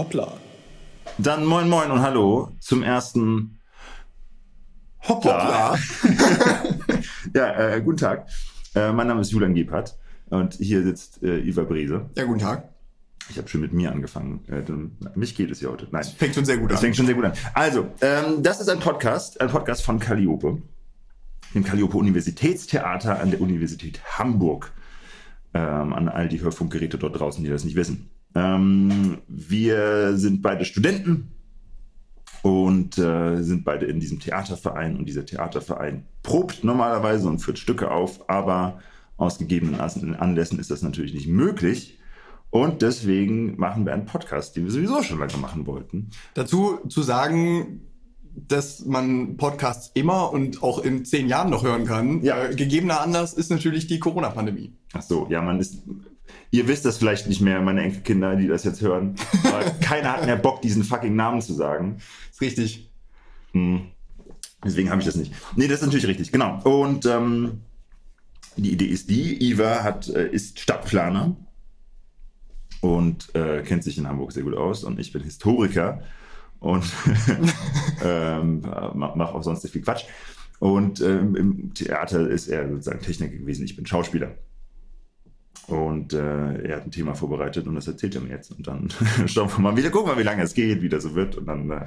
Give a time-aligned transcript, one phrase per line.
[0.00, 0.32] Hoppla.
[1.18, 3.58] Dann moin moin und hallo zum ersten
[5.06, 5.72] Hoppla.
[5.74, 5.78] Hoppla.
[7.34, 8.26] ja, äh, guten Tag.
[8.74, 9.98] Äh, mein Name ist Julian Gebhardt
[10.30, 12.08] und hier sitzt äh, Iva Brise.
[12.16, 12.70] Ja, guten Tag.
[13.28, 14.42] Ich habe schon mit mir angefangen.
[14.48, 15.86] Äh, mich geht es ja heute.
[15.90, 16.04] Nein.
[16.04, 16.84] Fängt schon sehr gut Das an.
[16.84, 17.32] fängt schon sehr gut an.
[17.52, 20.62] Also, ähm, das ist ein Podcast, ein Podcast von Calliope,
[21.54, 24.72] dem Calliope Universitätstheater an der Universität Hamburg.
[25.52, 28.08] Ähm, an all die Hörfunkgeräte dort draußen, die das nicht wissen.
[28.34, 31.32] Ähm, wir sind beide Studenten
[32.42, 37.90] und äh, sind beide in diesem Theaterverein und dieser Theaterverein probt normalerweise und führt Stücke
[37.90, 38.80] auf, aber
[39.16, 41.98] aus gegebenen An- Anlässen ist das natürlich nicht möglich.
[42.50, 46.10] Und deswegen machen wir einen Podcast, den wir sowieso schon lange machen wollten.
[46.34, 47.82] Dazu zu sagen,
[48.34, 52.22] dass man Podcasts immer und auch in zehn Jahren noch hören kann.
[52.22, 52.44] Ja.
[52.44, 54.72] Äh, gegebener Anlass ist natürlich die Corona-Pandemie.
[54.92, 55.82] Ach so, ja, man ist.
[56.50, 59.14] Ihr wisst das vielleicht nicht mehr, meine Enkelkinder, die das jetzt hören.
[59.44, 61.98] Aber keiner hat mehr Bock, diesen fucking Namen zu sagen.
[62.30, 62.90] Ist richtig.
[63.52, 63.82] Hm.
[64.64, 65.32] Deswegen habe ich das nicht.
[65.56, 66.60] Nee, das ist natürlich richtig, genau.
[66.64, 67.60] Und ähm,
[68.56, 71.36] die Idee ist die, Iva hat, äh, ist Stadtplaner
[72.80, 76.02] und äh, kennt sich in Hamburg sehr gut aus und ich bin Historiker
[76.58, 76.84] und
[78.04, 80.04] ähm, mache auch sonst viel Quatsch.
[80.58, 84.34] Und ähm, im Theater ist er sozusagen Techniker gewesen, ich bin Schauspieler.
[85.70, 88.50] Und äh, er hat ein Thema vorbereitet und das erzählt er mir jetzt.
[88.50, 88.88] Und dann
[89.26, 91.46] schauen wir mal wieder, gucken wir, wie lange es geht, wie das so wird und
[91.46, 91.86] dann, äh,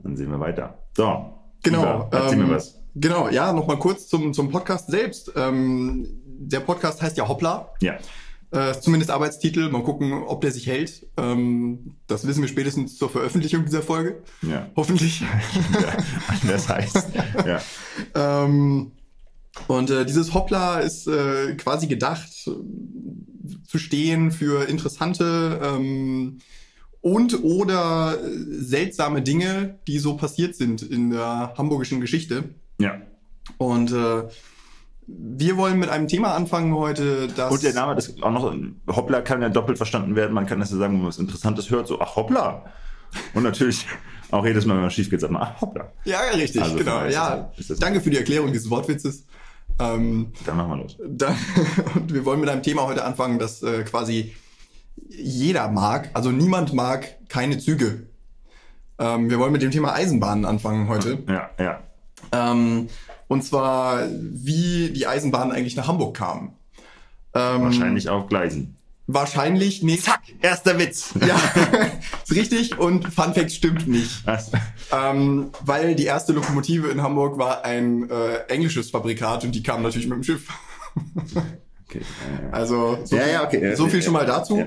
[0.00, 0.78] dann sehen wir weiter.
[0.96, 1.82] So, Genau.
[1.82, 2.80] Iva, erzähl ähm, mir was.
[2.94, 5.32] Genau, ja, nochmal kurz zum, zum Podcast selbst.
[5.36, 7.72] Ähm, der Podcast heißt ja Hoppla.
[7.80, 7.98] Ja,
[8.52, 9.68] Äh, zumindest Arbeitstitel.
[9.70, 11.06] Mal gucken, ob der sich hält.
[11.16, 14.22] Ähm, das wissen wir spätestens zur Veröffentlichung dieser Folge.
[14.42, 14.68] ja.
[14.76, 15.20] Hoffentlich.
[15.72, 17.08] ja das heißt,
[17.44, 17.60] ja.
[18.14, 18.92] Ähm,
[19.68, 22.50] und äh, dieses Hoppla ist äh, quasi gedacht äh,
[23.66, 26.38] zu stehen für interessante ähm,
[27.00, 32.44] und oder äh, seltsame Dinge, die so passiert sind in der hamburgischen Geschichte.
[32.78, 33.00] ja.
[33.58, 34.24] Und äh,
[35.06, 38.52] wir wollen mit einem Thema anfangen heute, das Und der Name, das auch noch,
[38.88, 40.32] Hoppla kann ja doppelt verstanden werden.
[40.34, 42.64] Man kann das ja sagen, wenn man was Interessantes hört, so, ach, Hoppla.
[43.34, 43.86] Und natürlich
[44.32, 45.92] auch jedes Mal, wenn man schief geht, sagt man, ach, Hoppla.
[46.04, 46.90] ja richtig, Also, genau.
[46.90, 49.24] daher ist Ja, das- ist das- danke für die Erklärung dieses Wortwitzes.
[49.78, 50.96] Ähm, Dann machen wir los.
[51.06, 51.34] Da,
[51.94, 54.34] und wir wollen mit einem Thema heute anfangen, das äh, quasi
[55.08, 56.10] jeder mag.
[56.14, 58.06] Also niemand mag keine Züge.
[58.98, 61.22] Ähm, wir wollen mit dem Thema Eisenbahnen anfangen heute.
[61.28, 61.82] Ja, ja.
[62.32, 62.88] Ähm,
[63.28, 66.54] und zwar, wie die Eisenbahn eigentlich nach Hamburg kam.
[67.34, 68.76] Ähm, Wahrscheinlich auf Gleisen.
[69.08, 70.04] Wahrscheinlich nicht.
[70.04, 71.10] Zack, erster Witz.
[71.26, 71.40] Ja,
[72.24, 72.78] ist richtig.
[72.78, 74.26] Und Fun Fact stimmt nicht.
[74.26, 74.50] Was?
[74.92, 79.82] Ähm, weil die erste Lokomotive in Hamburg war ein äh, englisches Fabrikat und die kam
[79.82, 80.48] natürlich mit dem Schiff.
[81.88, 82.00] Okay.
[82.50, 83.74] Also so, ja, viel, ja, okay.
[83.76, 84.04] so viel ja.
[84.04, 84.64] schon mal dazu.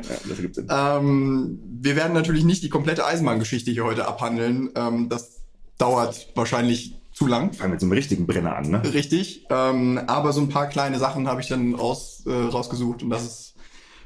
[0.70, 4.70] Ähm, wir werden natürlich nicht die komplette Eisenbahngeschichte hier heute abhandeln.
[4.76, 5.42] Ähm, das
[5.78, 7.52] dauert wahrscheinlich zu lang.
[7.52, 8.94] Fangen wir mit so einem richtigen Brenner an, ne?
[8.94, 9.46] Richtig.
[9.50, 13.26] Ähm, aber so ein paar kleine Sachen habe ich dann raus, äh, rausgesucht und das
[13.26, 13.49] ist,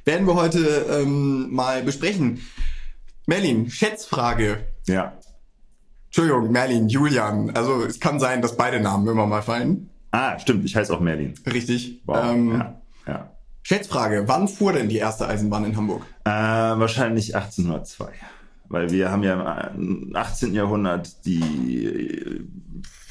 [0.06, 2.42] werden wir heute ähm, mal besprechen.
[3.26, 4.68] Merlin, Schätzfrage.
[4.88, 5.14] Ja.
[6.08, 7.52] Entschuldigung, Merlin, Julian.
[7.56, 9.90] Also es kann sein, dass beide Namen immer mal fallen.
[10.12, 11.34] Ah, stimmt, ich heiße auch Merlin.
[11.52, 12.02] Richtig.
[12.06, 12.18] Wow.
[12.24, 13.30] Ähm, ja, ja.
[13.64, 16.06] Schätzfrage, wann fuhr denn die erste Eisenbahn in Hamburg?
[16.26, 18.12] Äh, wahrscheinlich 1802.
[18.68, 20.54] Weil wir haben ja im 18.
[20.54, 22.42] Jahrhundert die äh,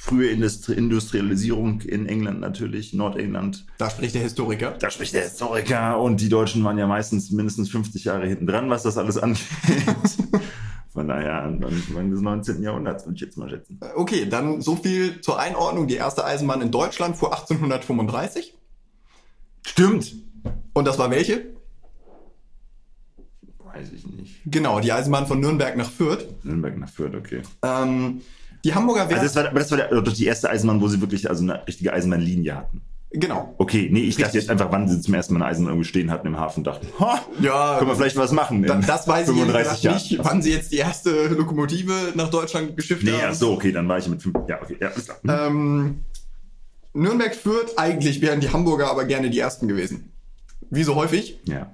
[0.03, 3.65] frühe Industri Industrialisierung in England natürlich, Nordengland.
[3.79, 4.73] Da spricht der Historiker.
[4.73, 8.69] Da spricht der Historiker und die Deutschen waren ja meistens mindestens 50 Jahre hinten dran,
[8.69, 9.47] was das alles angeht.
[10.93, 12.63] Von daher Anfang des 19.
[12.63, 13.79] Jahrhunderts würde ich jetzt mal schätzen.
[13.95, 15.87] Okay, dann so viel zur Einordnung.
[15.87, 18.59] Die erste Eisenbahn in Deutschland fuhr 1835.
[19.65, 20.17] Stimmt!
[20.75, 21.47] Und das war welche?
[23.61, 24.41] Weiß ich nicht.
[24.47, 26.27] Genau, die Eisenbahn von Nürnberg nach Fürth.
[26.43, 27.43] Nürnberg nach Fürth, okay.
[27.63, 28.21] Ähm,
[28.65, 29.25] die Hamburger Also Werft.
[29.25, 31.67] das war, aber das war der, doch die erste Eisenbahn, wo sie wirklich also eine
[31.67, 32.83] richtige Eisenbahnlinie hatten.
[33.11, 33.55] genau.
[33.59, 34.43] Okay, nee, ich dachte Richtig.
[34.43, 36.67] jetzt einfach, wann sie zum ersten Mal eine Eisenbahn irgendwo stehen hatten im Hafen und
[36.67, 38.63] dachten, ha, Ja, können wir vielleicht was machen.
[38.63, 39.95] in da, das weiß ich ehrlich 35 gesagt Jahren.
[39.97, 43.29] nicht, wann sie jetzt die erste Lokomotive nach Deutschland geschifft Nee, haben.
[43.31, 44.37] ach so, okay, dann war ich mit fünf.
[44.49, 45.19] Ja, okay, ja, alles klar.
[45.49, 46.05] Ähm,
[46.95, 50.13] Nürnberg Fürth, eigentlich wären die Hamburger aber gerne die ersten gewesen.
[50.71, 51.39] Wie so häufig.
[51.47, 51.73] Ja.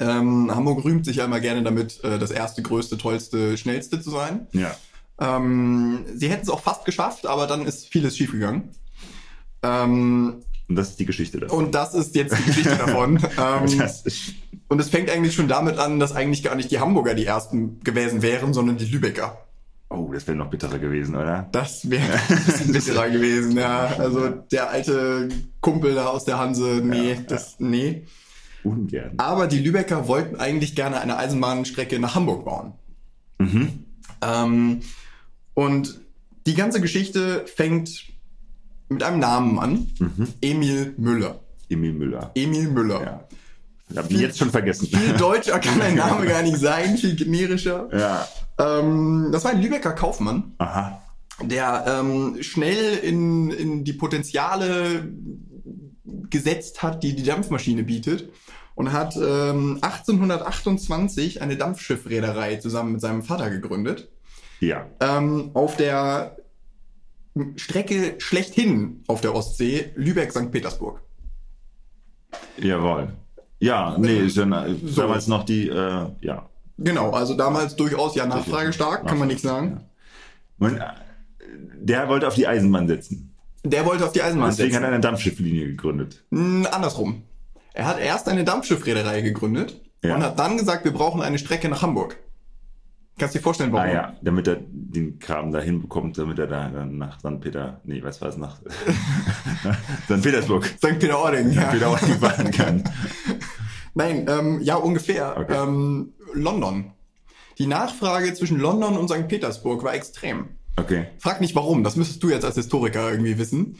[0.00, 4.10] Ähm, Hamburg rühmt sich ja immer gerne damit, äh, das erste, größte, tollste, schnellste zu
[4.10, 4.46] sein.
[4.52, 4.74] Ja.
[5.18, 8.70] Ähm, sie hätten es auch fast geschafft, aber dann ist vieles schiefgegangen.
[9.62, 11.64] Ähm, Und das ist die Geschichte davon.
[11.66, 13.18] und das ist jetzt die Geschichte davon.
[13.38, 13.90] Ähm,
[14.68, 17.80] und es fängt eigentlich schon damit an, dass eigentlich gar nicht die Hamburger die ersten
[17.84, 19.38] gewesen wären, sondern die Lübecker.
[19.90, 21.48] oh, das wäre noch bitterer gewesen, oder?
[21.52, 23.86] Das wäre ein bisschen bitterer gewesen, ja.
[23.98, 25.28] Also der alte
[25.60, 28.06] Kumpel da aus der Hanse, nee, Ja, das, nee.
[28.64, 29.12] Ungern.
[29.18, 32.72] Aber die Lübecker wollten eigentlich gerne eine Eisenbahnstrecke nach Hamburg bauen.
[33.38, 33.84] Mhm.
[34.22, 34.80] Ähm,
[35.56, 36.00] und
[36.46, 38.04] die ganze Geschichte fängt
[38.90, 39.90] mit einem Namen an.
[39.98, 40.28] Mhm.
[40.42, 41.40] Emil Müller.
[41.70, 42.30] Emil Müller.
[42.34, 43.02] Emil Müller.
[43.02, 43.24] Ja.
[43.88, 44.86] Ich hab ihn jetzt schon vergessen.
[44.86, 47.88] Viel deutscher kann ein Name gar nicht sein, viel generischer.
[47.96, 48.28] ja.
[48.58, 51.02] Ähm, das war ein Lübecker Kaufmann, Aha.
[51.42, 55.10] der ähm, schnell in, in die Potenziale
[56.30, 58.30] gesetzt hat, die die Dampfmaschine bietet.
[58.74, 64.10] Und hat ähm, 1828 eine Dampfschiffreederei zusammen mit seinem Vater gegründet.
[64.60, 64.86] Ja.
[65.00, 66.36] ähm, auf der
[67.56, 70.50] Strecke schlechthin auf der Ostsee, Lübeck-St.
[70.50, 71.02] Petersburg.
[72.58, 73.08] Jawohl.
[73.58, 75.02] Ja, nee, ist ja So.
[75.02, 76.48] damals noch die, äh, ja.
[76.78, 79.80] Genau, also damals durchaus ja nachfragestark, kann man nichts sagen.
[80.58, 80.84] Man, äh,
[81.78, 83.34] der wollte auf die Eisenbahn setzen.
[83.64, 84.84] Der wollte auf die Eisenbahn Deswegen hat setzen.
[84.84, 86.24] er eine Dampfschifflinie gegründet.
[86.30, 87.22] Hm, andersrum.
[87.74, 90.14] Er hat erst eine Dampfschiffreederei gegründet Ja.
[90.16, 92.18] und hat dann gesagt, wir brauchen eine Strecke nach Hamburg.
[93.18, 93.88] Kannst du dir vorstellen, warum?
[93.88, 97.40] Ah ja, damit er den Kram da hinbekommt, damit er da dann nach St.
[97.40, 98.58] Peter, nee, was war es, nach
[100.04, 100.22] St.
[100.22, 100.98] Petersburg St.
[100.98, 101.72] Peter-Ording, ja.
[101.72, 102.84] wieder auch fahren kann.
[103.94, 105.34] Nein, ähm, ja, ungefähr.
[105.38, 105.56] Okay.
[105.56, 106.92] Ähm, London.
[107.58, 109.28] Die Nachfrage zwischen London und St.
[109.28, 110.48] Petersburg war extrem.
[110.76, 111.06] Okay.
[111.18, 113.78] Frag nicht warum, das müsstest du jetzt als Historiker irgendwie wissen.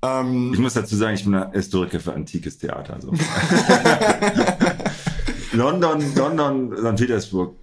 [0.00, 2.94] Ähm, Ich muss dazu sagen, ich bin ein Historiker für antikes Theater.
[2.94, 3.12] Also.
[5.52, 6.96] London, London, St.
[6.96, 7.54] Petersburg.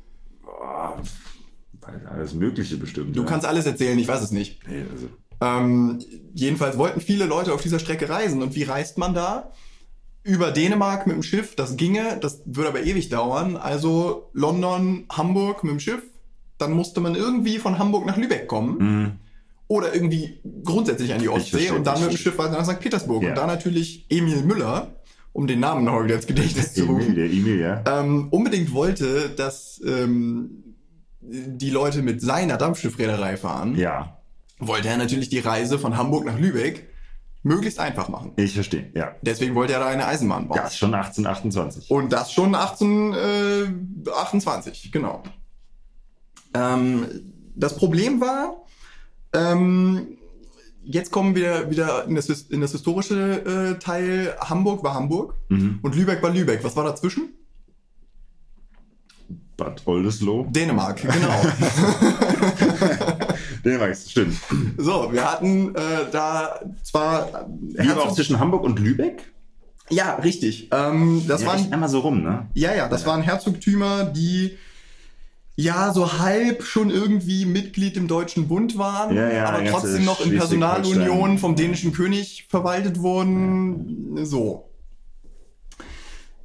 [2.10, 3.16] Alles Mögliche bestimmt.
[3.16, 3.28] du ja.
[3.28, 4.60] kannst alles erzählen, ich weiß es nicht.
[4.68, 5.08] Nee, also,
[5.42, 6.00] Ähm,
[6.34, 8.42] jedenfalls wollten viele Leute auf dieser Strecke reisen.
[8.42, 9.52] Und wie reist man da?
[10.24, 13.56] Über Dänemark mit dem Schiff, das ginge, das würde aber ewig dauern.
[13.58, 16.02] Also London, Hamburg mit dem Schiff.
[16.58, 18.78] Dann musste man irgendwie von Hamburg nach Lübeck kommen.
[19.04, 19.12] mh,
[19.68, 22.18] Oder irgendwie grundsätzlich an die Ostsee und dann mit dem.
[22.18, 22.80] Schiff weiter nach St.
[22.80, 23.22] Petersburg.
[23.22, 23.30] Ja.
[23.30, 24.96] Und da natürlich Emil Müller,
[25.34, 27.02] um den Namen noch wieder ins Gedächtnis zu rufen.
[27.12, 27.84] Emil, der Emil, ja.
[28.00, 30.64] ähm, unbedingt wollte, dass ähm,
[31.28, 34.18] die Leute mit seiner Dampfschiffreederei fahren, Ja,
[34.60, 36.88] wollte er natürlich die Reise von Hamburg nach Lübeck
[37.44, 38.32] möglichst einfach machen.
[38.38, 39.16] ich verstehe, ja.
[39.22, 40.60] Deswegen wollte er da eine Eisenbahn bauen.
[40.66, 41.92] Ist schon 1828.
[41.92, 45.24] Und das schon 1828, genau.
[46.54, 47.06] Ähm,
[47.56, 48.56] das Problem war,
[49.34, 50.18] ähm,
[50.84, 54.36] jetzt kommen wir wieder in das, in das historische äh, Teil.
[54.40, 55.80] Hamburg war Hamburg Mhm.
[55.82, 56.64] und Lübeck war Lübeck.
[56.64, 57.34] Was war dazwischen?
[59.58, 60.48] Bad Oldesloe.
[60.50, 61.42] Dänemark, genau.
[63.66, 64.38] Dänemark, ist- stimmt.
[64.78, 65.80] so, wir hatten äh,
[66.12, 67.48] da zwar.
[67.80, 69.32] Hier aber auch zwischen Hamburg und Lübeck?
[69.90, 70.70] ja, richtig.
[70.72, 72.48] Ähm, das ja, waren einmal so rum, ne?
[72.54, 74.58] Ja, ja, das waren Herzogtümer, die
[75.56, 80.20] ja so halb schon irgendwie Mitglied im Deutschen Bund waren, Ja, ja, aber trotzdem noch
[80.26, 80.36] in.
[80.36, 84.26] Personalunion vom dänischen König verwaltet wurden.
[84.26, 84.70] So.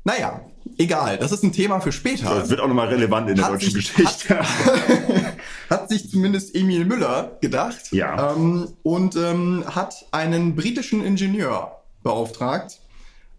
[0.04, 0.42] Naja,
[0.80, 2.34] egal, das ist ein Thema für später.
[2.34, 4.40] Das wird auch nochmal relevant in der Hat deutschen sich- Geschichte.
[5.70, 8.32] hat sich zumindest Emil Müller gedacht Ja.
[8.34, 12.78] ähm, und ähm, hat einen britischen Ingenieur beauftragt.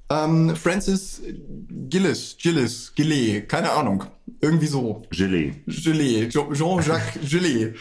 [0.09, 1.21] Ähm, Francis
[1.89, 4.03] Gillis, Gillis, Gillet, keine Ahnung,
[4.41, 5.03] irgendwie so.
[5.09, 7.75] Gillet, Jo- Jean-Jacques Gillet.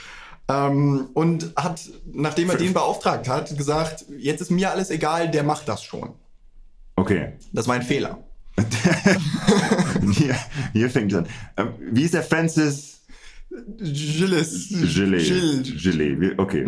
[0.49, 1.81] Ähm, und hat,
[2.13, 6.15] nachdem er den beauftragt hat, gesagt, jetzt ist mir alles egal, der macht das schon.
[6.97, 7.33] Okay.
[7.53, 8.19] Das war ein Fehler.
[10.13, 10.37] Hier,
[10.73, 11.27] hier fängt es an.
[11.57, 13.01] Ähm, wie ist der Francis.
[13.79, 14.43] Gelee?
[15.23, 15.83] Gilles.
[15.83, 16.21] Gelee.
[16.21, 16.67] Wie- Okay.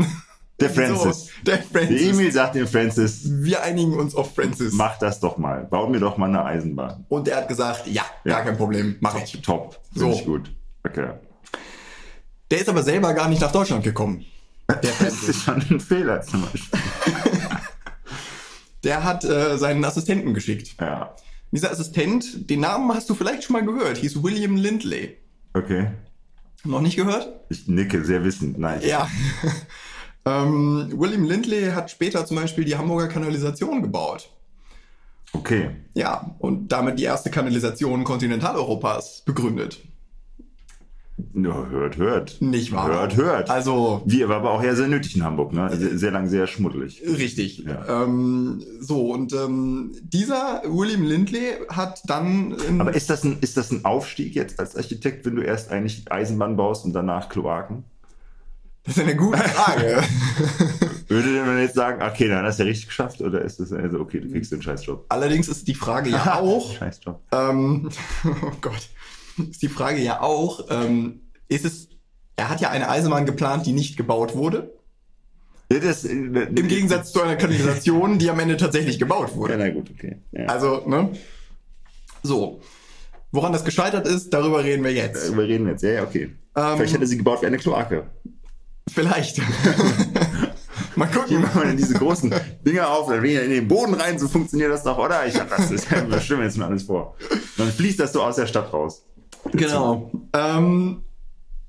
[0.61, 1.25] Der Francis.
[1.27, 2.03] So, der Der Francis.
[2.03, 4.73] Emil sagt dem Francis, Wir einigen uns auf Francis.
[4.75, 5.65] mach das doch mal.
[5.65, 7.05] Bau mir doch mal eine Eisenbahn.
[7.09, 8.35] Und er hat gesagt, ja, Ja.
[8.37, 9.41] gar kein Problem, mach ich.
[9.43, 9.81] Top.
[9.93, 10.19] Finde So.
[10.21, 10.53] ich gut.
[10.85, 11.11] Okay.
[12.51, 14.25] Der ist aber selber gar nicht nach Deutschland gekommen.
[14.69, 15.29] Der Das Francis.
[15.31, 16.79] ist schon ein Fehler zum Beispiel.
[18.85, 20.75] Der hat äh, seinen Assistenten geschickt.
[20.81, 21.15] Ja.
[21.53, 25.19] Dieser Assistent, den Namen hast du vielleicht schon mal gehört, hieß William Lindley.
[25.53, 25.91] Okay.
[26.65, 27.29] Noch nicht gehört?
[27.51, 28.59] Ich nicke sehr wissend.
[28.59, 28.81] Nein.
[28.83, 29.09] Ja.
[30.25, 34.31] ähm, William Lindley hat später zum Beispiel die Hamburger Kanalisation gebaut.
[35.35, 35.71] Okay.
[35.95, 39.81] Ja, und damit die erste Kanalisation Kontinentaleuropas begründet.
[41.35, 42.41] Ja, hört, hört.
[42.41, 42.89] Nicht wahr?
[42.89, 43.51] Hört, hört.
[43.51, 45.71] Also, Wie, war aber auch ja sehr nötig in Hamburg, ne?
[45.75, 47.03] Sehr, sehr lang sehr schmuddelig.
[47.07, 47.59] Richtig.
[47.59, 48.05] Ja.
[48.05, 52.57] Ähm, so, und ähm, dieser William Lindley hat dann.
[52.79, 56.11] Aber ist das, ein, ist das ein Aufstieg jetzt als Architekt, wenn du erst eigentlich
[56.11, 57.85] Eisenbahn baust und danach Kloaken?
[58.85, 60.03] das ist eine gute Frage.
[61.09, 64.01] Würde man jetzt sagen, okay, dann hast du ja richtig geschafft, oder ist das also,
[64.01, 65.07] okay, du kriegst den Scheißjob?
[65.09, 67.21] Allerdings ist die Frage ja auch, Scheißjob.
[67.33, 67.89] ähm,
[68.25, 68.89] oh Gott,
[69.51, 71.89] ist die Frage ja auch, ähm, ist es,
[72.37, 74.73] er hat ja eine Eisenbahn geplant, die nicht gebaut wurde,
[75.73, 79.57] Ja, das, äh, im Gegensatz zu einer Kanalisation, die am Ende tatsächlich gebaut Ja, wurde.
[79.59, 80.19] na gut, okay.
[80.33, 80.47] Ja.
[80.47, 81.11] Also, ne?
[82.23, 82.61] So.
[83.33, 85.27] Woran das gescheitert ist, darüber reden wir jetzt.
[85.29, 85.83] Darüber reden wir jetzt.
[85.83, 86.33] Ja, ja, okay.
[86.55, 88.05] Ähm, Vielleicht hätte sie gebaut wie eine Kloake.
[88.93, 89.39] vielleicht.
[90.97, 91.43] Mal Hier gucken.
[91.55, 92.35] wir dann diese großen
[92.67, 95.27] Dinger auf, dann in den Boden rein, so funktioniert das doch, oder?
[95.27, 97.17] Ich hab das, das bestimmt jetzt mir alles vor.
[97.57, 99.03] Dann fließt das so aus der Stadt raus.
[99.53, 100.11] Genau.
[100.35, 101.03] Ähm,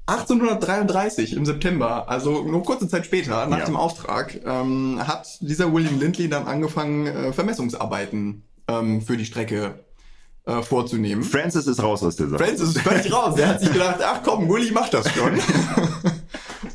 [0.05, 3.65] 1833 im September, also nur kurze Zeit später, nach Ja.
[3.65, 9.79] dem Auftrag, ähm, hat dieser William Lindley dann angefangen, äh, Vermessungsarbeiten ähm, für die Strecke
[10.45, 11.23] äh, vorzunehmen.
[11.23, 12.43] Francis ist raus aus der Sache.
[12.43, 13.35] Francis ist völlig raus.
[13.35, 15.39] Der hat sich gedacht, ach komm, Willy macht das schon.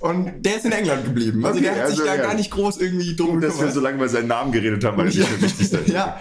[0.00, 1.44] Und der ist in England geblieben.
[1.44, 2.22] Also Okay, der hat sich also da ja.
[2.22, 4.96] gar nicht groß irgendwie drum Gut, dass wir so lange über seinen Namen geredet haben,
[4.96, 5.20] weil er ja.
[5.20, 5.88] nicht mehr wichtig ist.
[5.92, 6.18] ja.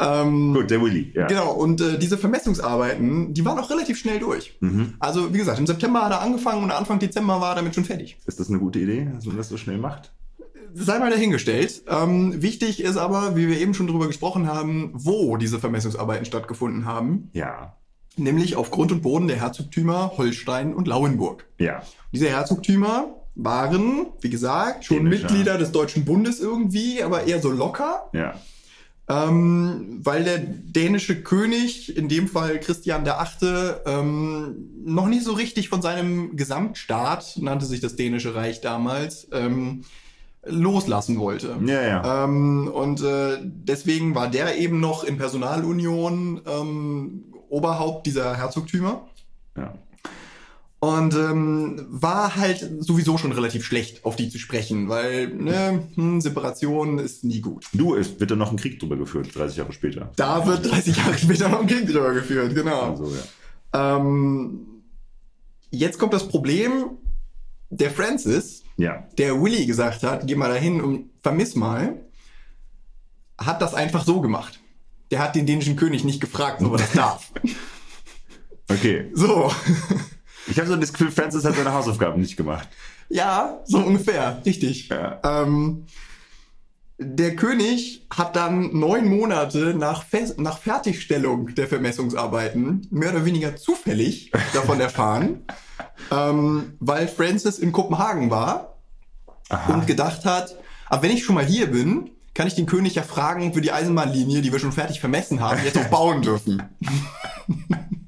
[0.00, 1.26] Ähm, Gut, der Willy, ja.
[1.26, 4.56] Genau, und äh, diese Vermessungsarbeiten, die waren auch relativ schnell durch.
[4.60, 4.94] Mhm.
[4.98, 7.84] Also, wie gesagt, im September hat er angefangen und Anfang Dezember war er damit schon
[7.84, 8.16] fertig.
[8.26, 10.12] Ist das eine gute Idee, dass man das so schnell macht?
[10.72, 11.82] Sei mal dahingestellt.
[11.88, 16.86] Ähm, wichtig ist aber, wie wir eben schon drüber gesprochen haben, wo diese Vermessungsarbeiten stattgefunden
[16.86, 17.28] haben.
[17.32, 17.76] Ja.
[18.16, 21.46] Nämlich auf Grund und Boden der Herzogtümer Holstein und Lauenburg.
[21.58, 21.82] Ja.
[22.12, 25.24] Diese Herzogtümer waren, wie gesagt, schon Dänischer.
[25.24, 28.08] Mitglieder des Deutschen Bundes irgendwie, aber eher so locker.
[28.12, 28.34] Ja.
[29.10, 35.32] Ähm, weil der dänische König, in dem Fall Christian der Achte, ähm, noch nicht so
[35.32, 39.84] richtig von seinem Gesamtstaat, nannte sich das dänische Reich damals, ähm,
[40.44, 41.56] loslassen wollte.
[41.66, 42.24] Ja, ja.
[42.24, 49.08] Ähm, und äh, deswegen war der eben noch in Personalunion ähm, Oberhaupt dieser Herzogtümer.
[49.56, 49.74] ja.
[50.82, 56.22] Und ähm, war halt sowieso schon relativ schlecht, auf die zu sprechen, weil ne, hm,
[56.22, 57.66] Separation ist nie gut.
[57.74, 60.10] Du, es wird dann noch ein Krieg drüber geführt, 30 Jahre später.
[60.16, 62.92] Da wird 30 Jahre später noch ein Krieg drüber geführt, genau.
[62.92, 63.96] Also, ja.
[63.98, 64.66] Ähm,
[65.70, 66.92] jetzt kommt das Problem,
[67.68, 69.06] der Francis, Ja.
[69.18, 72.00] der Willy gesagt hat, geh mal dahin und vermiss mal,
[73.36, 74.60] hat das einfach so gemacht.
[75.10, 77.32] Der hat den dänischen König nicht gefragt, ob er das darf.
[78.72, 79.10] Okay.
[79.14, 79.50] So.
[80.46, 82.68] Ich habe so das Gefühl, Francis hat seine Hausaufgaben nicht gemacht.
[83.08, 84.88] Ja, so ungefähr, richtig.
[84.88, 85.20] Ja.
[85.24, 85.86] Ähm,
[87.02, 93.56] der König hat dann neun Monate nach, Fe nach Fertigstellung der Vermessungsarbeiten mehr oder weniger
[93.56, 95.44] zufällig davon erfahren,
[96.10, 98.76] ähm, weil Francis in Kopenhagen war
[99.48, 99.72] Aha.
[99.72, 100.56] und gedacht hat,
[100.88, 103.72] aber wenn ich schon mal hier bin, kann ich den König ja fragen, wir die
[103.72, 106.62] Eisenbahnlinie, die wir schon fertig vermessen haben, jetzt auch bauen dürfen.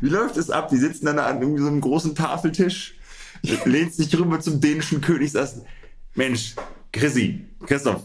[0.00, 0.68] Wie läuft es ab?
[0.68, 2.94] Die sitzen dann an irgendwie so einem großen Tafeltisch,
[3.64, 5.62] lehnt sich rüber zum dänischen König, sagst,
[6.14, 6.54] Mensch,
[6.92, 8.02] Chrissy, Christoph,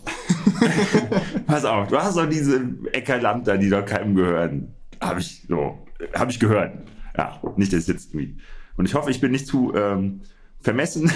[1.48, 2.62] pass auf, du hast doch diese
[2.92, 4.74] Äckerland da, die doch keinem gehören.
[5.02, 6.74] Hab ich so, hab ich gehört.
[7.18, 8.38] Ja, nicht, dass ich jetzt irgendwie.
[8.78, 10.22] Und ich hoffe, ich bin nicht zu ähm,
[10.62, 11.12] vermessen,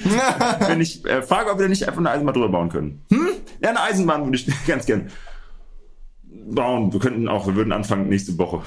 [0.60, 3.02] wenn ich äh, frage, ob wir nicht einfach eine Eisenbahn drüber bauen können.
[3.10, 3.28] Hm?
[3.62, 5.10] Ja, eine Eisenbahn würde ich ganz gern
[6.46, 6.92] bauen.
[6.92, 8.62] Wir könnten auch, wir würden anfangen nächste Woche.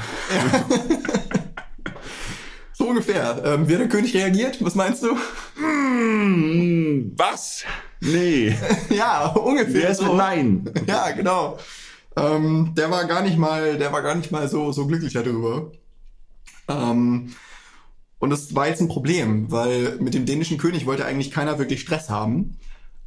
[2.78, 3.42] So ungefähr.
[3.44, 4.64] Ähm, wie hat der König reagiert?
[4.64, 5.18] Was meinst du?
[5.56, 7.64] Hm, was?
[8.02, 8.56] Nee.
[8.92, 10.14] ja, ungefähr Wer ist so.
[10.16, 10.70] Nein?
[10.86, 11.58] Ja, genau.
[12.16, 15.72] Ähm, der war gar nicht mal, der war gar nicht mal so, so glücklich darüber.
[16.68, 17.34] Ähm,
[18.20, 21.82] und das war jetzt ein Problem, weil mit dem dänischen König wollte eigentlich keiner wirklich
[21.82, 22.60] Stress haben.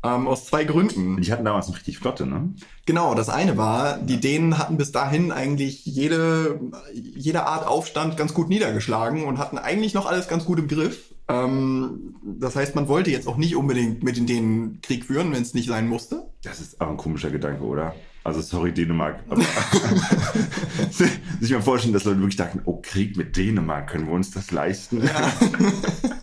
[0.02, 1.20] Ähm, aus zwei Gründen.
[1.20, 2.54] Die hatten damals noch richtig Flotte, ne?
[2.86, 6.58] Genau, das eine war, die Dänen hatten bis dahin eigentlich jede,
[6.94, 11.14] jede Art Aufstand ganz gut niedergeschlagen und hatten eigentlich noch alles ganz gut im Griff.
[11.28, 15.42] Ähm, das heißt, man wollte jetzt auch nicht unbedingt mit den Dänen Krieg führen, wenn
[15.42, 16.30] es nicht sein musste.
[16.42, 17.94] Das ist auch ein komischer Gedanke, oder?
[18.24, 19.20] Also sorry, Dänemark.
[19.28, 19.42] Aber
[21.40, 24.50] sich mal vorstellen, dass Leute wirklich dachten, oh, Krieg mit Dänemark, können wir uns das
[24.50, 25.02] leisten?
[25.02, 25.32] Ja,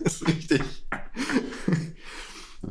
[0.00, 0.62] ist richtig.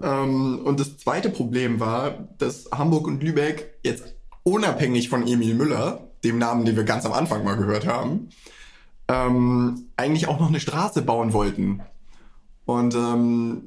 [0.04, 6.08] Ähm, und das zweite Problem war, dass Hamburg und Lübeck jetzt unabhängig von Emil Müller,
[6.24, 8.30] dem Namen, den wir ganz am Anfang mal gehört haben,
[9.08, 11.82] ähm, eigentlich auch noch eine Straße bauen wollten.
[12.66, 13.64] Und ähm,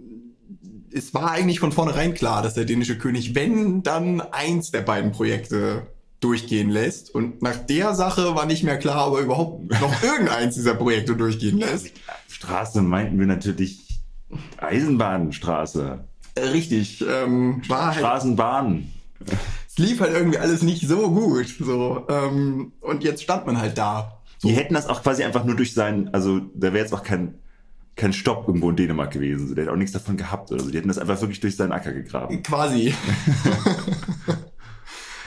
[0.93, 5.13] es war eigentlich von vornherein klar, dass der dänische König, wenn dann eins der beiden
[5.13, 5.87] Projekte
[6.21, 7.15] durchgehen lässt.
[7.15, 11.17] Und nach der Sache war nicht mehr klar, ob er überhaupt noch irgendeins dieser Projekte
[11.17, 11.93] durchgehen lässt.
[12.29, 14.01] Straße meinten wir natürlich
[14.59, 16.05] Eisenbahnstraße.
[16.35, 18.91] Äh, Richtig, ähm, war halt, Straßenbahn.
[19.69, 21.55] es lief halt irgendwie alles nicht so gut.
[21.59, 24.21] So, ähm, und jetzt stand man halt da.
[24.43, 27.35] Die hätten das auch quasi einfach nur durch seinen, also da wäre jetzt auch kein,
[27.97, 29.49] kein Stopp irgendwo in Dänemark gewesen.
[29.49, 30.71] So, der hätte auch nichts davon gehabt oder so.
[30.71, 32.43] Die hätten das einfach wirklich durch seinen Acker gegraben.
[32.43, 32.95] Quasi.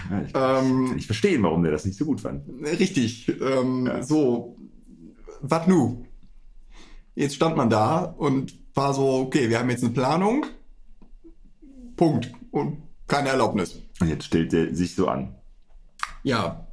[0.09, 2.43] Ja, ich ähm, kann nicht verstehen, warum der das nicht so gut fand.
[2.61, 3.31] Richtig.
[3.41, 4.03] Ähm, Ja.
[4.03, 4.57] So,
[5.41, 6.05] was nu?
[7.15, 10.45] Jetzt stand man da und war so, okay, wir haben jetzt eine Planung.
[12.03, 12.31] Punkt.
[12.51, 13.79] Und keine Erlaubnis.
[14.01, 15.35] Und jetzt stellt er sich so an.
[16.23, 16.67] Ja.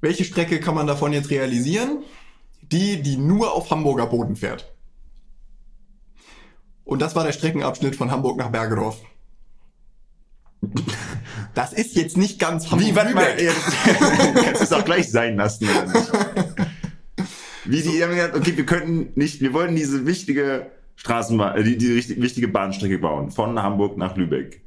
[0.00, 2.04] Welche Strecke kann man davon jetzt realisieren?
[2.62, 4.72] Die, die nur auf Hamburger Boden fährt.
[6.84, 9.00] Und das war der Streckenabschnitt von Hamburg nach Bergedorf.
[11.54, 12.88] Das ist jetzt nicht ganz Hamburg.
[12.88, 13.36] Wie, warte mal,
[14.44, 15.68] kannst du es auch gleich sein lassen?
[17.64, 21.78] Wie die haben gesagt, okay, wir könnten nicht, wir wollen diese wichtige Straßenbahn, äh, die,
[21.78, 24.60] die richtig, wichtige Bahnstrecke bauen, von Hamburg nach Lübeck.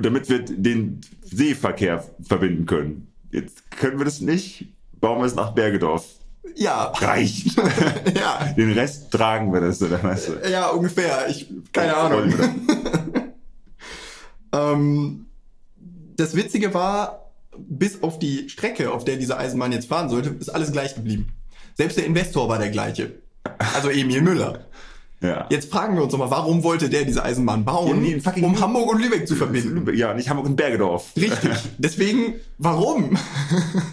[0.00, 3.12] Damit wir den Seeverkehr verbinden können.
[3.30, 6.04] Jetzt können wir das nicht, bauen wir es nach Bergedorf.
[6.56, 6.86] Ja.
[6.96, 7.56] Reicht.
[8.16, 8.52] ja.
[8.56, 10.50] Den Rest tragen wir das, oder weißt du?
[10.50, 11.28] Ja, ungefähr.
[11.28, 12.32] Ich, keine Ahnung.
[14.52, 15.26] ähm,
[16.16, 20.48] das Witzige war, bis auf die Strecke, auf der diese Eisenbahn jetzt fahren sollte, ist
[20.48, 21.28] alles gleich geblieben.
[21.74, 23.12] Selbst der Investor war der gleiche.
[23.74, 24.66] Also Emil Müller.
[25.20, 25.46] Ja.
[25.50, 28.60] Jetzt fragen wir uns doch mal, warum wollte der diese Eisenbahn bauen, Ja, nee, um
[28.60, 29.74] Hamburg und Lübeck zu verbinden?
[29.74, 31.10] Lübeck, ja, nicht Hamburg und Bergedorf.
[31.16, 31.50] Richtig.
[31.78, 33.18] Deswegen, warum?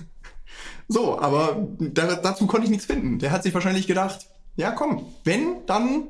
[0.87, 3.17] so, aber da, dazu konnte ich nichts finden.
[3.19, 6.03] Der hat sich wahrscheinlich gedacht, ja komm, wenn, dann,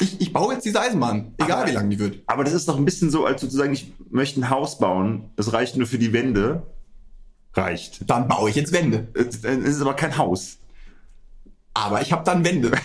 [0.00, 2.20] ich, ich baue jetzt diese Eisenbahn, egal Aber- wie lang die wird.
[2.26, 5.52] Aber das ist doch ein bisschen so, als sozusagen, ich möchte ein Haus bauen, das
[5.52, 6.62] reicht nur für die Wände.
[7.52, 8.10] Reicht.
[8.10, 9.06] Dann baue ich jetzt Wände.
[9.14, 10.56] Es es ist aber kein Haus.
[11.74, 12.70] Aber ich habe dann Wände.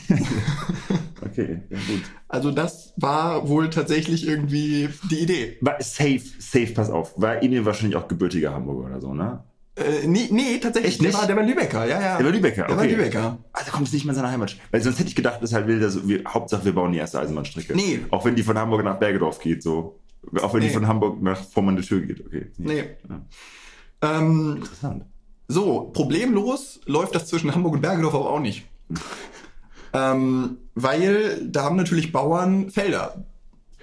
[1.22, 2.02] Okay, ja gut.
[2.28, 5.58] Also das war wohl tatsächlich irgendwie die Idee.
[5.62, 7.14] War safe, safe, pass auf.
[7.22, 9.44] War Emil wahrscheinlich auch gebürtiger Hamburger oder so, ne?
[9.76, 10.94] Äh, nee, nee, tatsächlich.
[10.94, 11.20] Echt der, nicht?
[11.20, 12.18] war, der war Lübecker, ja, ja.
[12.18, 12.96] Der war Lübecker, Der war okay.
[12.96, 13.38] Lübecker.
[13.54, 14.56] Also kommt es nicht mal in seiner Heimat.
[14.72, 17.20] Weil sonst hätte ich gedacht, das halt will, dass wir, Hauptsache wir bauen die erste
[17.20, 17.76] Eisenbahnstrecke.
[17.76, 18.00] Nee.
[18.10, 20.00] Auch wenn die von Hamburg nach Bergedorf geht, so.
[20.42, 20.74] Auch wenn die Nee.
[20.74, 22.48] von Hamburg nach Vormann der Tür geht, okay.
[22.58, 22.86] Nee.
[23.08, 24.20] Ja.
[24.20, 25.04] Ähm, Interessant.
[25.48, 28.69] So, problemlos läuft das zwischen Hamburg und Bergedorf aber auch nicht.
[29.94, 33.24] ähm, weil da haben natürlich Bauern Felder.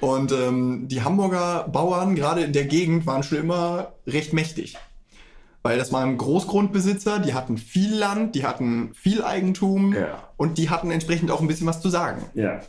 [0.01, 4.77] Und ähm, die Hamburger Bauern, gerade in der Gegend, waren schon immer recht mächtig.
[5.63, 10.23] Weil das waren Großgrundbesitzer, die hatten viel Land, die hatten viel Eigentum Ja.
[10.37, 12.23] und die hatten entsprechend auch ein bisschen was zu sagen.
[12.35, 12.61] Ja.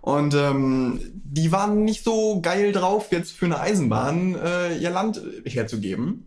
[0.00, 5.22] Und ähm, die waren nicht so geil drauf, jetzt für eine Eisenbahn äh, ihr Land
[5.44, 6.26] herzugeben,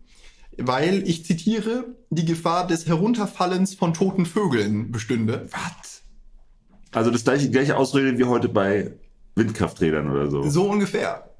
[0.58, 5.48] weil, ich zitiere, die Gefahr des Herunterfallens von toten Vögeln bestünde.
[5.50, 6.02] Was?
[6.92, 8.92] Also das gleiche, gleiche Ausrede wie heute bei
[9.34, 10.48] Windkrafträdern oder so.
[10.48, 11.30] So ungefähr.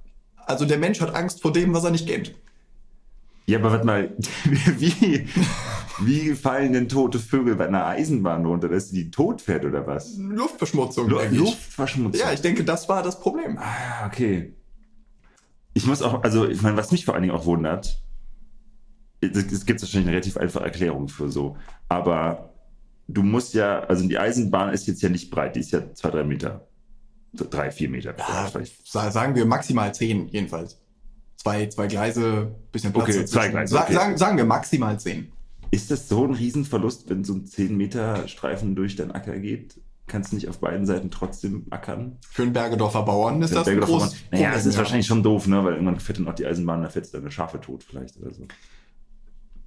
[0.47, 2.35] Also der Mensch hat Angst vor dem, was er nicht kennt.
[3.47, 4.13] Ja, aber warte mal,
[4.79, 5.27] wie,
[6.01, 10.17] wie fallen denn tote Vögel bei einer Eisenbahn runter, dass die tot fährt oder was?
[10.19, 11.41] Luftverschmutzung, Lu- denke ich.
[11.41, 12.21] Luftverschmutzung.
[12.21, 13.57] Ja, ich denke, das war das Problem.
[13.59, 14.53] Ah, okay.
[15.75, 18.03] Ich muss auch, also ich meine, was mich vor allen Dingen auch wundert,
[19.27, 21.57] es es gibt wahrscheinlich eine relativ einfache Erklärung für so,
[21.89, 22.51] aber
[23.09, 26.11] du musst ja, also die Eisenbahn ist jetzt ja nicht breit, die ist ja zwei,
[26.11, 26.67] drei Meter.
[27.33, 28.15] So Drei, vier Meter.
[28.17, 28.87] Ja, vielleicht.
[28.87, 30.81] sagen wir maximal zehn, jedenfalls.
[31.37, 33.93] Zwei, zwei Gleise, bisschen Platz Okay, zwei Gleise, okay.
[33.93, 35.31] sagen, sagen wir maximal zehn.
[35.71, 39.81] Ist das so ein Riesenverlust, wenn so ein 10 Meter Streifen durch deinen Acker geht?
[40.07, 42.19] Kannst du nicht auf beiden Seiten trotzdem ackern?
[42.31, 44.79] Für einen Bergedorfer Bauern ist das ein Mann- Naja, das ist ja.
[44.79, 45.65] wahrscheinlich schon doof, ne?
[45.65, 48.47] Weil irgendwann fährt dann auch die Eisenbahn, da fährt deine Schafe tot vielleicht oder so.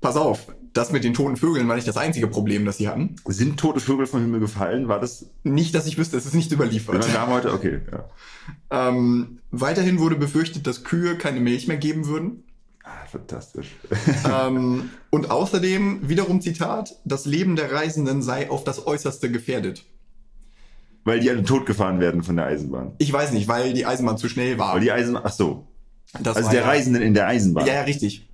[0.02, 3.16] Pass auf, das mit den toten Vögeln war nicht das einzige Problem, das sie hatten.
[3.28, 4.88] Sind tote Vögel vom Himmel gefallen?
[4.88, 7.06] War das Nicht, dass ich wüsste, es ist nicht überliefert.
[7.06, 8.06] Wir haben heute, okay, ja.
[8.72, 12.44] Ähm, weiterhin wurde befürchtet, dass Kühe keine Milch mehr geben würden.
[12.84, 13.76] Ah, fantastisch.
[14.32, 19.86] ähm, und außerdem, wiederum Zitat, das Leben der Reisenden sei auf das Äußerste gefährdet.
[21.04, 22.94] Weil die alle totgefahren werden von der Eisenbahn.
[23.00, 24.76] Ich weiß nicht, weil die Eisenbahn zu schnell war.
[24.76, 25.68] Weil die Eisenbahn, ach so.
[26.22, 27.66] das Also der ja, Reisenden in der Eisenbahn.
[27.66, 28.29] Ja, ja, richtig.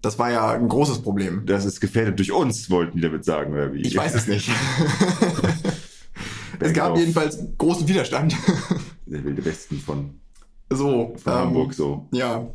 [0.00, 1.44] Das war ja ein großes Problem.
[1.46, 3.80] Das ist gefährdet durch uns, wollten die damit sagen, oder wie?
[3.80, 4.48] Ich weiß es nicht.
[6.60, 8.36] es gab jedenfalls großen Widerstand.
[9.06, 10.20] Der wilde Westen von,
[10.70, 11.14] so.
[11.16, 12.06] von ähm, Hamburg, so.
[12.12, 12.46] Ja.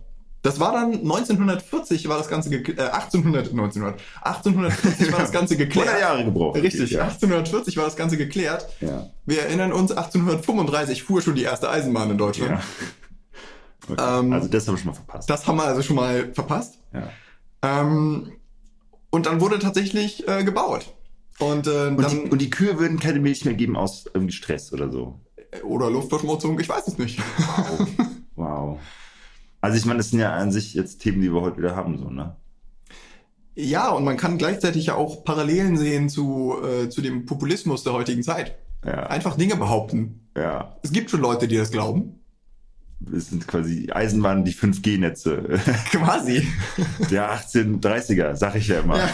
[0.41, 5.55] Das war dann 1940 war das Ganze geklärt, äh, 1800, 1900, 1840 war das Ganze
[5.55, 6.01] 100 geklärt.
[6.01, 6.61] Jahre gebraucht.
[6.61, 7.03] Richtig, ja.
[7.03, 8.67] 1840 war das Ganze geklärt.
[8.81, 9.09] Ja.
[9.25, 12.51] Wir erinnern uns, 1835 fuhr schon die erste Eisenbahn in Deutschland.
[12.51, 12.61] ja.
[13.89, 14.19] Okay.
[14.19, 15.29] Ähm, also das haben wir schon mal verpasst.
[15.29, 16.77] Das haben wir also schon mal verpasst.
[16.93, 17.09] ja.
[17.63, 18.33] Ähm,
[19.09, 20.93] und dann wurde tatsächlich äh, gebaut.
[21.39, 24.33] Und, äh, und, dann, die, und die Kühe würden keine Milch mehr geben aus irgendwie
[24.33, 25.19] Stress oder so.
[25.63, 27.19] oder Luftverschmutzung, ich weiß es nicht.
[27.37, 27.87] Wow.
[28.35, 28.79] wow.
[29.61, 31.97] Also ich meine, das sind ja an sich jetzt Themen, die wir heute wieder haben,
[31.97, 32.35] so, ne?
[33.55, 37.93] ja, und man kann gleichzeitig ja auch Parallelen sehen zu, äh, zu dem Populismus der
[37.93, 38.55] heutigen Zeit.
[38.83, 39.07] Ja.
[39.07, 40.27] Einfach Dinge behaupten.
[40.35, 40.77] Ja.
[40.81, 42.22] Es gibt schon Leute, die das glauben.
[43.15, 45.59] Es sind quasi Eisenbahnen, die 5G-Netze.
[45.91, 46.47] Quasi.
[47.11, 48.97] Der 1830er, sag ich ja immer.
[48.97, 49.09] Ja.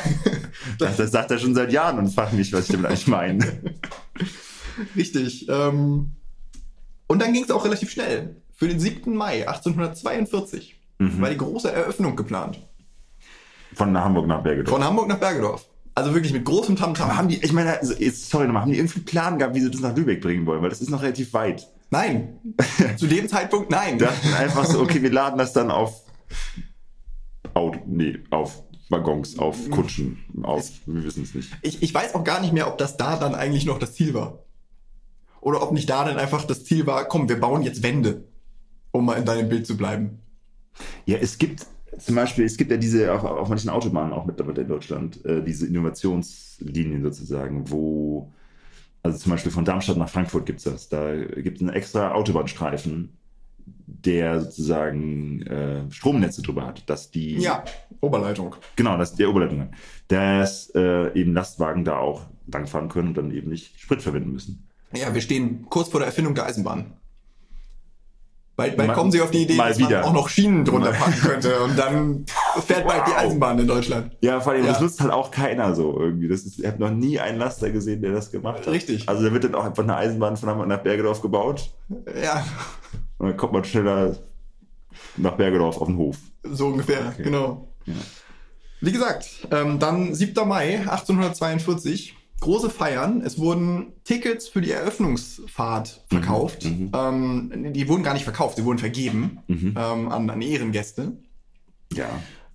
[0.78, 3.45] Das, das sagt er schon seit Jahren und fragt mich, was ich damit eigentlich meine.
[4.95, 5.47] Richtig.
[5.49, 6.12] Ähm,
[7.08, 8.36] und dann ging es auch relativ schnell.
[8.56, 9.15] Für den 7.
[9.15, 11.21] Mai 1842 Mhm.
[11.21, 12.60] war die große Eröffnung geplant.
[13.73, 14.75] Von Hamburg nach Bergedorf.
[14.75, 15.65] Von Hamburg nach Bergedorf.
[15.95, 17.08] Also wirklich mit großem Tamtam.
[17.10, 19.62] Aber haben die, ich meine, also sorry nochmal, haben die irgendwie einen Plan gehabt, wie
[19.62, 20.62] sie das nach Lübeck bringen wollen?
[20.62, 21.67] Weil das ist noch relativ weit.
[21.89, 22.39] Nein.
[22.97, 23.97] Zu dem Zeitpunkt nein.
[23.97, 26.04] Die dachten einfach so, okay, wir laden das dann auf
[27.54, 31.56] Auto, nee, auf Waggons, auf Kutschen, auf, wir wissen es nicht.
[31.62, 34.13] Ich, ich weiß auch gar nicht mehr, ob das da dann eigentlich noch das Ziel
[34.13, 34.43] war.
[35.41, 38.25] Oder ob nicht da dann einfach das Ziel war, komm, wir bauen jetzt Wände,
[38.91, 40.19] um mal in deinem Bild zu bleiben.
[41.06, 41.65] Ja, es gibt
[41.97, 45.43] zum Beispiel, es gibt ja diese, auf, auf manchen Autobahnen auch mittlerweile in Deutschland, äh,
[45.43, 48.32] diese Innovationslinien sozusagen, wo,
[49.03, 50.89] also zum Beispiel von Darmstadt nach Frankfurt gibt's das.
[50.89, 53.13] Da gibt es einen extra Autobahnstreifen,
[53.85, 57.63] der sozusagen äh, Stromnetze drüber hat, dass die, Ja,
[58.01, 58.55] Oberleitung.
[58.75, 59.69] genau, dass der Oberleitung hat,
[60.09, 64.67] dass äh, eben Lastwagen da auch langfahren können und dann eben nicht Sprit verwenden müssen.
[64.93, 66.93] Ja, wir stehen kurz vor der Erfindung der Eisenbahn.
[68.55, 70.05] Bald, bald Mal- kommen sie auf die Idee, dass man wieder.
[70.05, 72.25] auch noch Schienen drunter packen könnte und dann
[72.61, 73.17] fährt bald die Wow.
[73.17, 74.15] Eisenbahn in Deutschland.
[74.21, 74.83] Ja, vor allem, das Ja.
[74.83, 76.27] nutzt halt auch keiner so irgendwie.
[76.27, 78.67] Das ist, ich habe noch nie einen Laster gesehen, der das gemacht hat.
[78.67, 79.07] Richtig.
[79.09, 81.71] Also da wird dann auch einfach eine Eisenbahn von Hamburg nach Bergedorf gebaut
[82.21, 82.45] Ja,
[83.17, 84.17] und dann kommt man schneller
[85.17, 86.17] nach Bergedorf auf den Hof.
[86.43, 87.67] so ungefähr, genau.
[88.81, 90.47] Wie gesagt, ähm, dann 7.
[90.47, 93.21] Mai 1842, große Feiern.
[93.21, 96.63] Es wurden Tickets für die Eröffnungsfahrt verkauft.
[96.65, 96.89] mhm.
[96.95, 99.75] Ähm, die wurden gar nicht verkauft, sie wurden vergeben Mhm.
[99.77, 101.11] ähm, an, an Ehrengäste.
[101.93, 102.07] Ja.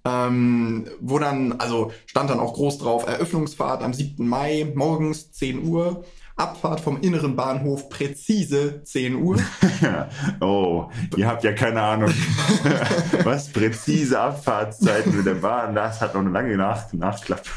[0.06, 4.28] Ähm, wo dann, also stand dann auch groß drauf, Eröffnungsfahrt am 7.
[4.28, 6.04] Mai, morgens 10 Uhr,
[6.36, 9.38] Abfahrt vom inneren Bahnhof präzise 10 Uhr.
[10.40, 12.10] oh, ihr habt ja keine Ahnung,
[13.24, 17.48] was präzise Abfahrtszeiten mit der Bahn, das hat noch eine lange Nach Nachklappe.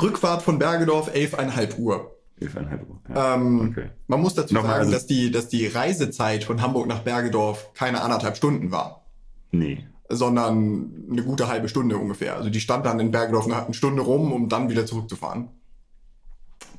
[0.00, 2.16] Rückfahrt von Bergedorf 11,5 Uhr.
[2.40, 3.00] 11,5 Uhr.
[3.14, 3.34] Ja.
[3.34, 3.90] Ähm, Okay.
[4.06, 7.74] Man muss dazu Nochmal, sagen, also- dass, die, dass die Reisezeit von Hamburg nach Bergedorf
[7.74, 9.04] keine anderthalb Stunden war,
[9.52, 9.84] Nee.
[10.10, 12.36] Sondern eine gute halbe Stunde ungefähr.
[12.36, 15.48] Also die stand dann in Bergedorf eine, eine Stunde rum, um dann wieder zurückzufahren.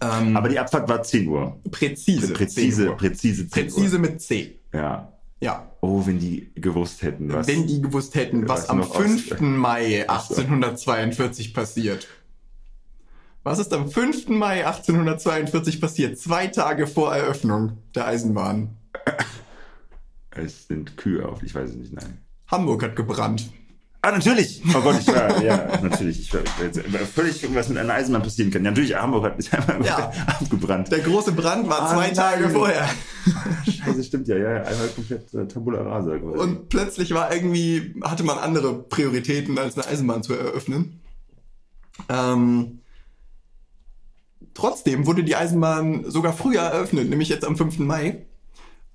[0.02, 1.60] Ähm, Aber die Abfahrt war 10 Uhr.
[1.70, 2.34] präzise.
[2.34, 2.98] Präzise, 10 Uhr.
[2.98, 4.02] präzise 10 Präzise Uhr.
[4.02, 4.60] mit C.
[4.74, 5.14] Ja.
[5.40, 5.72] Ja.
[5.82, 7.48] Oh, wenn die gewusst hätten, was.
[7.48, 9.32] Wenn die gewusst hätten, was was am noch 5.
[9.34, 10.36] aus- Mai Ach so.
[10.36, 12.08] 1842 passiert.
[13.44, 14.28] Was ist am 5.
[14.30, 16.20] Mai 1842 passiert?
[16.20, 18.78] Zwei Tage vor Eröffnung der Eisenbahn.
[20.32, 22.20] es sind Kühe auf, ich weiß es nicht, nein.
[22.52, 23.50] Hamburg hat gebrannt.
[24.04, 24.64] Ah, natürlich!
[24.76, 26.20] Oh Gott, ich war, ja, natürlich.
[26.22, 28.66] Ich war, ich war jetzt völlig, was mit einer Eisenbahn passieren kann.
[28.66, 30.12] Ja, natürlich, Hamburg hat ist einmal Ja.
[30.26, 30.92] abgebrannt.
[30.92, 32.16] Der große Brand war Ah, zwei nein.
[32.16, 32.90] Tage vorher.
[33.64, 34.64] Scheiße, stimmt ja, ja, ja.
[34.64, 36.18] Einmal komplett äh, Tabula Rasa.
[36.18, 36.40] quasi.
[36.40, 41.00] Und plötzlich war irgendwie, hatte man andere Prioritäten, als eine Eisenbahn zu eröffnen.
[42.10, 42.80] Ähm,
[44.56, 47.78] trotzdem wurde die Eisenbahn sogar früher eröffnet, nämlich jetzt am 5.
[47.80, 48.26] Mai.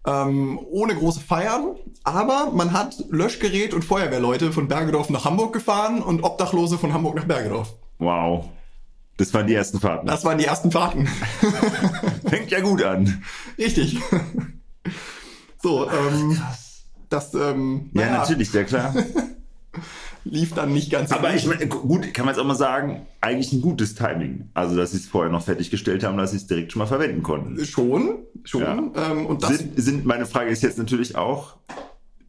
[0.06, 6.00] Ähm, ohne große Feiern, aber man hat Löschgerät und Feuerwehrleute von Bergedorf nach Hamburg gefahren
[6.00, 7.74] und Obdachlose von Hamburg nach Bergedorf.
[7.98, 8.44] wow.
[9.18, 10.06] Das waren die ersten Fahrten.
[10.06, 11.08] Das waren die ersten Fahrten.
[12.28, 13.22] fängt ja gut an.
[13.56, 13.98] Richtig.
[15.62, 16.38] so, ähm,
[17.08, 18.94] das ähm, Ja, naja, natürlich, ja klar.
[20.30, 21.36] lief dann nicht ganz Aber gut.
[21.36, 24.50] ich meine, gut, kann man jetzt auch mal sagen, eigentlich ein gutes Timing.
[24.54, 27.22] Also, dass sie es vorher noch fertiggestellt haben, dass sie es direkt schon mal verwenden
[27.22, 27.64] konnten.
[27.64, 28.62] Schon, schon.
[28.62, 29.10] Ja.
[29.10, 31.56] Ähm, und das, Sind, sind, meine Frage ist jetzt natürlich auch,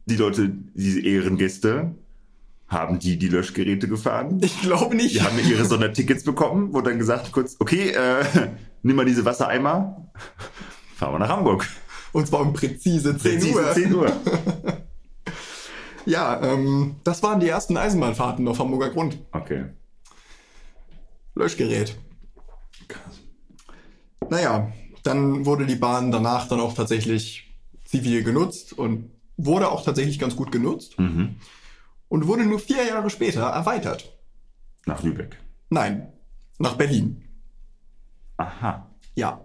[0.06, 1.94] die Leute, diese Ehrengäste,
[2.68, 4.40] haben die die Löschgeräte gefahren?
[4.42, 5.14] ich glaube nicht.
[5.14, 8.24] Die haben ihre Sondertickets bekommen, wurde dann gesagt, kurz, okay, äh,
[8.82, 10.10] nimm mal diese Wassereimer,
[10.96, 11.66] fahren wir nach Hamburg.
[12.12, 13.72] Und zwar um präzise 10 Präzise Uhr.
[13.72, 14.12] 10 Uhr.
[16.08, 19.18] Ja, ähm, das waren die ersten Eisenbahnfahrten auf Hamburger Grund.
[19.32, 19.66] Okay.
[21.34, 21.96] Löschgerät.
[22.88, 23.20] Krass.
[24.30, 30.18] Naja, dann wurde die Bahn danach dann auch tatsächlich zivil genutzt und wurde auch tatsächlich
[30.18, 31.36] ganz gut genutzt Mhm.
[32.08, 34.12] und wurde nur vier Jahre später erweitert.
[34.86, 35.36] Nach Lübeck.
[35.70, 36.12] Nein,
[36.58, 37.22] nach Berlin.
[38.38, 38.90] Aha.
[39.14, 39.44] Ja.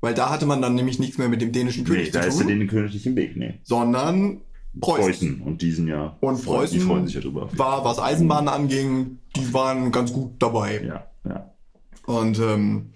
[0.00, 2.28] Weil da hatte man dann nämlich nichts mehr mit dem dänischen König Nee, da zu
[2.28, 3.60] ist ja tun, den König nicht im Weg, nee.
[3.62, 4.42] sondern
[4.80, 5.04] Preußen.
[5.06, 5.40] Preußen.
[5.42, 6.16] Und die sind ja.
[6.20, 7.48] Und freuen- Die Preußen freuen sich ja drüber.
[7.56, 10.82] war, was Eisenbahnen anging, die waren ganz gut dabei.
[10.84, 11.50] Ja, ja.
[12.06, 12.92] Und ähm,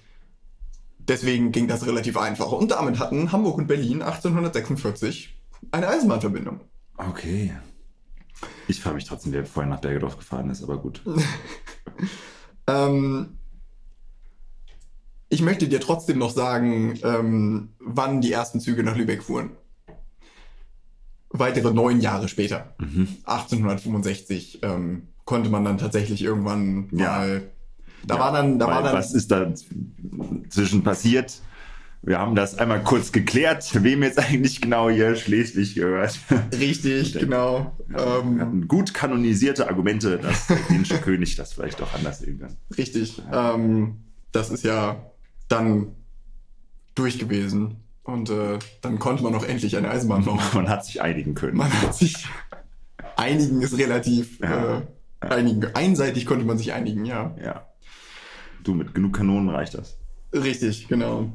[0.98, 2.52] deswegen ging das relativ einfach.
[2.52, 5.34] Und damit hatten Hamburg und Berlin 1846
[5.72, 6.60] eine Eisenbahnverbindung.
[6.96, 7.52] Okay.
[8.68, 11.02] Ich frage mich trotzdem, wer vorher nach Bergedorf gefahren ist, aber gut.
[12.66, 13.38] Ähm,
[15.28, 19.50] ich möchte dir trotzdem noch sagen, ähm, wann die ersten Züge nach Lübeck fuhren.
[21.32, 23.08] Weitere neun Jahre später, Mhm.
[23.24, 27.18] 1865, ähm, konnte man dann tatsächlich irgendwann Ja.
[27.18, 27.42] mal.
[28.06, 28.94] Da Ja, war dann, da war dann.
[28.94, 29.52] Was ist da
[30.48, 31.40] zwischen passiert?
[32.02, 36.18] Wir haben das einmal kurz geklärt, wem jetzt eigentlich genau hier Schleswig gehört.
[36.58, 37.76] Richtig, Der- genau.
[37.88, 42.40] Wir Ähm, hatten gut kanonisierte Argumente, dass der dänische König das vielleicht auch anders sehen
[42.40, 42.56] kann.
[42.76, 43.20] Richtig.
[43.32, 43.98] Ähm,
[44.32, 45.04] das ist ja
[45.48, 45.88] dann
[46.94, 47.76] durch gewesen.
[48.12, 50.40] Und äh, dann konnte man auch endlich eine Eisenbahn bauen.
[50.55, 51.57] Man hat sich einigen können.
[51.57, 52.27] Man hat sich
[53.16, 54.79] einigen ist relativ Ja.
[54.79, 55.64] äh, einigen.
[55.75, 57.35] Einseitig konnte man sich einigen, ja.
[57.42, 57.66] Ja.
[58.62, 59.96] Du, mit genug Kanonen reicht das.
[60.33, 61.31] Richtig, genau.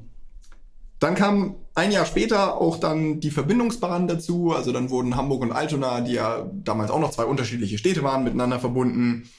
[0.99, 4.53] Dann kam ein Jahr später auch dann die Verbindungsbahn dazu.
[4.53, 8.23] Also dann wurden Hamburg und Altona, die ja damals auch noch zwei unterschiedliche Städte waren,
[8.23, 9.29] miteinander verbunden.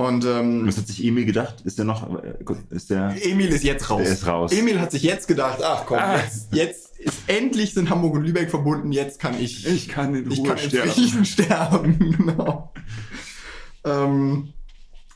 [0.00, 1.60] Und ähm, Was hat sich Emil gedacht?
[1.64, 2.32] Ist der noch, äh,
[2.70, 4.00] ist der, Emil ist jetzt raus.
[4.02, 4.50] Der ist raus.
[4.50, 6.16] Emil hat sich jetzt gedacht, ach komm, Ah.
[6.16, 10.42] jetzt, jetzt ist endlich sind Hamburg und Lübeck verbunden, jetzt kann ich, kann in ich
[10.42, 11.98] kann in Frieden sterben.
[12.16, 12.72] genau.
[13.84, 14.54] ähm,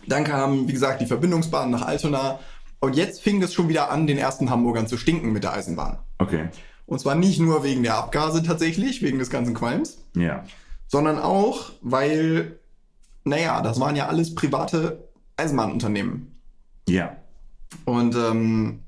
[0.07, 2.38] dann kam, wie gesagt, die Verbindungsbahn nach Altona.
[2.81, 5.97] Und jetzt fing es schon wieder an, den ersten Hamburgern zu stinken mit der Eisenbahn.
[6.18, 6.49] Okay.
[6.85, 10.44] Und zwar nicht nur wegen der Abgase tatsächlich, wegen des ganzen Qualms, Ja.
[10.88, 12.59] sondern auch, weil,
[13.24, 16.38] naja, das waren ja alles private Eisenbahnunternehmen.
[16.88, 17.16] Ja.
[17.84, 18.80] Und ähm,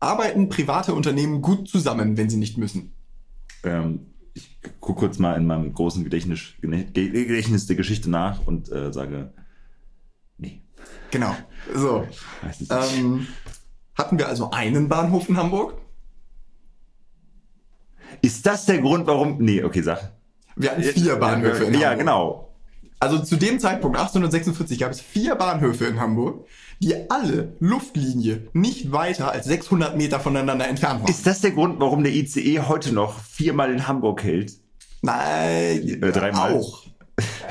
[0.00, 2.94] arbeiten private Unternehmen gut zusammen, wenn sie nicht müssen.
[3.64, 8.92] Ähm, ich gucke kurz mal in meinem großen Gedächtnis, Gedächtnis der Geschichte nach und äh,
[8.92, 9.32] sage,
[10.38, 10.62] nee.
[11.10, 11.34] Genau.
[11.74, 12.06] So.
[12.70, 13.26] Ähm,
[13.96, 15.80] hatten wir also einen Bahnhof in Hamburg?
[18.22, 19.38] Ist das der Grund, warum.
[19.38, 20.12] Nee, okay, sag.
[20.56, 21.98] Wir hatten vier Bahnhöfe in Ja, Hamburg.
[21.98, 22.53] genau.
[23.00, 26.46] Also zu dem Zeitpunkt, 1846, gab es vier Bahnhöfe in Hamburg,
[26.80, 31.10] die alle Luftlinie nicht weiter als 600 Meter voneinander entfernt waren.
[31.10, 34.54] Ist das der Grund, warum der ICE heute noch viermal in Hamburg hält?
[35.02, 36.54] Nein, Äh, dreimal.
[36.54, 36.84] auch.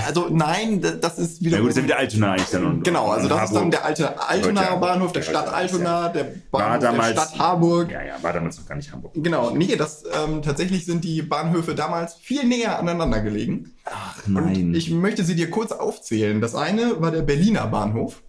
[0.05, 1.55] Also nein, das ist wieder.
[1.57, 2.65] Ja gut, ist ja wieder Altona eigentlich dann.
[2.65, 3.71] Und, Genau, also das ist dann Harburg.
[3.71, 7.91] der alte Altonaer Bahnhof, der Stadt Altona, der Bahnhof der damals- Stadt Harburg.
[7.91, 9.13] Ja, ja, war damals noch gar nicht Hamburg.
[9.15, 13.71] Genau, nee, das ähm, tatsächlich sind die Bahnhöfe damals viel näher aneinander gelegen.
[13.85, 16.41] Ach Und ich möchte sie dir kurz aufzählen.
[16.41, 18.21] Das eine war der Berliner Bahnhof,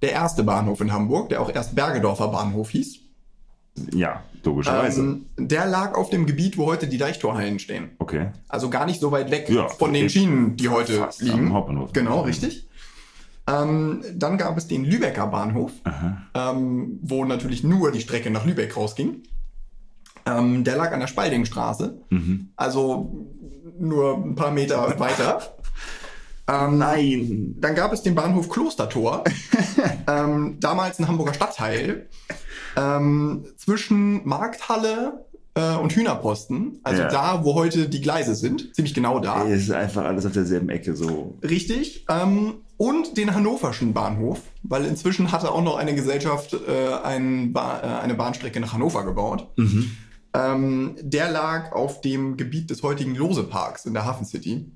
[0.00, 3.00] der erste Bahnhof in Hamburg, der auch erst Bergedorfer Bahnhof hieß.
[3.92, 5.00] Ja, logischerweise.
[5.00, 7.90] Ähm, der lag auf dem Gebiet, wo heute die Deichtorhallen stehen.
[7.98, 8.32] okay.
[8.48, 10.08] Also gar nicht so weit weg Ja, von den.
[10.10, 11.48] Schienen, die heute Fast liegen.
[11.48, 11.92] am Hauptbahnhof.
[11.92, 12.66] Genau, richtig.
[13.46, 15.72] Ähm, dann gab es den Lübecker Bahnhof,
[16.34, 19.22] ähm, wo natürlich nur die Strecke nach Lübeck rausging.
[20.26, 22.50] Ähm, der lag an der Spaldingstraße, Mhm.
[22.56, 23.26] also
[23.78, 25.40] nur ein paar Meter weiter.
[26.48, 27.54] Ähm, Nein.
[27.60, 29.22] Dann gab es den Bahnhof Klostertor,
[30.08, 32.08] ähm, damals ein Hamburger Stadtteil,
[32.80, 37.08] ähm, zwischen Markthalle äh, und Hühnerposten, also Ja.
[37.08, 39.44] da, wo heute die Gleise sind, ziemlich genau da.
[39.46, 41.38] Es ist einfach alles auf derselben Ecke so.
[41.42, 42.06] Richtig.
[42.08, 47.80] Ähm, und den Hannoverschen Bahnhof, weil inzwischen hatte auch noch eine Gesellschaft äh, ein ba
[47.82, 49.48] äh, eine Bahnstrecke nach Hannover gebaut.
[49.56, 49.90] Mhm.
[50.32, 54.70] Ähm, der lag auf dem Gebiet des heutigen Lose-Parks in der Hafen City.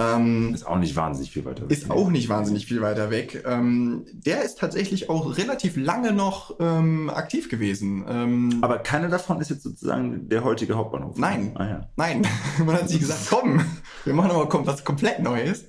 [0.00, 1.62] Ähm, Ist auch nicht wahnsinnig viel weiter.
[1.68, 1.70] weg.
[1.76, 3.42] ist auch nicht wahnsinnig viel weiter weg.
[3.44, 8.04] Ähm, der ist tatsächlich auch relativ lange noch ähm, aktiv gewesen.
[8.08, 11.18] Ähm, Aber keiner davon ist jetzt sozusagen der heutige Hauptbahnhof.
[11.18, 11.50] Nein.
[11.56, 11.88] Ah ja.
[11.96, 12.24] Nein,
[12.64, 13.60] man hat sich gesagt, komm,
[14.04, 15.64] wir machen aber was komplett Neues.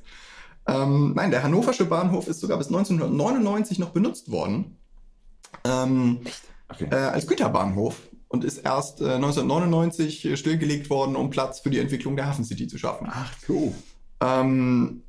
[0.68, 4.78] Ähm, nein, der hannoversche Bahnhof ist sogar bis 1999 noch benutzt worden.
[5.64, 6.20] Ähm,
[6.72, 6.88] Okay.
[6.92, 7.96] äh, als Güterbahnhof
[8.28, 12.68] und ist erst äh, 1999 stillgelegt worden, um Platz für die Entwicklung der Hafen City
[12.68, 13.08] zu schaffen.
[13.10, 13.74] Ach so.
[14.22, 15.04] Ähm,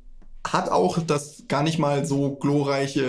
[0.47, 3.03] hat auch das gar nicht mal so glorreiche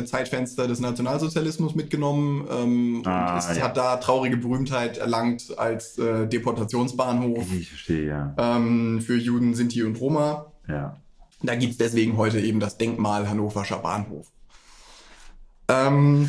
[0.00, 3.62] äh, Zeitfenster des Nationalsozialismus mitgenommen ähm, Ah, und es ja.
[3.62, 8.34] hat da traurige Berühmtheit erlangt als äh, Deportationsbahnhof Ich verstehe, ja.
[8.36, 10.52] ähm, für Juden, Sinti und Roma.
[10.66, 10.96] Ja.
[11.42, 14.26] Da gibt's deswegen heute eben das Denkmal Hannoverscher Bahnhof.
[15.68, 16.28] Ähm,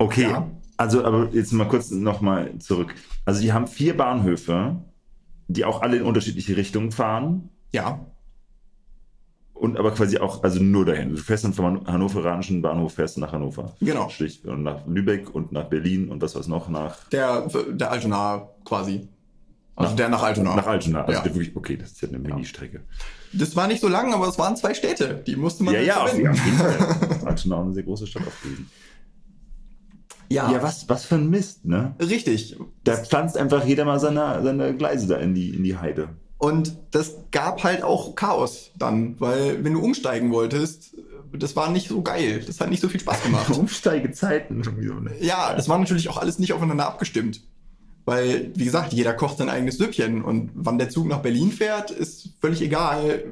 [0.00, 0.32] Okay.
[0.76, 2.94] Also, aber jetzt mal kurz nochmal zurück.
[3.24, 4.76] Also, die haben vier Bahnhöfe,
[5.48, 8.00] die auch alle in unterschiedliche Richtungen fahren ja,
[9.60, 11.10] und aber quasi auch, also nur dahin.
[11.10, 13.74] Du fährst dann vom hannoveranischen Bahnhof, fährst du nach Hannover.
[13.80, 14.08] Genau.
[14.08, 14.44] Schlicht.
[14.46, 16.68] Und nach Lübeck und nach Berlin und was war's noch?
[16.68, 19.08] Nach, der, der Altona quasi.
[19.76, 20.56] Also Nach- der nach Altona.
[20.56, 21.04] nach Altona.
[21.04, 21.24] Also Ja.
[21.24, 22.80] wirklich, okay, das ist ja eine Ministrecke.
[23.32, 25.22] Das war nicht so lang, aber es waren zwei Städte.
[25.26, 26.76] Die musste man Ja, ja, auf, jeden Fall.
[27.26, 28.68] Altona auch eine sehr große Stadt auch gewesen.
[30.30, 31.94] Ja, Ja, was, was für ein Mist, ne?
[32.00, 32.56] richtig.
[32.84, 36.08] Da pflanzt einfach jeder mal seine, seine Gleise da in die, in die Heide.
[36.38, 40.94] Und das gab halt auch Chaos dann, weil wenn du umsteigen wolltest,
[41.32, 42.42] das war nicht so geil.
[42.46, 43.50] Das hat nicht so viel Spaß gemacht.
[43.58, 45.10] Umsteigezeiten schon wieder, ne?
[45.20, 47.42] ja, das war natürlich auch alles nicht aufeinander abgestimmt.
[48.04, 51.90] Weil, wie gesagt, jeder kocht sein eigenes Süppchen und wann der Zug nach Berlin fährt,
[51.90, 53.24] ist völlig egal.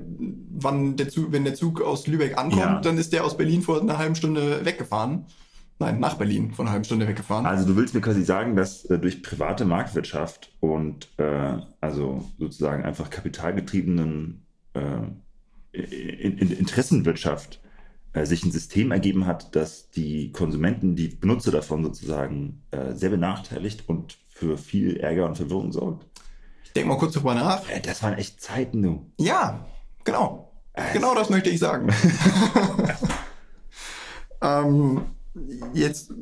[0.58, 2.80] Wann der Zug, wenn der Zug aus Lübeck ankommt, Ja.
[2.80, 5.24] dann ist der aus Berlin vor einer halben Stunde weggefahren.
[5.78, 7.44] Nein, nach Berlin vor einer halben Stunde weggefahren.
[7.44, 12.82] Also du willst mir quasi sagen, dass äh, durch private Marktwirtschaft und äh, also sozusagen
[12.84, 15.02] einfach kapitalgetriebenen äh,
[15.72, 17.60] in, in Interessenwirtschaft
[18.14, 23.10] äh, sich ein System ergeben hat, das die Konsumenten, die Benutzer davon sozusagen äh, sehr
[23.10, 26.06] benachteiligt und für viel Ärger und Verwirrung sorgt.
[26.64, 27.68] Ich denke mal kurz drüber nach.
[27.68, 29.12] Äh, das waren echt Zeiten, du.
[29.18, 29.66] Ja,
[30.04, 30.52] genau.
[30.94, 31.88] Genau das möchte ich sagen.
[34.42, 35.02] ähm,
[35.74, 36.12] jetzt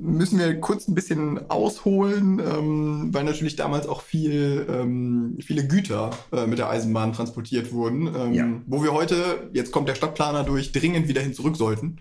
[0.00, 6.10] müssen wir kurz ein bisschen ausholen, ähm, weil natürlich damals auch viel, ähm, viele Güter
[6.32, 8.48] äh, mit der Eisenbahn transportiert wurden, ähm, Ja.
[8.66, 11.98] wo wir heute, jetzt kommt der Stadtplaner durch, dringend wieder hin zurück sollten.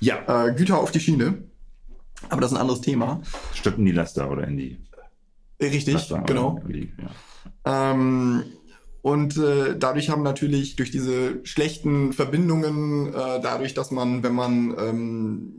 [0.00, 0.46] Ja.
[0.46, 1.42] Äh, Güter auf die Schiene.
[2.28, 3.20] Aber das ist ein anderes Thema.
[3.76, 4.78] In die Laster oder in die
[5.60, 6.20] Richtig, Laster.
[6.26, 6.60] genau.
[6.68, 6.92] Die,
[7.64, 7.90] ja.
[7.92, 8.44] Ähm,
[9.02, 14.74] und äh, dadurch haben natürlich durch diese schlechten Verbindungen, äh, dadurch, dass man, wenn man,
[14.78, 15.52] ähm,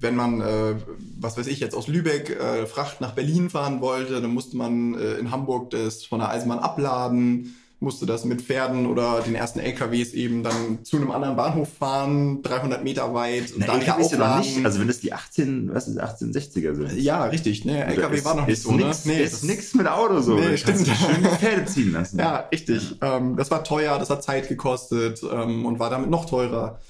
[0.00, 0.74] wenn man, äh,
[1.18, 4.94] was weiß ich jetzt aus Lübeck äh, Fracht nach Berlin fahren wollte, dann musste man
[4.94, 9.58] äh, in Hamburg das von der Eisenbahn abladen, musste das mit Pferden oder den ersten
[9.58, 14.10] LKWs eben dann zu einem anderen Bahnhof fahren, 300 Meter weit und Na, dann LKWs
[14.12, 14.64] ja noch nicht.
[14.66, 16.92] Also wenn das die 18, was ist 1860er sind.
[17.00, 17.64] ja, richtig.
[17.64, 18.72] Ne, LKW ist, war noch nicht ist so.
[18.72, 19.20] Nix, ne?
[19.20, 20.34] ist das- nix mit Auto so.
[20.34, 20.86] Nee, stimmt.
[20.86, 22.18] Schön Pferde ziehen lassen.
[22.20, 22.96] Ja, richtig.
[23.00, 26.80] Ähm, das war teuer, das hat Zeit gekostet ähm, und war damit noch teurer.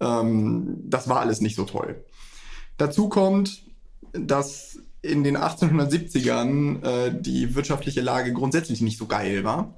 [0.00, 2.04] Ähm, das war alles nicht so toll.
[2.78, 3.62] Dazu kommt,
[4.12, 9.74] dass in den 1870ern äh, die wirtschaftliche Lage grundsätzlich nicht so geil war.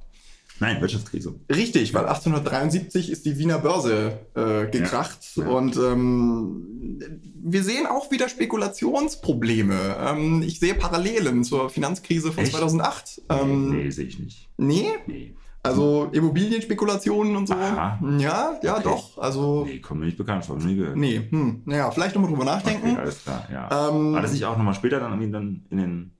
[0.60, 1.34] Nein, Wirtschaftskrise.
[1.48, 5.50] Richtig, weil 1873 ist die Wiener Börse äh, gekracht Ja, ja.
[5.50, 6.98] und ähm,
[7.42, 9.96] wir sehen auch wieder Spekulationsprobleme.
[9.98, 12.52] Ähm, ich sehe Parallelen zur Finanzkrise von Echt?
[12.52, 13.22] 2008.
[13.30, 14.48] Ähm, nee, sehe ich nicht.
[14.58, 15.34] nee, Nee.
[15.62, 17.54] Also Immobilienspekulationen und so.
[17.54, 17.98] Aha.
[18.18, 18.82] Ja, ja, Okay.
[18.84, 19.18] doch.
[19.18, 20.56] Also, Nee, kommt mir nicht bekannt vor.
[20.58, 20.96] ich Nie gehört.
[20.96, 21.62] nee, hm.
[21.66, 22.90] Naja, vielleicht nochmal drüber nachdenken.
[22.92, 23.88] Okay, alles klar, ja.
[23.90, 26.10] Ähm, War das nicht auch nochmal später dann irgendwie dann in den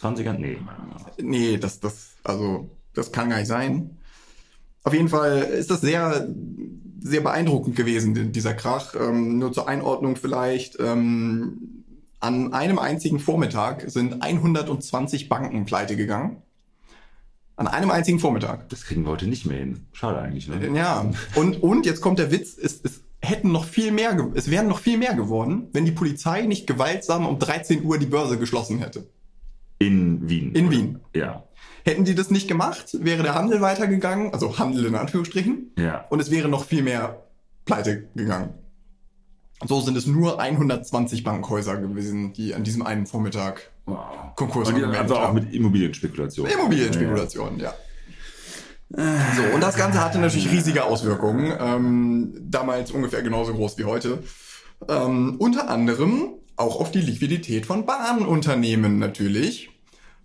[0.00, 0.38] 20ern?
[0.38, 0.58] Nee.
[1.20, 3.96] Nee, das, das, also, das kann gar nicht sein.
[4.84, 6.28] Auf jeden Fall ist das sehr,
[7.00, 8.94] sehr beeindruckend gewesen, dieser Krach.
[8.94, 10.78] Ähm, nur zur Einordnung vielleicht.
[10.80, 11.84] Ähm,
[12.20, 16.42] an einem einzigen Vormittag sind 120 Banken pleite gegangen.
[17.58, 18.68] An einem einzigen Vormittag.
[18.68, 19.86] Das kriegen wir heute nicht mehr hin.
[19.92, 20.70] Schade eigentlich, ne?
[20.76, 24.68] Ja, und, und jetzt kommt der Witz, es, es hätten noch viel mehr, es wären
[24.68, 28.78] noch viel mehr geworden, wenn die Polizei nicht gewaltsam um 13 Uhr die Börse geschlossen
[28.78, 29.08] hätte.
[29.80, 30.52] In Wien.
[30.54, 30.76] In oder?
[30.76, 31.00] Wien.
[31.16, 31.42] Ja.
[31.84, 36.04] Hätten die das nicht gemacht, wäre der Handel weitergegangen, also Handel in Anführungsstrichen, Ja.
[36.10, 37.24] und es wäre noch viel mehr
[37.64, 38.50] pleite gegangen.
[39.66, 44.34] So sind es nur 120 Bankhäuser gewesen, die an diesem einen Vormittag Wow.
[44.36, 46.46] Konkurs Und also auch mit Immobilienspekulation.
[46.46, 47.74] Immobilienspekulation, ja.
[48.90, 51.52] So, und das Ganze hatte natürlich riesige Auswirkungen.
[51.60, 54.22] Ähm, damals ungefähr genauso groß wie heute.
[54.88, 59.70] Ähm, unter anderem auch auf die Liquidität von Bahnunternehmen natürlich.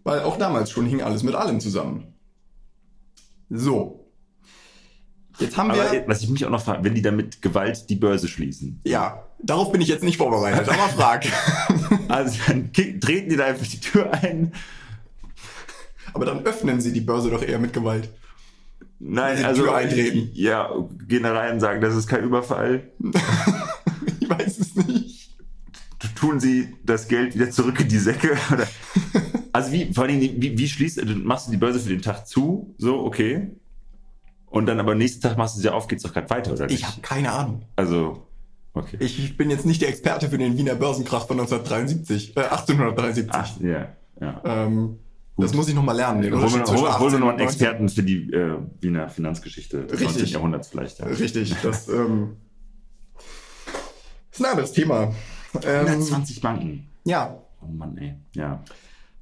[0.04, 2.13] Weil auch damals schon hing alles mit allem zusammen.
[3.49, 4.12] So.
[5.39, 6.08] Jetzt haben Aber wir.
[6.08, 8.82] was ich mich auch noch frage, wenn die dann mit Gewalt die Börse schließen.
[8.86, 11.26] Ja, darauf bin ich jetzt nicht vorbereitet, aber frag.
[12.13, 14.54] Also dann treten die da einfach die Tür ein.
[16.13, 18.10] aber dann öffnen sie die Börse doch eher mit Gewalt.
[18.99, 20.30] Nein, Die also Tür eintreten.
[20.34, 20.69] Ja,
[21.08, 22.91] gehen da rein und sagen, das ist kein Überfall.
[24.19, 25.36] Ich weiß es nicht.
[26.15, 28.38] Tun sie das Geld wieder zurück in die Säcke?
[28.54, 28.67] Oder?
[29.52, 32.26] Also wie, vor allem, wie, wie schließt du, machst du die Börse für den Tag
[32.26, 32.73] zu?
[32.78, 33.52] So, okay.
[34.45, 36.80] Und dann aber nächsten Tag machst du sie auf, geht's doch gerade weiter, oder nicht?
[36.80, 37.63] Ich habe keine Ahnung.
[37.76, 38.28] Also,
[38.73, 38.97] okay.
[38.99, 43.29] Ich bin jetzt nicht der Experte für den Wiener Börsenkrach von 1973, äh, 1873.
[43.31, 43.88] Ach, ja,
[44.19, 44.41] ja.
[44.45, 44.99] Ähm,
[45.38, 46.21] das muss ich nochmal lernen.
[46.21, 48.31] Den Hol mir Unterschied zwischen hol, hol mir 18 noch und einen Experten für die
[48.31, 50.17] äh, Wiener Finanzgeschichte des Richtig.
[50.17, 50.25] 19.
[50.27, 50.99] Jahrhunderts vielleicht.
[50.99, 51.05] Ja.
[51.05, 51.23] 19.
[51.23, 52.38] Richtig, das ähm,
[54.31, 55.13] ist ein anderes Thema.
[55.63, 56.88] Ähm, 120 Banken.
[57.03, 58.15] ja, Oh Mann, ey.
[58.36, 58.62] Ja.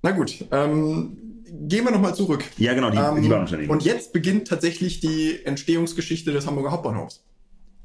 [0.02, 0.46] na gut.
[0.52, 2.44] Ähm, gehen wir nochmal zurück.
[2.58, 3.70] Ja, genau, die, Ähm, die Bahnunternehmen.
[3.70, 7.24] und jetzt beginnt tatsächlich die Entstehungsgeschichte des Hamburger Hauptbahnhofs.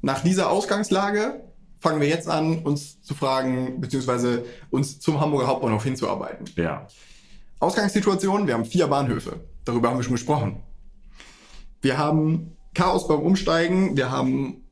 [0.01, 1.41] Nach dieser Ausgangslage
[1.87, 6.45] fangen wir jetzt an, uns zu fragen, beziehungsweise uns zum Hamburger Hauptbahnhof hinzuarbeiten.
[6.55, 6.87] ja.
[7.59, 9.39] Ausgangssituation, wir haben vier Bahnhöfe.
[9.65, 10.61] Darüber haben wir schon gesprochen.
[11.81, 14.63] Wir haben Chaos beim Umsteigen, wir haben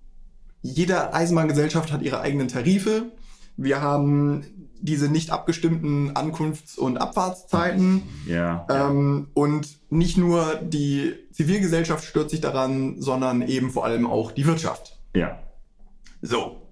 [0.62, 3.12] jede Eisenbahngesellschaft hat ihre eigenen Tarife.
[3.58, 4.46] Wir haben
[4.82, 8.04] diese nicht abgestimmten Ankunfts- und Abfahrtszeiten.
[8.28, 8.68] Ja.
[8.70, 14.46] Ähm, und nicht nur die Zivilgesellschaft stört sich daran, sondern eben vor allem auch die
[14.46, 15.00] Wirtschaft.
[15.16, 15.40] ja.
[16.22, 16.65] So.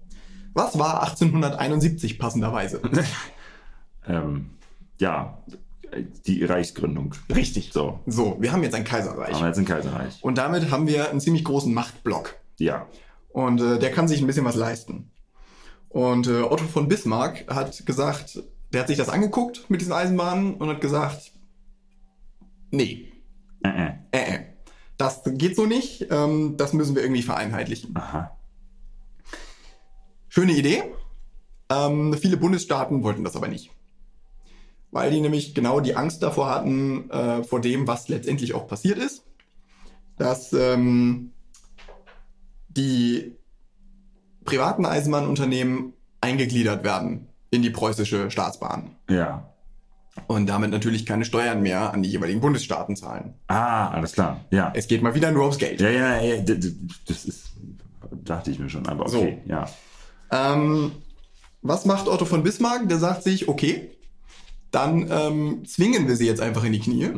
[0.53, 2.81] Was war 1871 passenderweise?
[4.05, 4.49] Ähm,
[4.99, 5.37] ja.
[6.25, 7.15] Die Reichsgründung.
[7.33, 7.71] Richtig.
[7.71, 8.01] So.
[8.05, 9.33] So, wir haben jetzt ein Kaiserreich.
[9.33, 10.21] Haben wir jetzt ein Kaiserreich.
[10.21, 12.35] Und damit haben wir einen ziemlich großen Machtblock.
[12.59, 12.87] Ja.
[13.29, 15.09] Und äh, der kann sich ein bisschen was leisten.
[15.87, 18.43] Und äh, Otto von Bismarck hat gesagt,
[18.73, 21.31] der hat sich das angeguckt mit diesen Eisenbahnen und hat gesagt,
[22.71, 23.11] nee,
[23.63, 23.91] Äh, äh.
[24.11, 24.39] äh, äh,
[24.97, 27.95] das geht so nicht, ähm, das müssen wir irgendwie vereinheitlichen.
[27.95, 28.35] Aha.
[30.35, 30.81] Schöne Idee.
[31.69, 33.69] Ähm, viele Bundesstaaten wollten das aber nicht.
[34.89, 38.97] Weil die nämlich genau die Angst davor hatten, äh, vor dem, was letztendlich auch passiert
[38.97, 39.23] ist.
[40.17, 41.33] Dass ähm,
[42.67, 43.35] die
[44.43, 48.95] privaten Eisenbahnunternehmen eingegliedert werden in die preußische Staatsbahn.
[49.11, 49.53] Ja.
[50.25, 53.35] Und damit natürlich keine Steuern mehr an die jeweiligen Bundesstaaten zahlen.
[53.45, 54.43] Ah, alles klar.
[54.49, 54.71] Ja.
[54.73, 55.79] Es geht mal wieder nur ums Geld.
[55.79, 56.41] Ja, ja, ja.
[57.07, 57.51] Das ist,
[58.23, 59.43] dachte ich mir schon, aber okay.
[59.45, 59.69] Ja.
[60.33, 60.91] Ähm,
[61.61, 62.89] was macht Otto von Bismarck?
[62.89, 63.91] Der sagt sich, okay,
[64.71, 67.09] dann ähm, zwingen wir sie jetzt einfach in die Knie,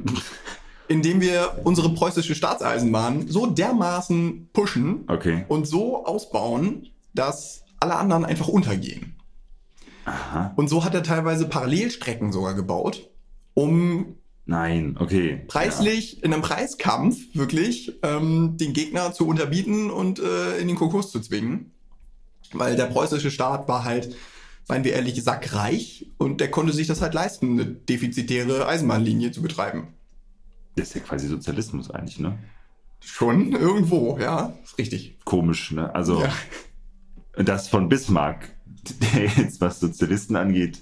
[0.87, 5.45] indem wir unsere preußische Staatseisenbahn so dermaßen pushen Okay.
[5.47, 9.15] und so ausbauen, dass alle anderen einfach untergehen.
[10.05, 10.53] Aha.
[10.55, 13.09] Und so hat er teilweise Parallelstrecken sogar gebaut,
[13.53, 15.41] um Nein, okay.
[15.47, 21.09] preislich in einem Preiskampf wirklich ähm, den Gegner zu unterbieten und äh, in den Konkurs
[21.09, 21.71] zu zwingen.
[22.57, 24.15] Weil der preußische Staat war halt,
[24.63, 29.41] seien wir ehrlich, sackreich und der konnte sich das halt leisten, eine defizitäre Eisenbahnlinie zu
[29.41, 29.89] betreiben.
[30.75, 32.37] Das ist ja quasi Sozialismus eigentlich, ne?
[32.99, 35.19] Schon irgendwo, ja, ist richtig.
[35.23, 35.93] Komisch, ne?
[35.93, 36.33] Also, Ja.
[37.43, 38.49] das von Bismarck,
[39.13, 40.79] der jetzt, was Sozialisten angeht,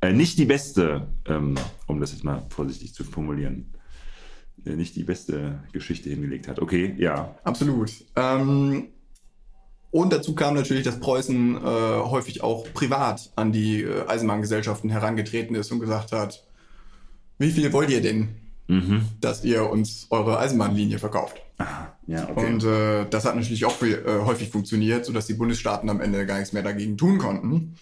[0.00, 1.56] äh, nicht die beste, ähm,
[1.86, 3.74] um das jetzt mal vorsichtig zu formulieren,
[4.64, 6.60] äh, nicht die beste Geschichte hingelegt hat.
[6.60, 7.36] Okay, ja.
[7.44, 7.90] Absolut.
[8.16, 8.88] Ähm,
[9.90, 15.54] und dazu kam natürlich, dass Preußen äh, häufig auch privat an die äh, Eisenbahngesellschaften herangetreten
[15.56, 16.44] ist und gesagt hat,
[17.38, 18.28] wie viel wollt ihr denn,
[18.70, 19.06] Mhm.
[19.22, 21.36] dass ihr uns eure Eisenbahnlinie verkauft?
[21.56, 22.46] Ah, ja, okay.
[22.52, 26.26] Und äh, das hat natürlich auch viel, äh, häufig funktioniert, sodass die Bundesstaaten am Ende
[26.26, 27.76] gar nichts mehr dagegen tun konnten.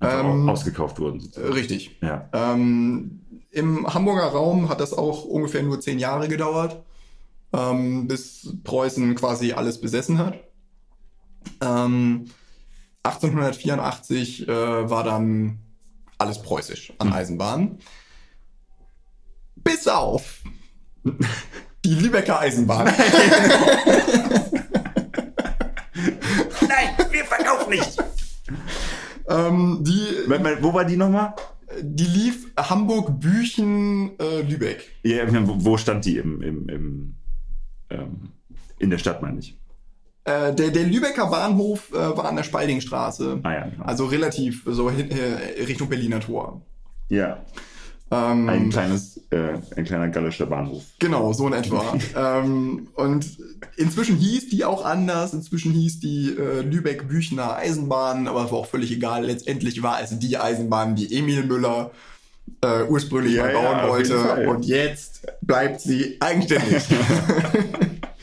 [0.00, 1.20] Einfach ähm, au- ausgekauft wurden.
[1.20, 1.52] Sozusagen.
[1.52, 1.98] richtig.
[2.00, 2.30] Ja.
[2.32, 3.20] Ähm,
[3.50, 6.82] Im Hamburger Raum hat das auch ungefähr nur zehn Jahre gedauert,
[7.52, 10.38] ähm, bis Preußen quasi alles besessen hat.
[11.60, 12.30] Ähm,
[13.02, 15.58] 1884 äh, war dann
[16.18, 17.78] alles preußisch an Eisenbahn.
[19.56, 20.42] Bis auf
[21.84, 22.86] die Lübecker Eisenbahn.
[26.68, 27.96] Nein, wir verkaufen nicht!
[29.28, 30.06] ähm, die,
[30.60, 31.34] Wo war die nochmal?
[31.82, 34.88] die lief Hamburg-Büchen-Lübeck.
[35.02, 37.16] Ja, ich meine, wo- wo stand die im, im, im
[37.90, 38.30] ähm,
[38.78, 39.58] in der Stadt, meine ich?
[40.26, 43.38] Äh, der, der Lübecker Bahnhof äh, war an der Spaldingstraße.
[43.44, 43.84] Ah ja, genau.
[43.84, 46.62] Also relativ so hin, äh, Richtung Berliner Tor.
[47.08, 47.44] ja,
[48.10, 50.82] Ähm, ein kleines, äh, ein kleiner gallischer Bahnhof.
[50.98, 51.96] Genau, so in etwa.
[52.16, 53.38] ähm, und
[53.76, 55.32] inzwischen hieß die auch anders.
[55.32, 59.26] Inzwischen hieß die äh, Lübeck-Büchner Eisenbahn, aber es war auch völlig egal.
[59.26, 61.92] Letztendlich war es die Eisenbahn, die Emil Müller
[62.62, 64.48] äh, ursprünglich Ja, ja, bauen jeden wollte.
[64.48, 66.82] Und jetzt bleibt sie eigenständig.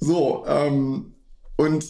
[0.00, 1.14] so, ähm,
[1.56, 1.84] und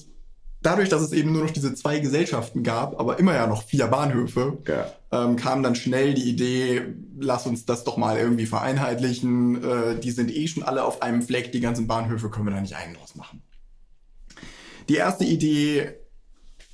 [0.63, 3.87] dadurch, dass es eben nur noch diese zwei Gesellschaften gab, aber immer ja noch vier
[3.87, 4.93] Bahnhöfe, Ja.
[5.13, 6.83] ähm, kam dann schnell die Idee,
[7.19, 9.63] lass uns das doch mal irgendwie vereinheitlichen.
[9.65, 12.61] Äh, die sind eh schon alle auf einem Fleck, die ganzen Bahnhöfe können wir da
[12.61, 13.43] nicht einen draus machen.
[14.89, 15.95] Die erste Idee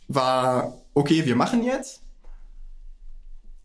[0.09, 2.01] war, okay, wir machen jetzt,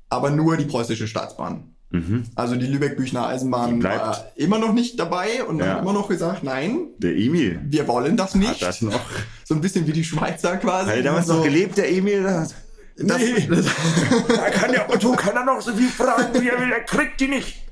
[0.09, 1.70] aber nur die preußische Staatsbahn.
[1.91, 2.23] Mhm.
[2.35, 5.65] Also die Lübeck-Büchner Eisenbahn war immer noch nicht dabei und Ja.
[5.75, 7.59] hat immer noch gesagt, nein, Der Emil.
[7.65, 8.49] wir wollen das nicht.
[8.49, 8.99] Hat das noch?
[9.43, 10.89] So ein bisschen wie die Schweizer quasi.
[10.89, 12.23] Hat er damals so, noch gelebt, der Emil?
[12.23, 12.55] Das,
[12.97, 13.47] Das, Nee.
[13.49, 13.65] das,
[14.27, 17.19] da kann der Otto kann er noch so viel fragen, wie er will, er kriegt
[17.19, 17.63] die nicht.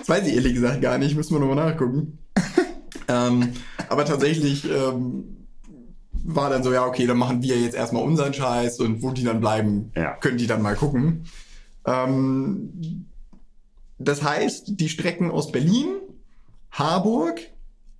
[0.00, 2.18] Das weiß ich ehrlich gesagt gar nicht, müssen wir nochmal nachgucken.
[3.08, 3.52] ähm,
[3.88, 5.46] aber tatsächlich ähm,
[6.24, 9.24] war dann so, ja, okay, dann machen wir jetzt erstmal unseren Scheiß und wo die
[9.24, 10.12] dann bleiben, Ja.
[10.14, 11.24] können die dann mal gucken.
[11.86, 13.06] Ähm,
[14.00, 15.96] das heißt, die Strecken aus Berlin,
[16.72, 17.40] Harburg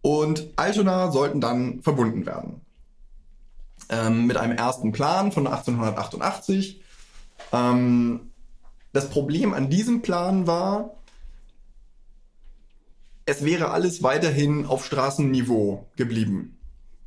[0.00, 2.62] und Altona sollten dann verbunden werden.
[3.90, 6.80] Ähm, mit einem ersten Plan von 1888.
[7.52, 8.30] Ähm,
[8.92, 10.94] das Problem an diesem Plan war,
[13.26, 16.56] es wäre alles weiterhin auf Straßenniveau geblieben.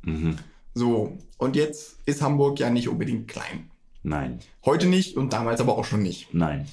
[0.02, 0.36] Mhm.
[0.72, 3.70] So, und jetzt ist Hamburg ja nicht unbedingt klein.
[4.02, 6.32] Nein, Heute nicht und damals aber auch schon nicht.
[6.32, 6.68] nein.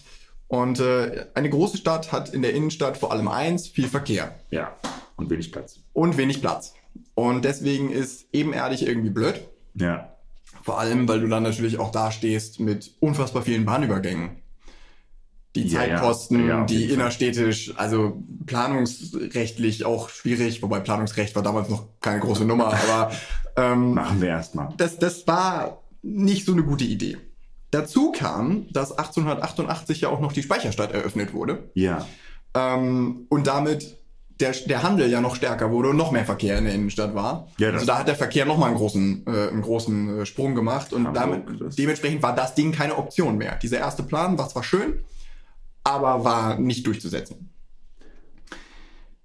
[0.51, 4.75] Und äh, eine große Stadt hat in der Innenstadt vor allem eins, viel Verkehr Ja.
[5.15, 5.79] Und wenig Platz.
[5.93, 6.73] und wenig Platz.
[7.15, 9.47] Und deswegen ist ebenerdig irgendwie blöd.
[9.75, 10.13] Ja.
[10.61, 14.41] Vor allem, weil du dann natürlich auch da stehst mit unfassbar vielen Bahnübergängen.
[15.55, 15.95] Die Ja, ja.
[15.95, 22.19] Zeitkosten, Ja, auf die innerstädtisch, also planungsrechtlich auch schwierig, wobei Planungsrecht war damals noch keine
[22.19, 23.11] große Nummer, aber
[23.55, 24.73] ähm, Machen wir erstmal.
[24.75, 27.17] das, das war nicht so eine gute Idee.
[27.71, 32.05] Dazu kam, dass 1888 ja auch noch die Speicherstadt eröffnet wurde Ja.
[32.53, 33.97] ähm, und damit
[34.41, 37.47] der, der Handel ja noch stärker wurde und noch mehr Verkehr in der Innenstadt war.
[37.59, 40.55] Ja, also da hat der Verkehr noch mal einen großen, äh, einen großen äh, Sprung
[40.55, 43.55] gemacht und Hamburg, damit, dementsprechend war das Ding keine Option mehr.
[43.61, 44.95] Dieser erste Plan war zwar schön,
[45.83, 47.49] aber war nicht durchzusetzen.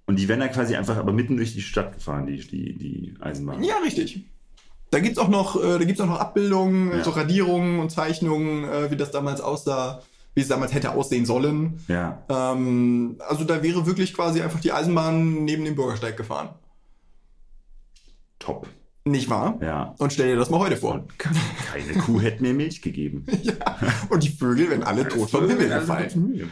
[0.05, 3.13] Und die werden da quasi einfach aber mitten durch die Stadt gefahren, die, die, die
[3.19, 3.61] Eisenbahn.
[3.63, 4.23] Ja, richtig.
[4.89, 7.03] Da gibt's auch noch, äh, da gibt's auch noch Abbildungen, Ja.
[7.03, 10.01] so Radierungen und Zeichnungen, äh, wie das damals aussah,
[10.33, 11.79] wie es damals hätte aussehen sollen.
[11.87, 12.23] Ja.
[12.29, 16.49] Ähm, also da wäre wirklich quasi einfach die Eisenbahn neben dem Bürgersteig gefahren.
[18.39, 18.67] Top.
[19.03, 19.57] Nicht wahr?
[19.61, 19.95] Ja.
[19.99, 21.05] Und stell dir das mal heute vor.
[21.17, 23.25] Keine Kuh hätte mir Milch gegeben.
[23.41, 23.53] ja.
[24.09, 26.49] Und die Vögel werden alle tot vom Himmel gefallen.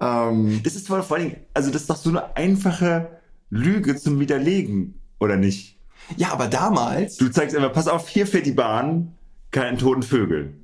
[0.00, 3.08] Ähm, Das ist vor allem, also das ist doch so eine einfache
[3.50, 5.76] Lüge zum Widerlegen, oder nicht?
[6.16, 9.14] Ja, aber damals, Du zeigst einfach, pass auf, hier fährt die Bahn,
[9.50, 10.54] keine toten Vögel.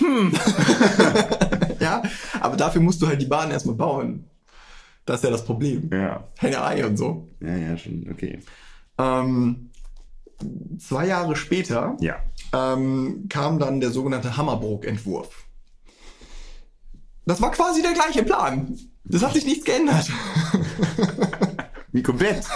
[1.80, 2.02] ja,
[2.40, 4.24] aber dafür musst du halt die Bahn erstmal bauen.
[5.04, 5.90] Das ist ja das Problem.
[5.92, 6.28] Ja.
[6.38, 7.28] Henne Ei und so.
[7.40, 8.40] Ja, ja, schon, okay.
[8.98, 9.70] Ähm,
[10.78, 12.16] zwei Jahre später Ja.
[12.52, 15.44] ähm, kam dann der sogenannte Hammerbrook-Entwurf.
[17.26, 18.78] Das war quasi der gleiche Plan.
[19.04, 20.08] Das hat sich nichts geändert.
[21.92, 22.44] Wie komplett.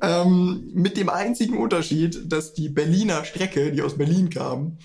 [0.00, 4.78] ähm, mit dem einzigen Unterschied, dass die Berliner Strecke, die aus Berlin kam,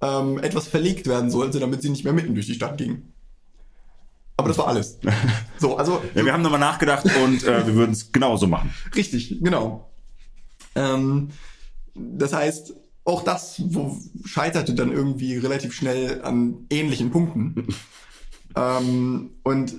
[0.00, 3.02] ähm, etwas verlegt werden sollte, damit sie nicht mehr mitten durch die Stadt ging.
[4.36, 4.98] Aber das war alles.
[5.58, 8.72] So, also Ja, wir haben nochmal nachgedacht und äh, wir würden es genauso machen.
[8.94, 9.90] Richtig, genau.
[10.76, 11.30] Ähm,
[11.96, 12.74] das heißt,
[13.04, 17.66] auch das wo scheiterte dann irgendwie relativ schnell an ähnlichen Punkten.
[18.56, 19.74] ähm, und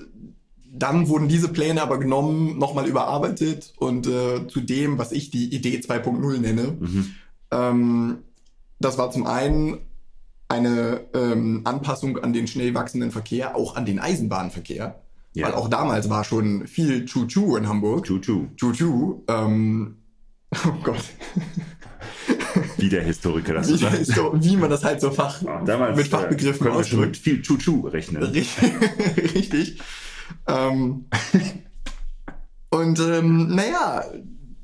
[0.71, 5.53] dann wurden diese Pläne aber genommen, nochmal überarbeitet und äh, zu dem, was ich die
[5.53, 6.77] Idee 2.0 nenne.
[6.79, 7.15] Mhm.
[7.51, 8.17] Ähm,
[8.79, 9.79] das war zum einen
[10.47, 15.01] eine ähm, Anpassung an den schnell wachsenden Verkehr, auch an den Eisenbahnverkehr.
[15.33, 15.45] Ja.
[15.45, 18.05] Weil auch damals war schon viel Choo-Choo in Hamburg.
[18.05, 18.47] Chuchu.
[18.55, 19.23] Choo-Choo.
[19.27, 19.97] Ähm,
[20.65, 21.03] oh Gott.
[22.77, 26.65] Wie der Historiker das Wie, so, wie man das halt so Fach, Damals mit Fachbegriffen
[26.65, 27.17] äh, mit ausdrückt.
[27.17, 28.23] viel Chuchu rechnen.
[28.23, 28.49] Richtig.
[29.35, 29.79] Richtig.
[30.47, 31.05] Ähm,
[32.69, 34.03] und ähm, naja,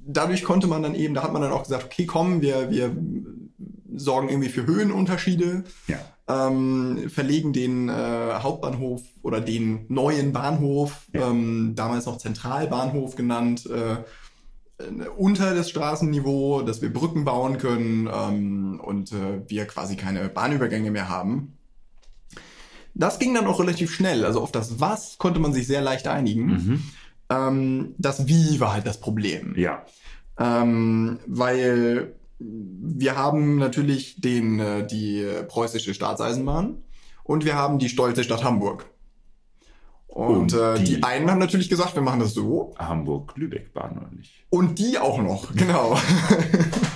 [0.05, 2.95] dadurch konnte man dann eben, da hat man dann auch gesagt, okay, komm, wir, wir
[3.95, 5.97] sorgen irgendwie für Höhenunterschiede, Ja.
[6.27, 7.93] ähm, verlegen den äh,
[8.39, 11.29] Hauptbahnhof oder den neuen Bahnhof, Ja.
[11.29, 13.97] ähm, damals noch Zentralbahnhof genannt, äh,
[15.17, 20.91] unter das Straßenniveau, dass wir Brücken bauen können ähm, und äh, wir quasi keine Bahnübergänge
[20.91, 21.57] mehr haben.
[22.95, 24.25] Das ging dann auch relativ schnell.
[24.25, 26.45] Also auf das Was konnte man sich sehr leicht einigen.
[26.45, 26.83] Mhm.
[27.29, 29.53] Ähm, das Wie war halt das Problem.
[29.57, 29.83] Ja.
[30.39, 36.77] Ähm, weil wir haben natürlich den, äh, die preußische Staatseisenbahn
[37.23, 38.85] und wir haben die stolze Stadt Hamburg.
[40.07, 42.73] Und, Und äh, die, die- einen haben natürlich gesagt, wir machen das so.
[42.79, 44.31] Hamburg-Lübeck-Bahn oder nicht?
[44.49, 45.97] Und die auch noch, genau.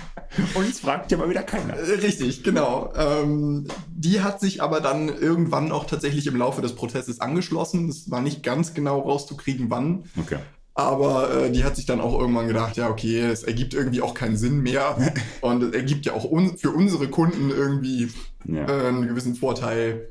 [0.55, 1.73] Uns fragt ja mal wieder keiner.
[1.75, 2.93] Äh, Richtig, genau.
[2.95, 7.89] Ähm, die hat sich aber dann irgendwann auch tatsächlich im Laufe des Prozesses angeschlossen.
[7.89, 10.03] Es war nicht ganz genau rauszukriegen, wann.
[10.19, 10.37] Okay.
[10.75, 14.13] Aber äh, die hat sich dann auch irgendwann gedacht, ja, okay, es ergibt irgendwie auch
[14.13, 14.95] keinen Sinn mehr.
[15.41, 18.09] Und es ergibt ja auch un für unsere Kunden irgendwie
[18.45, 18.65] Ja.
[18.67, 20.09] äh, einen gewissen Vorteil,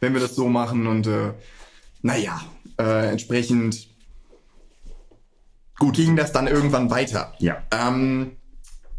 [0.00, 0.86] wenn wir das so machen.
[0.86, 1.32] Und äh,
[2.00, 2.40] naja,
[2.78, 3.88] äh, entsprechend
[5.78, 7.34] gut ging das dann irgendwann weiter.
[7.40, 7.56] ja.
[7.72, 8.36] Ähm,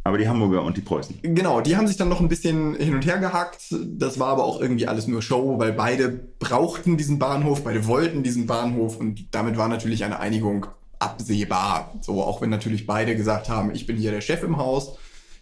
[0.05, 1.17] Aber die Hamburger und die Preußen.
[1.23, 3.73] Genau, die haben sich dann noch ein bisschen hin und her gehackt.
[3.83, 8.21] Das war aber auch irgendwie alles nur Show, weil beide brauchten diesen Bahnhof, beide wollten
[8.21, 10.67] diesen Bahnhof und damit war natürlich eine Einigung
[10.99, 11.91] absehbar.
[12.01, 14.95] So, auch wenn natürlich beide gesagt haben, ich bin hier der Chef im Haus.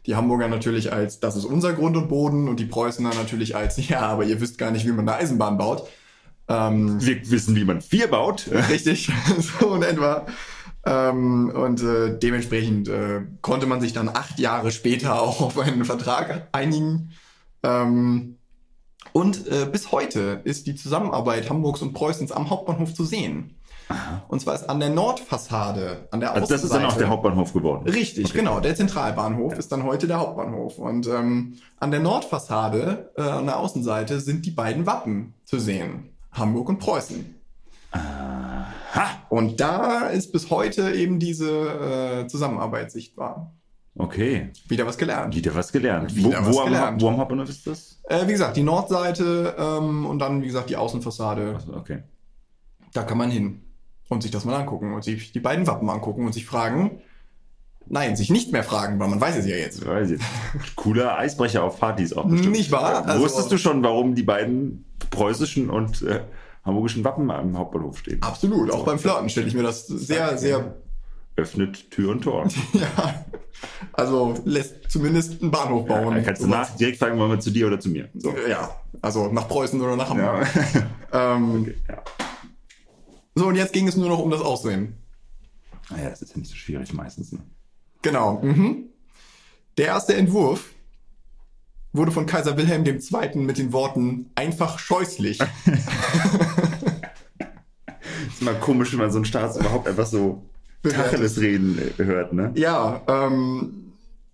[0.05, 3.57] Die Hamburger natürlich als, das ist unser Grund und Boden und die Preußen dann natürlich
[3.57, 5.89] als, ja, aber ihr wisst gar nicht, wie man eine Eisenbahn baut.
[6.47, 8.49] Ähm, Wir wissen, wie man vier baut.
[8.69, 9.11] Richtig,
[9.59, 10.25] so in etwa.
[10.85, 15.85] Ähm, und äh, dementsprechend äh, konnte man sich dann acht Jahre später auch auf einen
[15.85, 17.11] Vertrag einigen.
[17.63, 18.37] Ähm,
[19.13, 23.57] und äh, bis heute ist die Zusammenarbeit Hamburgs und Preußens am Hauptbahnhof zu sehen.
[24.29, 27.09] Und zwar ist an der Nordfassade, an der Also das ist dann auch Außenseite- der
[27.09, 27.87] Hauptbahnhof geworden.
[27.87, 28.39] Richtig, Okay.
[28.39, 28.59] genau.
[28.61, 30.79] Der Zentralbahnhof ist dann heute der Hauptbahnhof.
[30.79, 36.09] Und ähm, an der Nordfassade, äh, an der Außenseite, sind die beiden Wappen zu sehen.
[36.31, 37.35] Hamburg und Preußen.
[38.93, 39.25] Ha!
[39.29, 41.49] Und da ist bis heute eben diese
[42.23, 43.53] äh, Zusammenarbeit sichtbar.
[43.95, 44.51] Okay.
[44.67, 45.35] Wieder was gelernt.
[45.35, 46.15] Wieder was gelernt.
[46.15, 47.01] Wieder wo, was wo, am, gelernt.
[47.01, 47.99] wo am Hauptbahnhof ist das?
[48.09, 51.55] Äh, wie gesagt, die Nordseite ähm, und dann, wie gesagt, die Außenfassade.
[51.55, 52.03] Achso, okay.
[52.93, 53.61] Da kann man hin
[54.09, 57.01] und sich das mal angucken und sich die beiden Wappen angucken und sich fragen.
[57.85, 59.85] Nein, sich nicht mehr fragen, weil man weiß es ja jetzt.
[59.85, 60.21] Weiß ich.
[60.75, 62.55] Cooler Eisbrecher auf Partys auch bestimmt.
[62.55, 63.05] Nicht wahr?
[63.05, 66.21] Also- Wusstest du schon, warum die beiden preußischen und äh,
[66.63, 68.21] hamburgischen Wappen am Hauptbahnhof stehen.
[68.21, 70.75] Absolut, auch beim Flirten stelle ich mir das sehr, sehr,
[71.35, 72.47] Öffnet Tür und Tor.
[72.73, 73.25] ja,
[73.93, 76.13] also lässt zumindest einen Bahnhof bauen.
[76.13, 78.09] Da kannst du nach direkt fragen, wollen wir zu dir oder zu mir.
[78.13, 78.35] So.
[78.47, 80.47] Ja, also nach Preußen oder nach Hamburg.
[80.73, 80.87] Ja.
[81.15, 82.01] Ähm, ja.
[83.35, 84.97] So, und jetzt ging es nur noch um das Aussehen.
[85.91, 87.31] Naja, das ist ja nicht so schwierig meistens.
[87.31, 87.41] Ne?
[88.01, 88.41] Genau.
[88.41, 88.85] Mhm.
[89.77, 90.72] Der erste Entwurf
[91.93, 93.37] wurde von Kaiser Wilhelm II.
[93.37, 95.39] mit den Worten einfach scheußlich.
[98.27, 100.43] ist mal komisch, wenn man so einen Staats überhaupt einfach so
[100.81, 102.51] Tacheles reden hört, ne?
[102.55, 103.93] ja, ähm,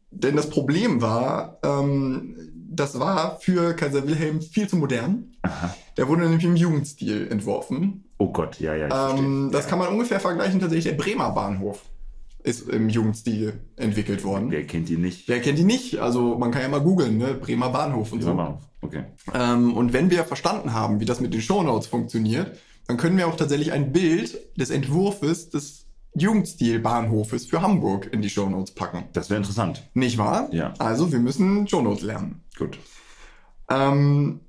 [0.10, 2.36] denn das Problem war, ähm,
[2.72, 5.36] das war für Kaiser Wilhelm viel zu modern.
[5.44, 5.76] Aha.
[5.98, 8.06] Der wurde nämlich im Jugendstil entworfen.
[8.18, 8.88] Oh Gott, ja, ja.
[8.88, 11.84] Ich Ähm, das kann man ungefähr vergleichen, tatsächlich der Bremer Bahnhof
[12.44, 14.52] ist im Jugendstil entwickelt worden.
[14.52, 15.28] Wer kennt die nicht?
[15.28, 16.00] Wer kennt die nicht?
[16.00, 17.34] Also man kann ja mal googeln, ne?
[17.34, 18.38] Bremer Bahnhof und Dieser so.
[18.38, 18.62] Bahnhof.
[18.82, 19.04] Okay.
[19.34, 23.28] Ähm, und wenn wir verstanden haben, wie das mit den Shownotes funktioniert, dann können wir
[23.28, 25.86] auch tatsächlich ein Bild des Entwurfes des
[26.16, 29.04] Jugendstil-Bahnhofes für Hamburg in die Shownotes packen.
[29.14, 29.90] Das wäre interessant.
[29.94, 30.50] Nicht wahr?
[30.52, 30.74] Ja.
[30.80, 32.42] Also wir müssen Shownotes lernen.
[32.58, 32.80] Gut.
[33.70, 34.40] Ähm,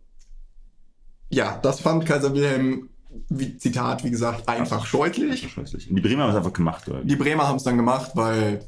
[1.29, 2.89] ja, das fand Kaiser Wilhelm,
[3.29, 5.51] wie, Zitat, wie gesagt, einfach scheußlich.
[5.51, 5.89] Scheußlich.
[5.91, 7.03] Die Bremer haben es einfach gemacht, oder?
[7.03, 8.65] Die Bremer haben es dann gemacht, weil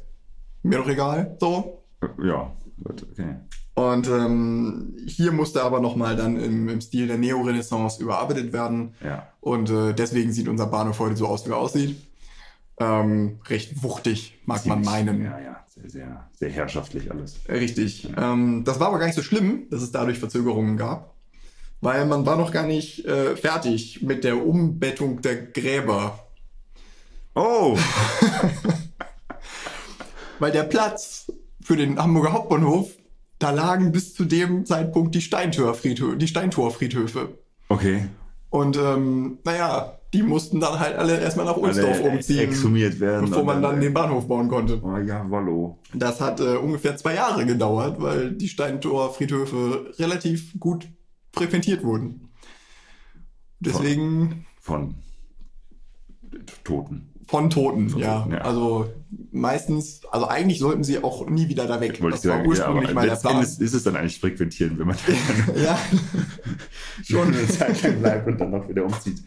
[0.63, 1.83] mir doch egal, so.
[2.21, 2.51] Ja,
[2.83, 3.35] gut, okay.
[3.75, 8.93] Und ähm, hier musste aber nochmal dann im, im Stil der Neorenaissance überarbeitet werden.
[9.03, 9.27] Ja.
[9.41, 11.95] Und äh, deswegen sieht unser Bahnhof heute so aus, wie er aussieht.
[12.79, 15.23] Ähm, recht wuchtig, mag man meinen.
[15.23, 15.63] Ja, ja.
[15.67, 17.39] Sehr, sehr, sehr herrschaftlich alles.
[17.49, 18.07] Richtig.
[18.15, 21.12] Ähm, das war aber gar nicht so schlimm, dass es dadurch Verzögerungen gab.
[21.83, 26.17] Weil man war noch gar nicht äh, fertig mit der Umbettung der Gräber.
[27.35, 27.77] Oh!
[30.39, 31.29] Weil der Platz
[31.61, 32.91] für den Hamburger Hauptbahnhof,
[33.37, 36.15] da lagen bis zu dem Zeitpunkt die Steintorfriedhöfe.
[36.15, 37.37] Die Steintorfriedhöfe.
[37.67, 38.05] Okay.
[38.49, 43.29] Und ähm, naja, die mussten dann halt alle erstmal nach Ulsdorf Alle umziehen, exhumiert werden.
[43.29, 44.79] bevor man dann den Bahnhof bauen konnte.
[44.81, 45.79] Oh ja, Wallo.
[45.93, 50.87] Das hat äh, ungefähr zwei Jahre gedauert, weil die Steintorfriedhöfe relativ gut
[51.33, 52.29] frequentiert wurden.
[53.59, 54.95] Deswegen Von
[56.63, 57.09] Toten.
[57.27, 58.19] von Toten, Von ja.
[58.19, 58.41] Toten, ja.
[58.41, 58.89] Also
[59.31, 62.01] meistens, also eigentlich sollten sie auch nie wieder da weg.
[62.01, 63.35] Wollte ich das war sagen, ja, ursprünglich aber mal der Plan.
[63.35, 64.97] Endes ist es dann eigentlich frequentieren, wenn man
[65.63, 65.79] Ja,
[67.03, 69.23] schon eine Zeit lang bleibt und dann noch wieder umzieht.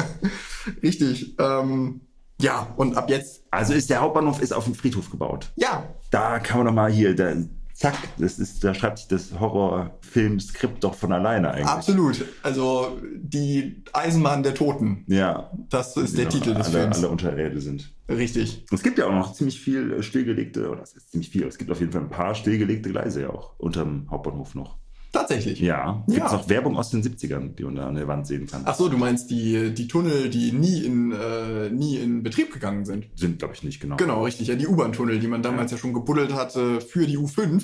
[0.82, 1.34] richtig.
[1.38, 2.00] Ähm,
[2.40, 5.52] ja, und ab jetzt, Also ist der Hauptbahnhof ist auf dem Friedhof gebaut.
[5.56, 7.34] ja, Da kann man doch mal hier, da,
[7.82, 11.66] zack, das ist, da schreibt sich das Horrorfilmskript doch von alleine eigentlich.
[11.66, 12.24] absolut.
[12.42, 15.50] Also die Eisenbahn der Toten, Ja.
[15.68, 16.96] das ist der Ja, Titel des alle, Films.
[16.98, 17.92] alle unter der Erde sind.
[18.08, 18.64] Richtig.
[18.70, 21.58] Es gibt ja auch noch ziemlich viel äh, stillgelegte, oder es ist ziemlich viel, es
[21.58, 24.76] gibt auf jeden Fall ein paar stillgelegte Gleise ja auch unterm Hauptbahnhof noch.
[25.12, 25.60] Tatsächlich.
[25.60, 26.02] Ja.
[26.08, 26.36] Gibt es Ja.
[26.38, 28.62] noch Werbung aus den 70ern, die man da an der Wand sehen kann?
[28.64, 32.86] Ach so, du meinst die, die Tunnel, die nie in, äh, nie in Betrieb gegangen
[32.86, 33.06] sind.
[33.14, 33.96] Sind, glaube ich, nicht genau.
[33.96, 34.48] Genau, richtig.
[34.48, 37.62] Ja, die U-Bahn-Tunnel, die man damals ja, schon gebuddelt hatte für die U5,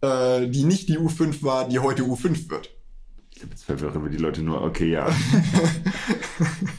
[0.00, 2.70] äh, die nicht die U5 war, die heute U5 wird.
[3.30, 5.08] Ich glaube, jetzt verwirren wir die Leute nur, okay, ja.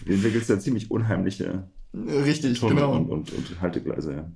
[0.05, 2.91] Gibt es da ziemlich unheimliche Richtig, Tunnel genau.
[2.97, 4.32] und, und, und Haltegleise, ja.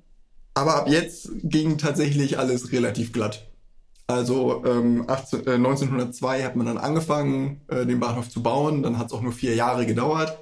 [0.54, 3.50] Aber ab jetzt ging tatsächlich alles relativ glatt.
[4.06, 8.82] Also ähm, 18, äh, 1902 hat man dann angefangen, äh, den Bahnhof zu bauen.
[8.82, 10.38] Dann hat es auch nur vier Jahre gedauert.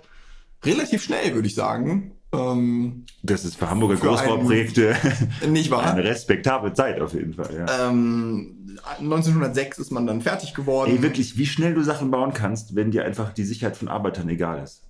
[0.64, 2.12] Relativ schnell, würde ich sagen.
[2.32, 4.96] Ähm, Das ist für Hamburger Für Großbauprojekte
[5.48, 5.92] nicht wahr?
[5.92, 7.88] eine respektable Zeit auf jeden Fall, ja.
[7.90, 10.90] Ähm, 1906 ist man dann fertig geworden.
[10.90, 14.28] Ey, wirklich, wie schnell du Sachen bauen kannst, wenn dir einfach die Sicherheit von Arbeitern
[14.28, 14.82] egal ist.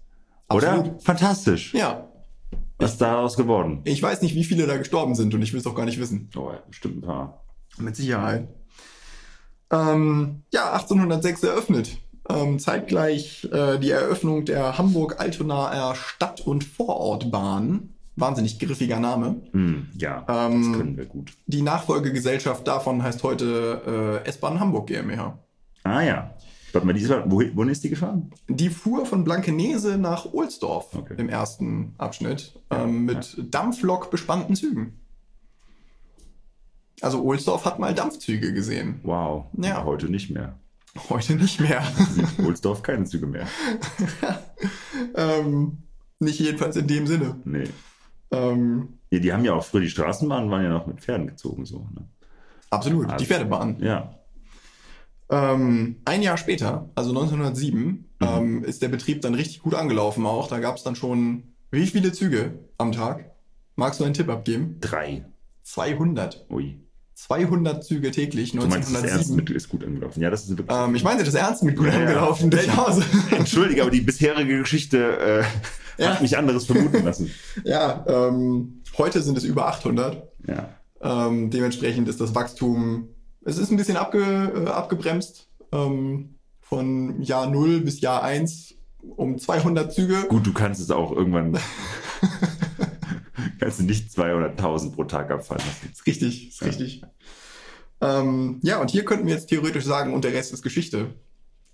[0.51, 0.73] Oder?
[0.75, 1.03] Absolut.
[1.03, 1.75] Fantastisch.
[1.75, 2.09] Ja.
[2.79, 3.81] Was ist daraus geworden?
[3.85, 5.99] Ich weiß nicht, wie viele da gestorben sind und ich will es auch gar nicht
[6.01, 6.31] wissen.
[6.37, 7.45] Oh, ja, bestimmt ein paar.
[7.79, 8.49] Mit Sicherheit.
[9.73, 11.99] Ähm, ja, 1806 eröffnet.
[12.29, 17.89] Ähm, zeitgleich äh, die Eröffnung der Hamburg-Altonaer Stadt- und Vorortbahn.
[18.15, 19.37] Wahnsinnig griffiger Name.
[19.53, 21.33] Hm, ja, Ähm, das können wir gut.
[21.47, 25.39] Die Nachfolgegesellschaft davon heißt heute äh, S-Bahn Hamburg GmbH.
[25.83, 26.35] Ah ja.
[26.73, 28.31] Warte mal, diesmal, wohin, wohin ist die gefahren?
[28.49, 31.15] Die fuhr von Blankenese nach Ohlsdorf Okay.
[31.19, 35.01] im ersten Abschnitt ähm, mit Dampflok bespannten Zügen.
[37.03, 39.01] Also Ohlsdorf hat mal Dampfzüge gesehen.
[39.03, 39.47] Wow.
[39.59, 39.85] Ja.
[39.85, 40.59] Heute nicht mehr.
[41.09, 41.83] Heute nicht mehr.
[42.45, 43.47] Ohlsdorf keine Züge mehr.
[45.15, 45.79] ähm,
[46.21, 47.37] nicht jedenfalls in dem Sinne.
[47.45, 47.65] Nee.
[48.31, 51.65] Ähm, Ja, die haben ja auch früher, die Straßenbahnen waren ja noch mit Pferden gezogen,
[51.67, 51.87] so.
[51.95, 52.07] Ne?
[52.71, 53.77] absolut, Also- die Pferdebahn.
[53.81, 54.15] Ja.
[55.31, 58.07] Ähm, ein Jahr später, also 1907, Mhm.
[58.21, 60.49] ähm, ist der Betrieb dann richtig gut angelaufen auch.
[60.49, 63.31] Da gab es dann schon wie viele Züge am Tag?
[63.77, 64.77] Magst du einen Tipp abgeben?
[64.81, 65.25] Drei.
[65.63, 66.47] 200.
[66.51, 66.79] Ui.
[67.27, 69.37] 200 Züge täglich, Du meinst, das Ernst 1907.
[69.37, 70.21] mit ist gut angelaufen.
[70.21, 70.77] Ja, das ist wirklich.
[70.77, 72.01] Ähm, ich meinte das ernst mit gut Ja, ja.
[72.01, 73.05] angelaufen, Delhause.
[73.31, 75.45] Entschuldige, aber die bisherige Geschichte
[75.99, 76.11] äh, Ja.
[76.15, 77.31] hat mich anderes vermuten lassen.
[77.65, 80.23] ja, ähm, heute sind es über 800.
[80.49, 80.69] Ja.
[81.01, 83.09] Ähm, dementsprechend ist das Wachstum,
[83.45, 85.49] es ist ein bisschen abge, äh, abgebremst.
[85.73, 88.75] Ähm, von Jahr 0 bis Jahr 1
[89.17, 90.25] um 200 Züge.
[90.29, 91.57] Gut, du kannst es auch irgendwann.
[93.63, 95.91] kannst du nicht 200.000 pro Tag abfallen lassen.
[95.93, 96.67] Ist richtig, ist Ja.
[96.67, 97.03] richtig.
[98.01, 101.15] Ähm, ja, und hier könnten wir jetzt theoretisch sagen, und der Rest ist Geschichte.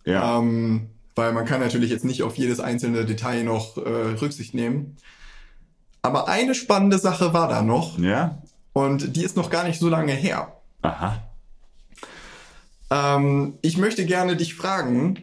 [0.05, 0.39] Ja.
[0.39, 3.81] Ähm, weil man kann natürlich jetzt nicht auf jedes einzelne Detail noch äh,
[4.21, 4.97] Rücksicht nehmen.
[6.03, 8.43] Aber eine spannende Sache war da noch ja?
[8.73, 10.53] und die ist noch gar nicht so lange her.
[10.83, 11.23] Aha.
[12.91, 15.23] Ähm, ich möchte gerne dich fragen.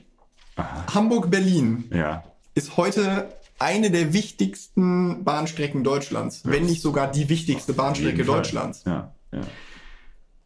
[0.93, 2.23] Hamburg-Berlin Ja.
[2.55, 3.29] ist heute
[3.59, 8.25] eine der wichtigsten Bahnstrecken Deutschlands, wenn nicht sogar die wichtigste Bahnstrecke.
[8.25, 8.83] Deutschlands.
[8.85, 9.13] Ja.
[9.31, 9.41] ja.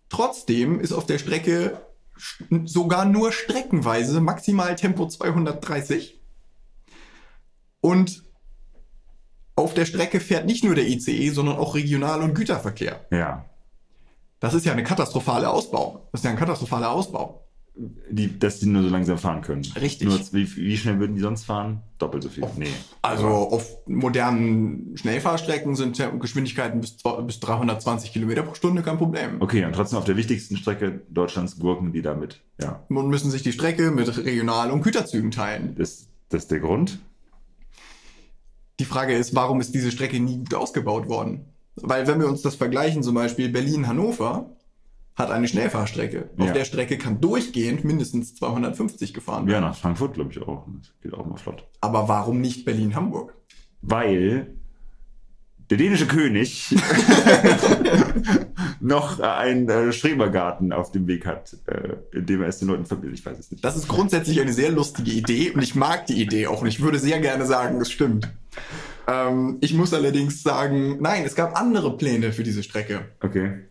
[0.10, 1.80] Trotzdem ist auf der Strecke
[2.66, 6.20] sogar nur streckenweise maximal Tempo 230.
[7.82, 8.24] Und
[9.55, 13.05] auf der Strecke fährt nicht nur der ICE, sondern auch Regional- und Güterverkehr.
[13.12, 13.45] Ja.
[14.39, 16.07] Das ist ja eine katastrophale Ausbau.
[16.12, 17.49] Das ist ja ein katastrophaler Ausbau.
[18.09, 19.63] Die, dass die nur so langsam fahren können.
[19.80, 20.07] Richtig.
[20.07, 21.82] Nur, wie, wie schnell würden die sonst fahren?
[21.97, 22.43] Doppelt so viel.
[22.57, 22.67] Nee.
[23.01, 29.41] Also auf modernen Schnellfahrstrecken sind Geschwindigkeiten bis, bis 320 Kilometer pro Stunde kein Problem.
[29.41, 32.41] Okay, und trotzdem auf der wichtigsten Strecke Deutschlands gurken die damit.
[32.61, 32.84] Ja.
[32.89, 35.75] Und müssen sich die Strecke mit Regional- und Güterzügen teilen.
[35.77, 36.99] Das, das ist der Grund?
[38.80, 41.45] Die Frage ist, warum ist diese Strecke nie gut ausgebaut worden?
[41.75, 44.49] Weil wenn wir uns das vergleichen, zum Beispiel Berlin-Hannover
[45.20, 46.30] hat eine Schnellfahrstrecke.
[46.38, 46.53] Auf Ja.
[46.53, 49.61] der Strecke kann durchgehend mindestens 250 gefahren werden.
[49.63, 50.65] Ja, nach Frankfurt glaube ich auch.
[50.80, 51.67] Das geht auch mal flott.
[51.82, 53.36] Aber warum nicht Berlin-Hamburg?
[53.82, 54.55] Weil
[55.70, 56.74] der dänische König
[58.80, 62.86] noch einen äh, Schrebergarten auf dem Weg hat, äh, in dem er es den Leuten
[62.86, 63.20] verbindet.
[63.20, 63.63] Ich weiß es nicht.
[63.63, 66.82] Das ist grundsätzlich eine sehr lustige Idee und ich mag die Idee auch und ich
[66.82, 68.30] würde sehr gerne sagen, es stimmt.
[69.07, 73.01] Ähm, ich muss allerdings sagen, nein, es gab andere Pläne für diese Strecke.
[73.22, 73.65] Okay.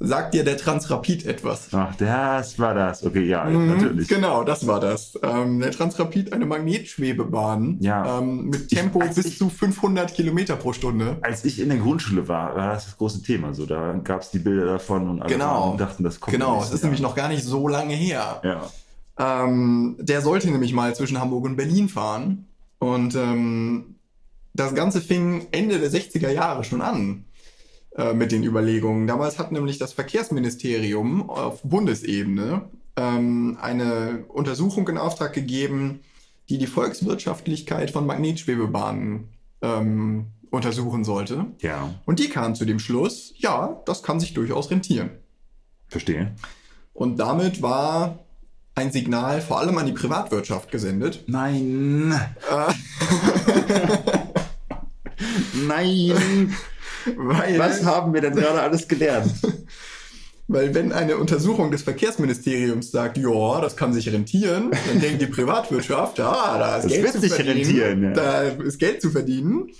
[0.00, 1.68] Sagt dir der Transrapid etwas?
[1.72, 3.04] Ach, das war das.
[3.06, 4.08] Okay, ja, Mhm, natürlich.
[4.08, 5.18] Genau, das war das.
[5.22, 8.18] Ähm, der Transrapid, eine Magnetschwebebahn Ja.
[8.18, 11.18] ähm, mit Tempo Ich- bis ich- zu 500 Kilometer pro Stunde.
[11.22, 13.54] Als ich in der Grundschule war, war das das große Thema.
[13.54, 15.76] So, da gab es die Bilder davon und alle Genau.
[15.78, 16.32] dachten, das kommt.
[16.34, 17.10] Genau, es ist nämlich Jahr.
[17.10, 18.40] noch gar nicht so lange her.
[18.42, 18.62] Ja.
[19.16, 22.46] Ähm, der sollte nämlich mal zwischen Hamburg und Berlin fahren.
[22.80, 23.94] Und ähm,
[24.54, 27.24] das Ganze fing Ende der 60er Jahre schon an
[27.96, 29.06] äh, mit den Überlegungen.
[29.06, 32.62] Damals hat nämlich das Verkehrsministerium auf Bundesebene
[32.96, 36.00] ähm, eine Untersuchung in Auftrag gegeben,
[36.48, 39.28] die die Volkswirtschaftlichkeit von Magnetschwebebahnen
[39.62, 41.46] ähm, untersuchen sollte.
[41.60, 45.10] Ja, Und die kam zu dem Schluss, ja, das kann sich durchaus rentieren.
[45.88, 46.32] verstehe.
[46.92, 48.20] Und damit war
[48.76, 51.24] ein Signal vor allem an die Privatwirtschaft gesendet.
[51.26, 52.12] Nein.
[52.50, 52.72] Äh,
[55.66, 56.54] Nein.
[57.16, 59.32] Weil, Was haben wir denn gerade alles gelernt?
[60.48, 65.26] weil wenn eine Untersuchung des Verkehrsministeriums sagt, ja, das kann sich rentieren, dann denkt die
[65.26, 68.02] Privatwirtschaft, ja, da ist Das Geld zu verdienen.
[68.02, 68.10] ja.
[68.12, 69.70] Da ist Geld zu verdienen.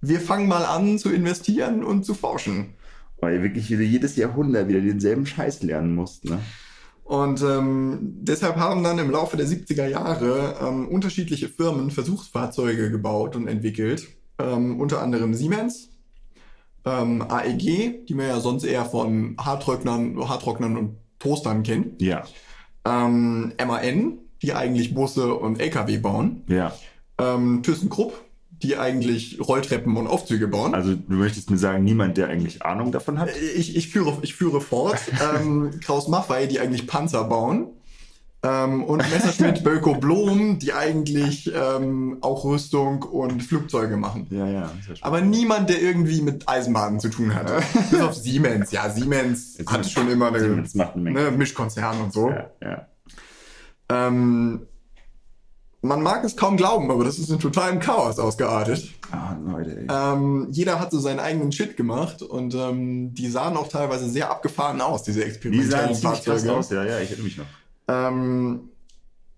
[0.00, 2.74] Wir fangen mal an zu investieren und zu forschen.
[3.20, 6.38] Weil ihr wirklich wieder jedes Jahrhundert wieder denselben Scheiß lernen musst, ne?
[7.08, 13.34] Und ähm, deshalb haben dann im Laufe der 70er Jahre ähm, unterschiedliche Firmen Versuchsfahrzeuge gebaut
[13.34, 14.06] und entwickelt.
[14.38, 15.88] Ähm, unter anderem Siemens,
[16.84, 22.00] ähm, AEG, die man ja sonst eher von Haartrocknern, Haartrocknern und Toastern kennt.
[22.00, 22.24] Ja.
[22.84, 26.44] Ähm, MAN, die eigentlich Busse und LKW bauen.
[26.48, 26.72] Ja.
[27.18, 28.20] Ähm, ThyssenKrupp,
[28.62, 30.74] die eigentlich Rolltreppen und Aufzüge bauen.
[30.74, 33.30] Also du möchtest mir sagen, niemand, der eigentlich Ahnung davon hat?
[33.56, 35.00] Ich, ich, führe, ich führe fort.
[35.40, 37.68] ähm, Kraus Maffei, die eigentlich Panzer bauen.
[38.42, 44.28] Ähm, und Messerschmitt Bölko Blom, die eigentlich ähm, auch Rüstung und Flugzeuge machen.
[44.30, 44.70] Ja, ja.
[45.00, 47.60] Aber niemand, der irgendwie mit Eisenbahnen zu tun hatte.
[47.90, 48.70] Bis auf Siemens.
[48.70, 51.22] Ja, Siemens Jetzt hat schon immer eine, Siemens macht eine Menge.
[51.22, 52.30] ne, Mischkonzern und so.
[52.30, 52.86] Ja, ja.
[53.90, 54.66] Ähm,
[55.80, 58.88] man mag es kaum glauben, aber das ist in totalem Chaos ausgeartet.
[59.10, 59.86] Ah, Leute, ey.
[59.88, 64.80] Ähm, jeder hatte seinen eigenen Shit gemacht und ähm, die sahen auch teilweise sehr abgefahren
[64.80, 66.52] aus, diese Die sahen experimentellen ziemlich krass Fahrzeuge.
[66.52, 67.46] aus, ja, ja, ich erinnere mich noch.
[67.88, 68.68] Ähm,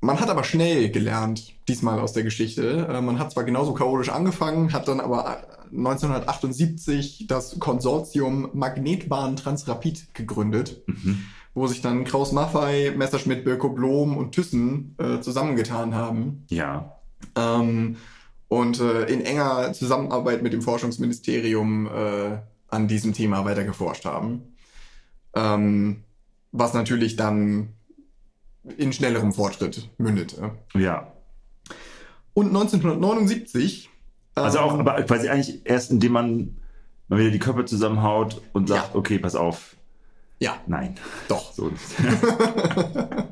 [0.01, 2.86] man hat aber schnell gelernt, diesmal aus der Geschichte.
[2.88, 5.42] Äh, man hat zwar genauso chaotisch angefangen, hat dann aber
[5.72, 11.18] 1978 das Konsortium Magnetbahn Transrapid gegründet, Mhm.
[11.55, 16.44] wo sich dann Kraus Maffei, Messerschmitt, Birko Blom und Thyssen äh, zusammengetan haben.
[16.48, 16.96] Ja.
[17.36, 17.96] Ähm,
[18.48, 22.38] und äh, in enger Zusammenarbeit mit dem Forschungsministerium äh,
[22.68, 24.42] an diesem Thema weiter geforscht haben.
[25.34, 26.03] Ähm,
[26.53, 27.74] was natürlich dann
[28.76, 30.52] in schnellerem Fortschritt mündete.
[30.74, 31.12] Ja.
[32.34, 33.88] Und 1979.
[34.34, 36.56] Also auch, ähm, aber quasi eigentlich erst, indem man
[37.08, 38.98] mal wieder die Köpfe zusammenhaut und sagt, Ja.
[38.98, 39.76] okay, pass auf.
[40.38, 40.94] Ja, Nein.
[41.28, 41.52] doch.
[41.52, 41.82] So nicht.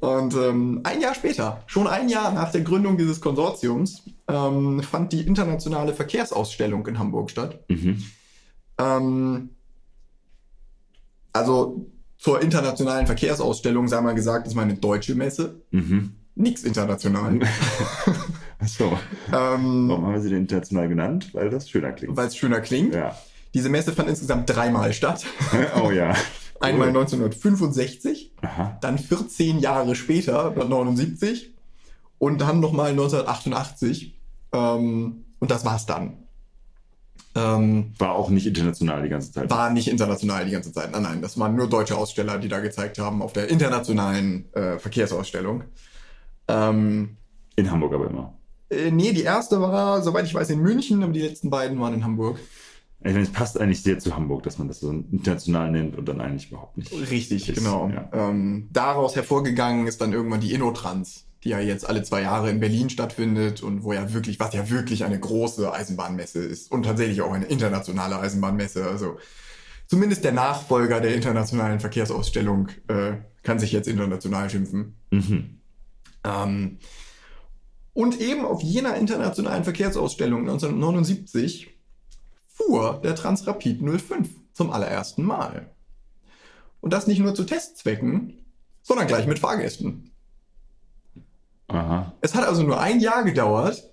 [0.00, 5.12] Und ähm, ein Jahr später, schon ein Jahr nach der Gründung dieses Konsortiums, ähm, fand
[5.12, 7.60] die internationale Verkehrsausstellung in Hamburg statt.
[7.68, 8.02] mhm.
[8.78, 9.50] Ähm,
[11.32, 11.86] also
[12.26, 16.14] zur internationalen Verkehrsausstellung, sei mal gesagt, ist mal eine deutsche Messe, Mhm.
[16.34, 17.38] nichts international.
[18.58, 18.98] Achso.
[19.32, 21.30] ähm, Warum haben wir sie denn international genannt?
[21.34, 22.16] Weil das schöner klingt.
[22.16, 22.96] Weil es schöner klingt.
[22.96, 23.16] Ja.
[23.54, 25.24] Diese Messe fand insgesamt dreimal statt.
[25.80, 26.16] Oh ja.
[26.60, 26.96] Einmal Cool.
[26.98, 28.76] 1965, Aha.
[28.80, 31.54] dann 14 Jahre später, 1979
[32.18, 34.18] und dann nochmal 1988.
[34.52, 36.14] Ähm, und das war's dann.
[37.36, 39.50] Ähm, War auch nicht international die ganze Zeit.
[39.50, 40.90] war nicht international die ganze Zeit.
[40.92, 44.78] Nein, nein, das waren nur deutsche Aussteller, die da gezeigt haben auf der internationalen äh,
[44.78, 45.64] Verkehrsausstellung.
[46.48, 47.16] Ähm,
[47.56, 48.34] In Hamburg aber immer.
[48.70, 51.94] äh, nee, die erste war, soweit ich weiß, in München, aber die letzten beiden waren
[51.94, 52.38] in Hamburg.
[53.00, 56.08] Ich meine, es passt eigentlich sehr zu Hamburg, dass man das so international nennt und
[56.08, 56.90] dann eigentlich überhaupt nicht.
[57.10, 57.88] Richtig, ist, genau.
[57.90, 58.08] ja.
[58.12, 62.58] Ähm, daraus hervorgegangen ist dann irgendwann die Innotrans, die ja jetzt alle zwei Jahre in
[62.58, 67.22] Berlin stattfindet und wo ja wirklich, was ja wirklich eine große Eisenbahnmesse ist und tatsächlich
[67.22, 68.84] auch eine internationale Eisenbahnmesse.
[68.84, 69.18] Also
[69.86, 73.12] zumindest der Nachfolger der internationalen Verkehrsausstellung äh,
[73.44, 74.96] kann sich jetzt international schimpfen.
[75.12, 75.60] Mhm.
[76.24, 76.78] Ähm,
[77.92, 81.70] und eben auf jener internationalen Verkehrsausstellung 1979
[82.48, 85.70] fuhr der Transrapid 05 zum allerersten Mal.
[86.80, 88.44] Und das nicht nur zu Testzwecken,
[88.82, 90.10] sondern gleich mit Fahrgästen.
[91.68, 92.12] Aha.
[92.20, 93.90] Es hat also nur ein Jahr gedauert,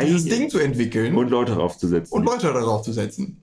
[0.00, 2.22] dieses Ding zu entwickeln und und, Leute draufzusetzen.
[2.24, 3.42] Leute darauf zu setzen.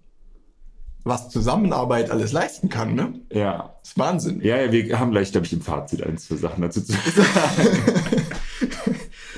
[1.03, 3.13] Was Zusammenarbeit alles leisten kann, ne?
[3.31, 3.73] ja.
[3.81, 4.41] Das ist Wahnsinn.
[4.41, 7.69] Ja, ja, wir haben gleich, glaube ich, im Fazit ein, zwei Sachen dazu zu sagen.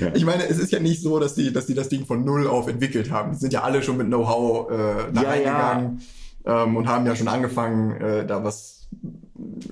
[0.00, 0.14] ja.
[0.14, 2.48] Ich meine, es ist ja nicht so, dass die, dass die das Ding von null
[2.48, 3.32] auf entwickelt haben.
[3.32, 4.74] Die sind ja alle schon mit Know-how äh,
[5.12, 6.02] da Ja, reingegangen
[6.44, 8.88] Ähm, und haben ja schon angefangen, äh, da was,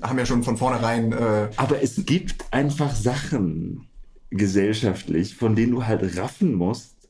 [0.00, 3.89] haben ja schon von vornherein, äh, Aber es gibt einfach Sachen
[4.30, 7.08] gesellschaftlich, von denen du halt raffen musst,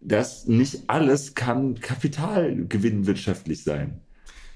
[0.00, 4.00] dass nicht alles kann kapitalgewinnwirtschaftlich sein.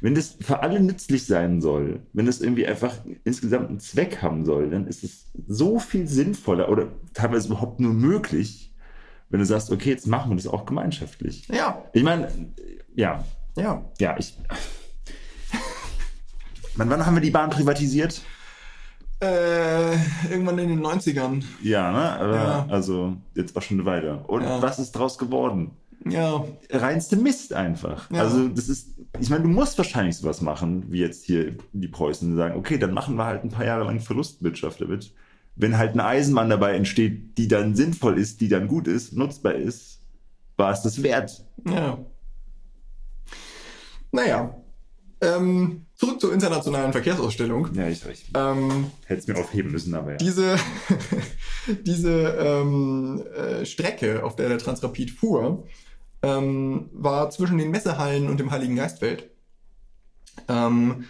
[0.01, 4.45] Wenn das für alle nützlich sein soll, wenn das irgendwie einfach insgesamt einen Zweck haben
[4.45, 8.73] soll, dann ist es so viel sinnvoller oder teilweise überhaupt nur möglich,
[9.31, 11.49] wenn du sagst, okay, jetzt machen wir das auch gemeinschaftlich.
[11.49, 12.29] ja, Ich meine,
[12.95, 13.25] ja,
[13.57, 13.85] ja.
[13.99, 14.37] ja, ich.
[16.77, 18.21] Wann, wann haben wir die Bahn privatisiert?
[19.25, 21.43] Äh, irgendwann in den 90ern.
[21.63, 22.35] Ja, ne?
[22.35, 22.67] Ja.
[22.69, 24.19] Also, jetzt war schon eine Weile.
[24.27, 24.61] Und Ja.
[24.63, 25.71] was ist draus geworden?
[26.07, 28.11] Ja, Reinste Mist einfach.
[28.11, 28.21] Ja.
[28.21, 28.89] Also, das ist,
[29.21, 32.77] ich meine, du musst wahrscheinlich sowas machen, wie jetzt hier die Preußen die sagen, okay,
[32.79, 35.15] dann machen wir halt ein paar Jahre lang Verlustwirtschaft damit.
[35.57, 39.55] Wenn halt eine Eisenbahn dabei entsteht, die dann sinnvoll ist, die dann gut ist, nutzbar
[39.55, 40.01] ist,
[40.57, 41.45] war es das wert.
[41.67, 41.99] ja.
[44.13, 44.55] Naja.
[45.25, 47.69] Ähm, zurück zur internationalen Verkehrsausstellung.
[47.75, 50.17] Ja, ich, ich Ähm, hätte es mir aufheben müssen, aber ja.
[50.19, 50.57] diese
[51.85, 55.67] diese ähm, äh, Strecke, auf der der Transrapid fuhr,
[56.23, 59.31] ähm, war zwischen den Messehallen und dem Heiligen Geistfeld.
[60.49, 61.05] Ähm,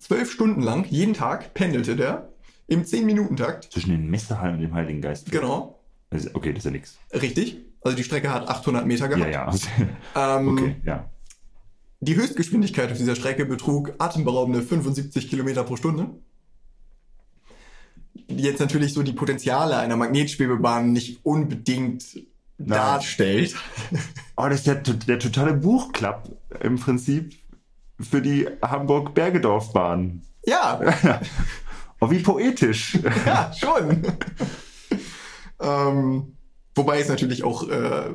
[0.00, 2.28] zwölf Stunden lang, jeden Tag, pendelte der
[2.66, 3.72] im 10-Minuten-Takt.
[3.72, 5.30] Zwischen den Messehallen und dem Heiligen Geist.
[5.30, 5.80] Genau,
[6.10, 6.98] Das ist- Okay, das ist ja nix.
[7.14, 7.58] richtig.
[7.82, 9.68] Also die Strecke hat 800 Meter Ja, gehabt.
[10.14, 10.36] ja.
[10.38, 11.08] Ähm, Okay, ja.
[12.00, 16.10] Die Höchstgeschwindigkeit auf dieser Strecke betrug atemberaubende 75 Kilometer pro Stunde.
[18.14, 22.04] Die Jetzt natürlich so die Potenziale einer Magnetschwebebahn nicht unbedingt
[22.58, 23.54] darstellt.
[24.36, 26.30] Oh, das ist der, der totale Buchklapp
[26.60, 27.34] im Prinzip
[28.00, 30.22] für die Hamburg-Bergedorf-Bahn.
[30.46, 30.80] Ja,
[32.00, 32.96] Oh, wie poetisch.
[33.26, 34.02] ja, schon.
[35.60, 36.36] ähm,
[36.78, 38.10] wobei es natürlich auch äh,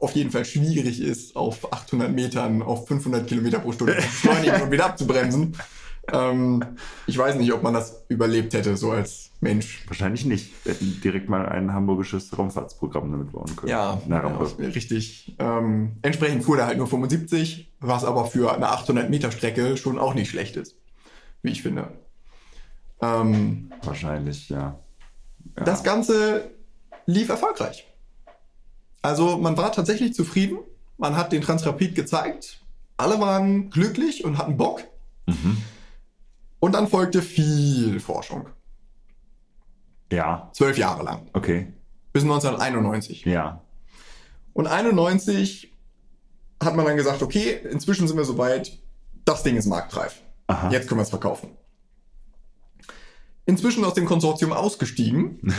[0.00, 4.62] auf jeden Fall schwierig ist, auf 800 Metern auf 500 Kilometer pro Stunde zu beschleunigen
[4.62, 5.54] und wieder abzubremsen.
[6.12, 6.64] Ähm,
[7.06, 9.84] ich weiß nicht, ob man das überlebt hätte, so als Mensch.
[9.88, 10.52] Wahrscheinlich nicht.
[10.64, 13.70] Wir hätten direkt mal ein hamburgisches Raumfahrtsprogramm damit bauen können.
[13.70, 14.26] Ja, ja
[14.58, 15.34] richtig.
[15.38, 19.98] Ähm, entsprechend fuhr der halt nur 75, was aber für eine 800 Meter Strecke schon
[19.98, 20.76] auch nicht schlecht ist,
[21.42, 21.88] wie ich finde.
[23.02, 24.78] Ähm, Wahrscheinlich, ja.
[25.58, 25.64] ja.
[25.64, 26.55] Das Ganze
[27.06, 27.86] lief erfolgreich.
[29.02, 30.58] Also man war tatsächlich zufrieden.
[30.98, 32.60] Man hat den Transrapid gezeigt.
[32.96, 34.82] Alle waren glücklich und hatten Bock.
[35.26, 35.58] Mhm.
[36.58, 38.48] Und dann folgte viel Forschung.
[40.10, 41.28] Ja, Zwölf Jahre lang.
[41.32, 41.72] okay.
[42.12, 43.24] Bis 1991.
[43.24, 43.62] Ja.
[44.54, 45.72] Und 91
[46.62, 48.78] hat man dann gesagt, okay, inzwischen sind wir soweit,
[49.24, 50.22] das Ding ist marktreif.
[50.46, 50.70] Aha.
[50.70, 51.50] Jetzt können wir es verkaufen.
[53.44, 55.40] Inzwischen aus dem Konsortium ausgestiegen.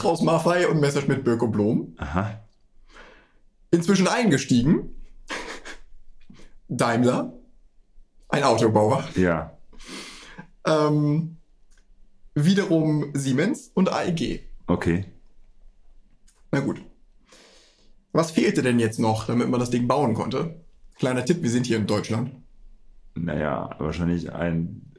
[0.00, 1.94] Kraus Maffei und Messerschmitt Birko Blom.
[1.98, 2.40] Aha.
[3.70, 4.94] Inzwischen eingestiegen.
[6.68, 7.34] Daimler.
[8.30, 9.04] Ein Autobauer.
[9.14, 9.58] Ja.
[10.66, 11.36] Ähm,
[12.34, 14.40] wiederum Siemens und AEG.
[14.66, 15.04] Okay.
[16.50, 16.82] Na gut.
[18.12, 20.64] Was fehlte denn jetzt noch, damit man das Ding bauen konnte?
[20.98, 22.32] Kleiner Tipp, wir sind hier in Deutschland.
[23.14, 24.89] Naja, wahrscheinlich ein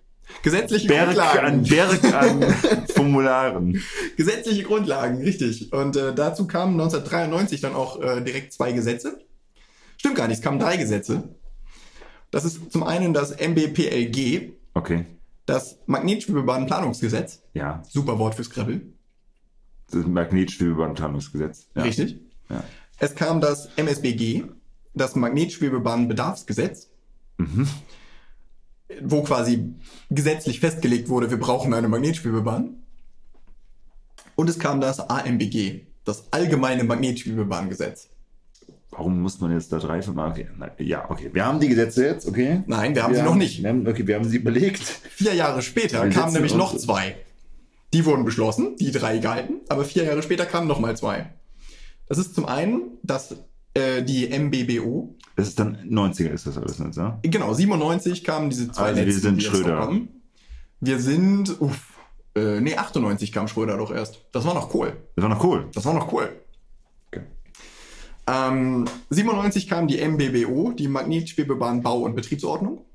[0.44, 1.40] Gesetzliche Berg Grundlagen.
[1.46, 3.82] an Berg an Formularen.
[4.18, 5.72] Gesetzliche Grundlagen, richtig.
[5.74, 9.20] Und äh, dazu kamen 1993 dann auch äh, direkt zwei Gesetze.
[9.98, 11.36] Stimmt gar nicht, es kamen drei Gesetze.
[12.32, 15.06] Das ist zum einen das MBPLG, Okay.
[15.46, 17.42] das Magnetschwebebahnplanungsgesetz.
[17.54, 17.84] Ja.
[17.90, 18.82] Super Wort für Scrabble.
[19.92, 21.68] Das Magnetschwebebahnplanungsgesetz.
[21.76, 21.84] Ja.
[21.84, 22.20] Richtig.
[22.50, 22.64] Ja.
[23.00, 24.46] Es kam das MSBG,
[24.94, 26.90] das Magnetschwebebahnbedarfsgesetz,
[27.38, 27.68] Mhm.
[29.02, 29.74] Wo quasi
[30.10, 32.76] gesetzlich festgelegt wurde, wir brauchen eine Magnetschwebebahn.
[34.36, 38.10] Und es kam das AMBG, das Allgemeine Magnetschwebebahngesetz.
[38.92, 40.48] Warum muss man jetzt da drei von okay.
[40.80, 41.30] Ja, okay.
[41.32, 42.64] Wir haben die Gesetze jetzt, okay?
[42.68, 43.64] Nein, wir haben sie noch nicht.
[43.64, 44.82] Wir haben, okay, wir haben sie überlegt.
[44.82, 47.16] Vier Jahre später Wir kamen nämlich noch zwei.
[47.94, 51.34] Die wurden beschlossen, die drei galten, aber vier Jahre später kamen noch mal zwei.
[52.08, 53.36] Das ist zum einen das,
[53.74, 55.16] äh, die MBBO.
[55.36, 57.14] Das ist dann 90er ist das alles nicht, so?
[57.24, 59.92] Genau, 97 kamen diese zwei Also wir letzten, sind die jetzt Schröder.
[60.82, 61.92] Wir sind, uff,
[62.36, 64.26] äh, nee, 98 kam Schröder doch erst.
[64.32, 64.98] Das war noch Kohl.
[65.16, 65.68] Das war noch cool.
[65.74, 66.30] Das war noch Kohl.
[67.08, 67.22] Okay.
[68.28, 72.86] Ähm, 97 kam die MBBO, die Magnetschwebebahn Bau- und Betriebsordnung.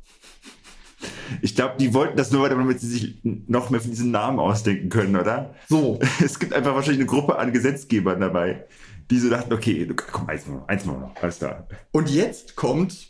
[1.42, 4.88] Ich glaube, die wollten das nur, damit sie sich noch mehr von diesen Namen ausdenken
[4.88, 5.54] können, oder?
[5.68, 8.64] So, Es gibt einfach wahrscheinlich eine Gruppe an Gesetzgebern dabei,
[9.10, 11.66] die so dachten, okay, komm, eins mal, eins mal noch, alles klar.
[11.92, 13.08] Und jetzt kommt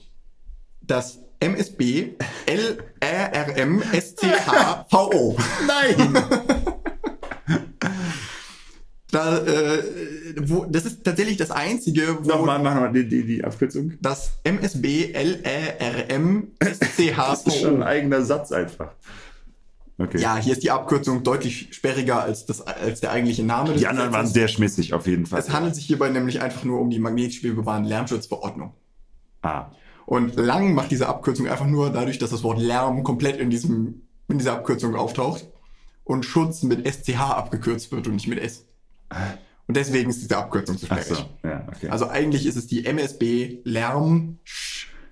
[0.80, 2.14] das MSB
[2.46, 5.36] LRM SCH VO.
[5.66, 6.24] Nein!
[9.12, 9.82] Da, äh,
[10.40, 13.94] wo, das ist tatsächlich das einzige, wo Nochmal, mach nochmal die, die, die Abkürzung.
[14.02, 18.92] das MSB LRM SCH Das ist schon ein eigener Satz einfach.
[19.98, 20.20] Okay.
[20.20, 23.72] Ja, hier ist die Abkürzung deutlich sperriger als, das, als der eigentliche Name.
[23.74, 25.38] die anderen waren sehr schmissig, auf jeden Fall.
[25.40, 28.74] Es handelt sich hierbei nämlich einfach nur um die Magnetschwebebahn Lärmschutzverordnung.
[29.42, 29.70] ah,
[30.04, 34.02] Und lang macht diese Abkürzung einfach nur dadurch, dass das Wort Lärm komplett in diesem,
[34.28, 35.46] in dieser Abkürzung auftaucht
[36.04, 38.66] und Schutz mit SCH abgekürzt wird und nicht mit S.
[39.66, 41.26] Und deswegen ist diese Abkürzung ach sperrig.
[41.42, 41.88] so, ja, okay.
[41.88, 43.60] Also eigentlich ist es die MSB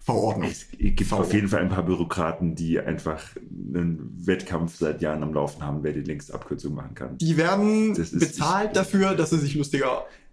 [0.07, 0.51] Lärmverordnung.
[0.51, 1.17] es gibt VO.
[1.17, 5.83] auf jeden Fall ein paar Bürokraten, die einfach einen Wettkampf seit Jahren am Laufen haben,
[5.83, 7.19] wer die längste Abkürzung machen kann.
[7.19, 9.87] Die werden bezahlt dafür, dass sie sich lustige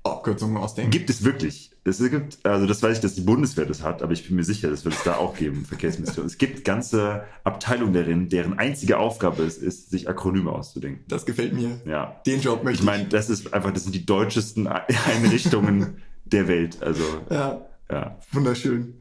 [0.04, 0.92] Abkürzungen ausdenken.
[0.92, 1.72] Gibt es wirklich.
[1.84, 4.44] Es gibt, also das weiß ich, dass die Bundeswehr das hat, aber ich bin mir
[4.44, 6.28] sicher, das wird es da auch geben, Verkehrsministerium.
[6.28, 11.04] Es gibt ganze Abteilungen darin, deren einzige Aufgabe es ist, sich Akronyme auszudenken.
[11.08, 11.82] Das gefällt mir.
[11.86, 12.20] Ja.
[12.26, 16.82] Den Job möchte Ich meine, das ist einfach, das sind die deutschesten Einrichtungen der Welt.
[16.82, 18.18] Also, Ja, ja.
[18.32, 19.01] wunderschön.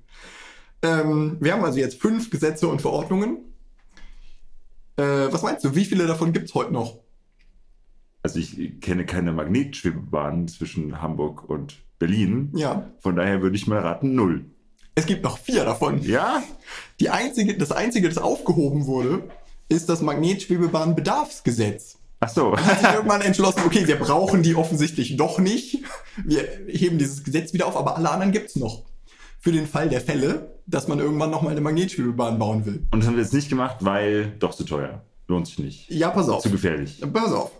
[0.83, 3.39] Ähm, wir haben also jetzt fünf Gesetze und Verordnungen.
[4.97, 6.99] Äh, was meinst du, wie viele davon gibt's heute noch?
[8.23, 12.51] Also ich kenne keine Magnetschwebebahn zwischen Hamburg und Berlin.
[12.55, 14.45] Ja, Von daher würde ich mal raten, null.
[14.95, 16.03] es gibt noch vier davon.
[16.03, 16.43] Ja?
[16.99, 19.23] Die einzige, das einzige, das aufgehoben wurde,
[19.69, 21.99] ist das Magnetschwebebahnbedarfsgesetz.
[22.21, 22.57] Ach so.
[22.57, 25.83] Hat sich irgendwann entschlossen, okay, wir brauchen die offensichtlich doch nicht.
[26.25, 28.83] Wir heben dieses Gesetz wieder auf, aber alle anderen gibt's noch.
[29.41, 32.87] Für den Fall der Fälle, dass man irgendwann noch mal eine Magnetschwebebahn bauen will.
[32.91, 35.03] Und das haben wir jetzt nicht gemacht, weil doch zu teuer.
[35.29, 35.91] Lohnt sich nicht.
[35.91, 36.43] Ja, pass auf.
[36.43, 37.01] Zu gefährlich.
[37.13, 37.51] Pass auf.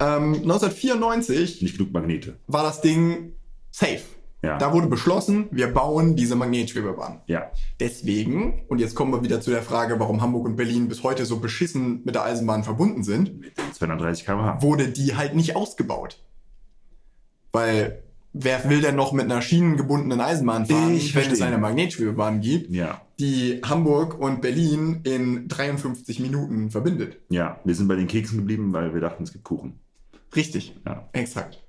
[0.00, 2.36] Ähm, 1994 Nicht genug Magnete.
[2.46, 3.32] war das Ding
[3.70, 4.00] safe.
[4.42, 4.58] Ja.
[4.58, 7.22] Da wurde beschlossen, wir bauen diese Magnetschwebebahn.
[7.26, 7.50] Ja.
[7.80, 11.24] Deswegen, und jetzt kommen wir wieder zu der Frage, warum Hamburg und Berlin bis heute
[11.26, 14.62] so beschissen mit der Eisenbahn verbunden sind, Mit den 230 km/h.
[14.62, 16.22] wurde die halt nicht ausgebaut.
[17.52, 18.02] Weil
[18.38, 22.70] wer will denn noch mit einer schienengebundenen Eisenbahn fahren, Ich wenn es eine Magnetschwebebahn gibt,
[22.70, 23.00] Ja.
[23.18, 27.18] die Hamburg und Berlin in 53 Minuten verbindet?
[27.28, 27.60] Ja.
[27.64, 29.78] Wir sind bei den Keksen geblieben, weil wir dachten, es gibt Kuchen.
[30.34, 30.74] Richtig.
[30.84, 31.08] Ja.
[31.12, 31.62] Exakt.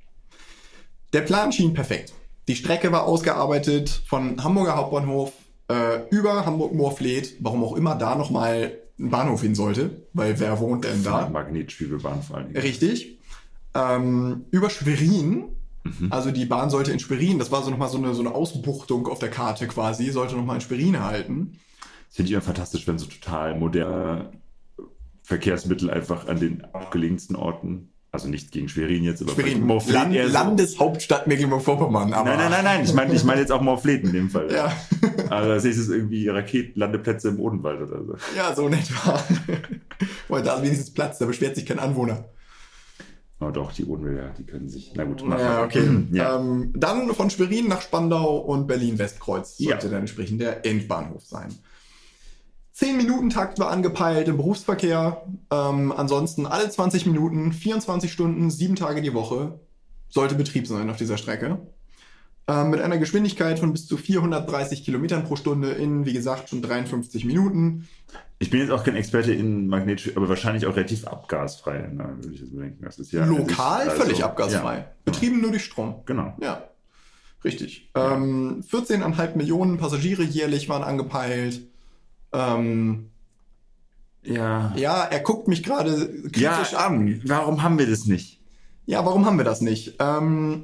[1.14, 2.14] Der Plan schien perfekt.
[2.48, 5.32] Die Strecke war ausgearbeitet von Hamburger Hauptbahnhof
[5.70, 10.86] äh, über Hamburg-Moorfleet, warum auch immer da nochmal ein Bahnhof hin sollte, weil wer wohnt
[10.86, 11.30] denn da?
[11.30, 12.58] Magnetschwebebahn vor allen Dingen.
[12.62, 13.20] Richtig.
[13.76, 15.44] Ähm, über Schwerin,
[16.00, 16.12] Mhm.
[16.12, 19.08] also die Bahn sollte in Schwerin, das war so nochmal so eine, so eine Ausbuchtung
[19.08, 21.54] auf der Karte quasi, sollte nochmal in Schwerin halten.
[22.08, 24.32] Das finde ich immer fantastisch, wenn so total moderne
[25.24, 30.14] Verkehrsmittel einfach an den abgelegensten Orten, also nicht gegen Schwerin jetzt, aber Schwerin, Morfleet Land,
[30.16, 32.10] so- Landeshauptstadt Mecklenburg-Vorpommern.
[32.12, 34.50] Nein, nein, nein, nein, ich meine ich meine jetzt auch Morfleet in dem Fall.
[34.52, 34.72] Ja.
[35.30, 38.16] Also als nächstes irgendwie Raketenlandeplätze im Odenwald oder so.
[38.38, 39.22] Ja, so in etwa.
[40.30, 42.26] Weil da ist wenigstens Platz, da beschwert sich kein Anwohner.
[43.40, 44.94] Oh doch, die Odenwälder, die können sich.
[44.96, 45.88] Na gut, mach Ja, okay.
[46.12, 46.40] Ja.
[46.40, 49.92] Ähm, dann von Schwerin nach Spandau und Berlin-Westkreuz sollte Ja.
[49.92, 51.54] dann entsprechend der Endbahnhof sein.
[52.76, 55.24] 10-Minuten-Takt war angepeilt im Berufsverkehr.
[55.52, 59.60] Ähm, ansonsten alle 20 Minuten, 24 Stunden, sieben Tage die Woche
[60.10, 61.60] sollte Betrieb sein auf dieser Strecke.
[62.50, 66.62] Ähm, mit einer Geschwindigkeit von bis zu 430 Kilometern pro Stunde in, wie gesagt, schon
[66.62, 67.88] 53 Minuten.
[68.40, 72.34] Ich bin jetzt auch kein Experte in Magnetschwebe, aber wahrscheinlich auch relativ abgasfrei, ne, würde
[72.34, 72.86] ich jetzt so denken.
[72.86, 74.78] Das ist ja Lokal also, völlig abgasfrei.
[74.78, 75.96] Ja, Betrieben nur durch Strom.
[76.06, 76.36] genau.
[76.40, 76.64] Ja,
[77.44, 77.90] richtig.
[77.96, 81.62] Ähm, 14,5 Millionen Passagiere jährlich waren angepeilt.
[82.32, 83.10] Ähm,
[84.24, 84.74] Ja.
[84.78, 87.22] ja, er guckt mich gerade kritisch an.
[87.26, 88.40] Warum haben wir das nicht?
[88.86, 89.96] Ja, warum haben wir das nicht?
[90.00, 90.64] Ähm,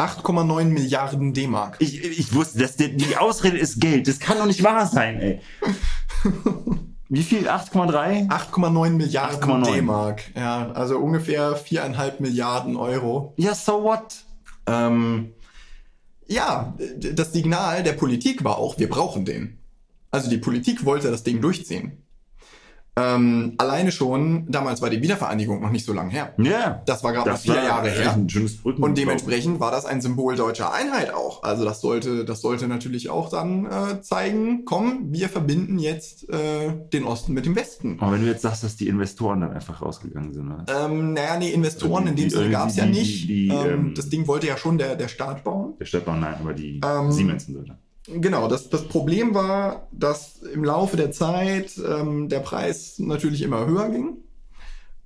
[0.00, 1.76] 8,9 Milliarden D-Mark.
[1.78, 4.08] Ich, ich wusste, dass die, die Ausrede ist Geld.
[4.08, 5.40] Das kann doch nicht wahr sein, ey.
[7.08, 7.48] Wie viel?
[7.48, 8.28] 8,3?
[8.28, 9.74] 8,9 Milliarden 8,9.
[9.74, 10.22] D-Mark.
[10.36, 13.34] Ja, also ungefähr 4,5 Milliarden Euro.
[13.36, 14.24] Ja, so what?
[14.66, 15.32] Ähm,
[16.28, 19.58] ja, das Signal der Politik war auch, wir brauchen den.
[20.12, 22.04] Also die Politik wollte das Ding durchziehen.
[22.96, 26.34] Ähm, alleine schon, damals war die Wiedervereinigung noch nicht so lange her.
[26.38, 26.82] Ja.
[26.86, 28.12] Das war gerade mal vier Jahre her.
[28.14, 31.42] Ein schönes Brücken Und dementsprechend war das ein Symbol deutscher Einheit auch.
[31.42, 36.72] Also das sollte, das sollte natürlich auch dann äh, zeigen, komm, wir verbinden jetzt äh,
[36.92, 37.96] den Osten mit dem Westen.
[38.00, 40.64] Aber wenn du jetzt sagst, dass die Investoren dann einfach rausgegangen sind, oder?
[40.86, 43.22] Ähm, naja, nee, Investoren in dem Die- Sinne die- gab es ja die- nicht.
[43.22, 45.74] die- die, ähm, ähm, das Ding wollte ja schon der, der Staat bauen.
[45.80, 47.60] Der Stadtbau, nein, aber die Ähm, Siemens und so.
[47.62, 47.78] weiter.
[48.14, 53.66] Genau, das, das Problem war, dass im Laufe der Zeit ähm, der Preis natürlich immer
[53.66, 54.18] höher ging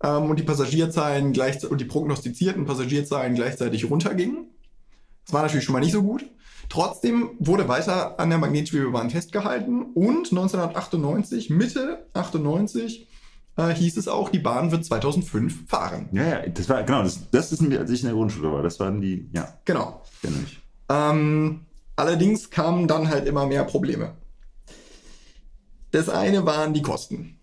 [0.03, 4.47] ähm, und die Passagierzahlen gleich und die prognostizierten Passagierzahlen gleichzeitig runtergingen.
[5.27, 6.25] Das war natürlich schon mal nicht so gut.
[6.69, 13.07] Trotzdem wurde weiter an der Magnetschwebebahn festgehalten und 1998, Mitte 98,
[13.57, 16.09] äh, hieß es auch, die Bahn wird 2005 fahren.
[16.13, 18.63] Ja, ja, das war, genau, das, das ist als ich in der Grundschule war.
[18.63, 20.03] Das waren die, ja, Genau.
[20.23, 20.61] kenne ich.
[20.89, 21.61] Ähm,
[21.97, 24.15] allerdings kamen dann halt immer mehr Probleme.
[25.91, 27.39] Das eine waren die Kosten.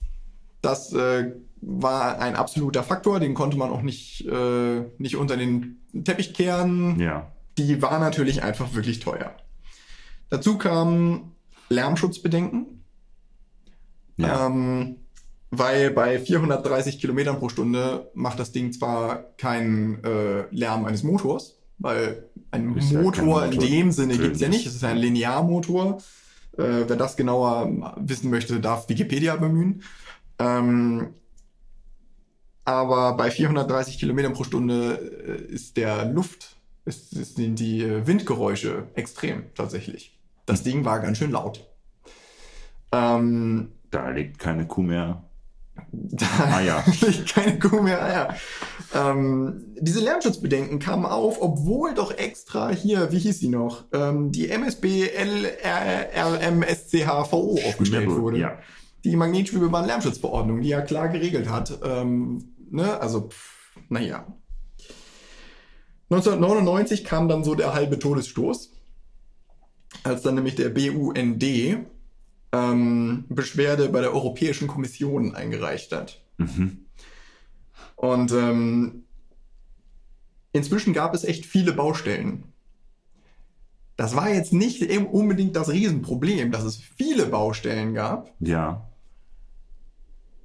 [0.62, 1.32] Das äh,
[1.62, 7.00] war ein absoluter Faktor, den konnte man auch nicht, äh, nicht unter den Teppich kehren.
[7.00, 7.32] Ja.
[7.58, 9.36] Die war natürlich einfach wirklich teuer.
[10.30, 11.36] Dazu kamen
[11.70, 12.84] Lärmschutzbedenken,
[14.18, 14.48] Ja.
[14.48, 14.98] ähm,
[15.50, 21.58] weil bei 430 Kilometern pro Stunde macht das Ding zwar keinen äh, Lärm eines Motors,
[21.78, 23.70] weil ein Ist ja kein Motor in Motor.
[23.70, 24.52] dem Sinne gibt's ja Schön.
[24.56, 24.66] nicht.
[24.68, 25.98] Es ist ein Linearmotor.
[26.58, 29.84] Äh, wer das genauer wissen möchte, darf Wikipedia bemühen.
[30.40, 31.14] Ähm,
[32.66, 34.96] aber bei 430 Kilometern pro Stunde
[35.50, 40.20] äh, ist der Luft, ist, ist, sind die äh, Windgeräusche extrem tatsächlich.
[40.46, 41.68] Das Ding war ganz schön laut.
[42.92, 45.24] Ähm, Da legt keine Kuh mehr.
[45.92, 46.84] Da Eier.
[47.02, 48.36] liegt keine Kuh mehr Eier.
[48.94, 54.50] Ähm, diese Lärmschutzbedenken kamen auf, obwohl doch extra hier, wie hieß sie noch, ähm, die
[54.50, 55.10] MSB
[56.14, 58.40] LRMSCHVO aufgestellt wurde.
[58.40, 58.58] Ja.
[59.04, 61.80] Die Magnetschwebebahn Lärmschutzverordnung, die ja klar geregelt hat.
[61.84, 63.00] Ähm, ne?
[63.00, 64.26] Also, pff, naja.
[66.10, 68.74] 1999 kam dann so der halbe Todesstoß,
[70.04, 71.44] als dann nämlich der BUND
[72.52, 76.22] ähm, Beschwerde bei der Europäischen Kommission eingereicht hat.
[76.38, 76.86] Mhm.
[77.96, 79.04] Und ähm,
[80.52, 82.44] inzwischen gab es echt viele Baustellen.
[83.96, 88.34] Das war jetzt nicht eben unbedingt das Riesenproblem, dass es viele Baustellen gab.
[88.40, 88.90] Ja.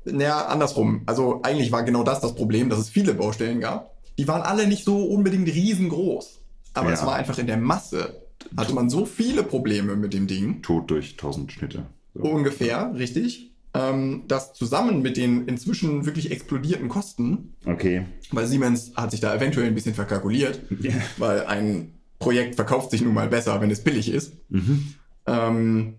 [0.05, 1.03] Naja, andersrum.
[1.07, 3.97] Also eigentlich war genau das das Problem, dass es viele Baustellen gab.
[4.19, 6.41] Die waren alle nicht so unbedingt riesengroß.
[6.75, 6.95] Aber Ja.
[6.95, 8.23] es war einfach in der Masse.
[8.57, 10.63] Hatte man so viele Probleme mit dem Ding.
[10.63, 11.87] Tod durch tausend Schnitte.
[12.17, 12.23] So.
[12.25, 13.53] Ungefähr, richtig.
[13.75, 18.05] Ähm, das zusammen mit den inzwischen wirklich explodierten Kosten, Okay.
[18.31, 20.93] weil Siemens hat sich da eventuell ein bisschen verkalkuliert, Ja.
[21.19, 24.33] weil ein Projekt verkauft sich nun mal besser, wenn es billig ist.
[24.49, 24.95] Mhm.
[25.27, 25.95] ähm,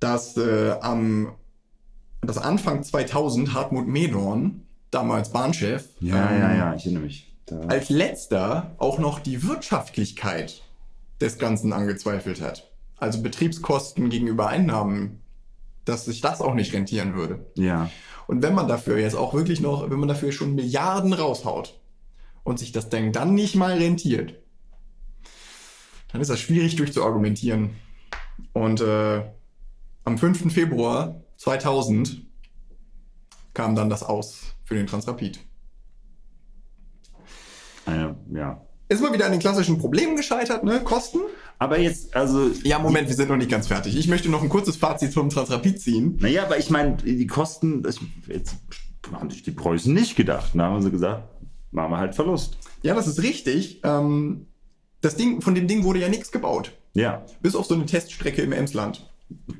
[0.00, 1.32] dass äh, am
[2.20, 7.32] dass Anfang 2000 Hartmut Medorn, damals Bahnchef, Ja, ähm, ja, ja, ich erinnere mich.
[7.46, 10.62] Da, als letzter auch noch die Wirtschaftlichkeit
[11.20, 12.70] des Ganzen angezweifelt hat.
[12.96, 15.20] Also Betriebskosten gegenüber Einnahmen,
[15.84, 17.46] dass sich das auch nicht rentieren würde.
[17.56, 17.90] ja.
[18.26, 21.78] Und wenn man dafür jetzt auch wirklich noch, wenn man dafür schon Milliarden raushaut
[22.42, 24.34] und sich das Ding dann nicht mal rentiert,
[26.10, 27.70] dann ist das schwierig durchzuargumentieren.
[28.52, 29.22] Und äh,
[30.04, 30.52] am 5.
[30.52, 32.22] Februar 2000
[33.52, 35.40] kam dann das Aus für den Transrapid.
[37.86, 38.62] Eine, ja.
[38.88, 40.80] Ist mal wieder an den klassischen Problemen gescheitert, ne?
[40.80, 41.18] Kosten.
[41.58, 42.50] Aber jetzt, also.
[42.62, 43.96] Ja, Moment, wir sind noch nicht ganz fertig.
[43.96, 46.18] Ich möchte noch ein kurzes Fazit zum Transrapid ziehen.
[46.20, 48.56] Naja, aber ich meine, die Kosten, das, jetzt
[49.12, 50.52] haben sich die Preußen nicht gedacht.
[50.54, 51.28] Da haben sie gesagt,
[51.70, 52.58] machen wir halt Verlust.
[52.82, 53.80] Ja, das ist richtig.
[53.84, 54.46] Ähm,
[55.00, 56.72] das Ding, von dem Ding wurde ja nichts gebaut.
[56.94, 57.24] Ja.
[57.42, 59.10] Bis auf so eine Teststrecke im Emsland.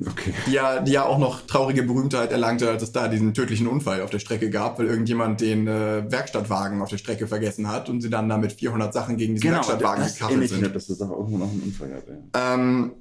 [0.06, 0.32] Okay.
[0.46, 4.02] Die ja, die ja auch noch traurige Berühmtheit erlangte, als es da diesen tödlichen Unfall
[4.02, 8.00] auf der Strecke gab, weil irgendjemand den äh, Werkstattwagen auf der Strecke vergessen hat und
[8.00, 10.62] sie dann damit 400 Sachen gegen diesen Werkstattwagen Genau, erinnert mich sind.
[10.62, 12.02] nicht, dass das auch irgendwo noch einen Unfall gab.
[12.08, 12.54] Ja.
[12.54, 12.92] Ähm,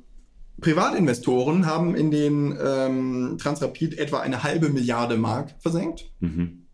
[0.62, 6.06] Privatinvestoren haben in den ähm, Transrapid etwa eine halbe Milliarde Mark versenkt.
[6.20, 6.66] Mhm.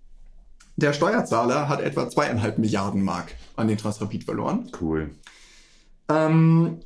[0.75, 4.69] Der Steuerzahler hat etwa zweieinhalb Milliarden Mark an den Transrapid verloren.
[4.79, 5.11] Cool.
[6.09, 6.79] Ähm,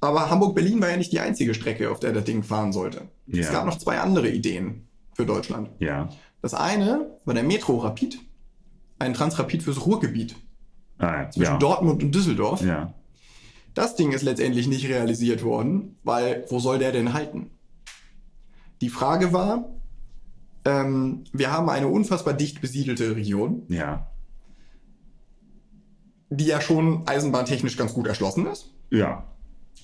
[0.00, 3.02] aber Hamburg-Berlin war ja nicht die einzige Strecke, auf der das Ding fahren sollte.
[3.26, 3.52] Es Ja.
[3.52, 5.70] gab noch zwei andere Ideen für Deutschland.
[5.80, 6.08] Ja.
[6.42, 8.18] Das eine war der Metro-Rapid,
[9.00, 10.36] ein Transrapid fürs Ruhrgebiet
[10.98, 11.58] Ah, zwischen ja.
[11.58, 12.60] Dortmund und Düsseldorf.
[12.62, 12.94] ja.
[13.74, 17.50] Das Ding ist letztendlich nicht realisiert worden, weil wo soll der denn halten?
[18.80, 19.68] Die Frage war,
[20.64, 24.10] ähm, wir haben eine unfassbar dicht besiedelte Region, Ja.
[26.30, 28.72] die ja schon eisenbahntechnisch ganz gut erschlossen ist.
[28.90, 29.24] Ja.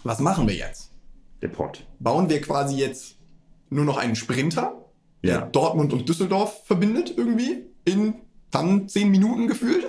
[0.05, 0.93] Was machen wir jetzt?
[1.43, 1.87] Der Pott.
[1.99, 3.17] Bauen wir quasi jetzt
[3.71, 4.85] nur noch einen Sprinter,
[5.23, 5.41] der Ja.
[5.47, 8.15] Dortmund und Düsseldorf verbindet irgendwie in
[8.51, 9.87] dann zehn Minuten gefühlt?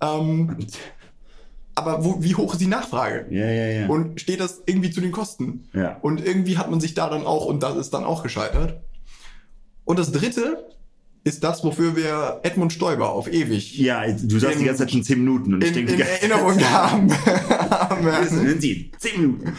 [0.00, 0.56] Ähm,
[1.74, 3.26] aber wo, wie hoch ist die Nachfrage?
[3.30, 3.88] Ja, ja, ja.
[3.88, 5.68] Und steht das irgendwie zu den Kosten?
[5.72, 5.96] ja.
[6.02, 8.80] Und irgendwie hat man sich da dann auch, und das ist dann auch gescheitert.
[9.84, 10.67] Und das dritte
[11.24, 14.92] ist das, wofür wir Edmund Stoiber auf ewig ja, du sagst in- die ganze Zeit
[14.92, 17.12] schon 10 Minuten und ich in, denke, in die ganze Erinnerung haben.
[17.70, 18.60] haben.
[18.60, 19.52] Sie 10 Minuten.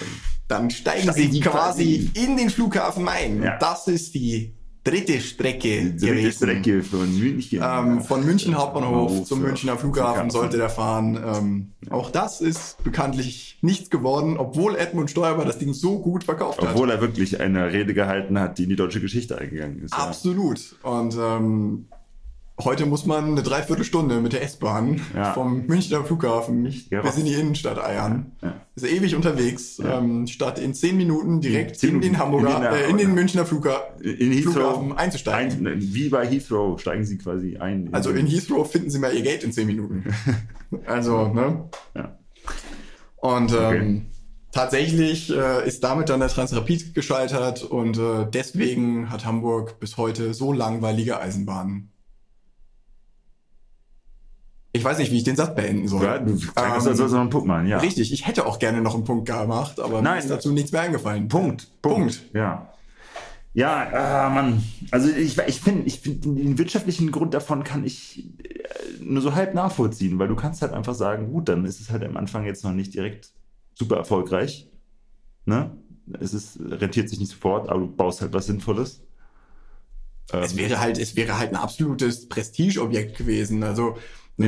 [0.47, 3.43] Dann steigen Steigen sie Sie quasi in den Flughafen ein.
[3.43, 3.57] Ja.
[3.59, 4.53] Das ist die
[4.89, 6.31] dritte Strecke Die gewesen.
[6.31, 7.61] Strecke von München.
[7.63, 9.47] Ähm, von München Hauptbahnhof Hauptbahnhof, zum ja.
[9.47, 11.19] Münchner Flughafen sollte der fahren.
[11.23, 16.61] Ähm, Auch das ist bekanntlich nichts geworden, obwohl Edmund Stoiber das Ding so gut verkauft
[16.61, 16.69] hat.
[16.69, 19.93] Obwohl er wirklich eine Rede gehalten hat, die in die deutsche Geschichte eingegangen ist.
[19.93, 20.05] Ja.
[20.05, 20.75] Absolut.
[20.83, 21.85] Und ähm,
[22.63, 25.33] heute muss man eine Dreiviertelstunde mit der S-Bahn Ja.
[25.33, 27.01] vom Münchner Flughafen Ja.
[27.01, 28.33] bis in die Innenstadt eiern.
[28.41, 28.53] Ja.
[28.75, 32.17] Ist ewig unterwegs, ähm, statt in zehn Minuten direkt Zehn in den.
[32.19, 35.67] Hamburger, In den- äh, in den Münchner Flugha In Heathrow Flughafen einzusteigen.
[35.67, 37.89] Ein, wie bei Heathrow steigen sie quasi ein.
[37.93, 40.03] Also in Heathrow finden Sie mal Ihr Geld in zehn Minuten.
[40.85, 41.69] also, ne?
[41.95, 42.17] Ja.
[43.17, 43.77] Und Okay.
[43.77, 44.05] ähm,
[44.51, 50.33] tatsächlich äh, ist damit dann der Transrapid gescheitert und äh, deswegen hat Hamburg bis heute
[50.33, 51.91] so langweilige Eisenbahnen.
[54.79, 56.03] Ich weiß nicht, wie ich den Satz beenden soll.
[56.03, 57.79] Ja, du sagst, Ähm, sollst noch einen Punkt machen, ja.
[57.79, 60.13] Richtig, ich hätte auch gerne noch einen Punkt gemacht, aber Nein.
[60.13, 61.27] mir ist dazu nichts mehr eingefallen.
[61.27, 61.67] Punkt.
[61.81, 62.21] Punkt.
[62.33, 62.71] Ja.
[63.53, 64.63] Ja, ah, Mann.
[64.91, 69.33] Also ich, ich finde, ich find, den wirtschaftlichen Grund davon kann ich äh, nur so
[69.33, 72.45] halb nachvollziehen, weil du kannst halt einfach sagen, gut, dann ist es halt am Anfang
[72.45, 73.31] jetzt noch nicht direkt
[73.73, 74.69] super erfolgreich.
[75.45, 75.71] Ne?
[76.19, 79.01] Es ist, rentiert sich nicht sofort, aber du baust halt was Sinnvolles.
[80.31, 83.63] Es Ähm, wäre halt, es wäre halt ein absolutes Prestigeobjekt gewesen.
[83.63, 83.97] Also,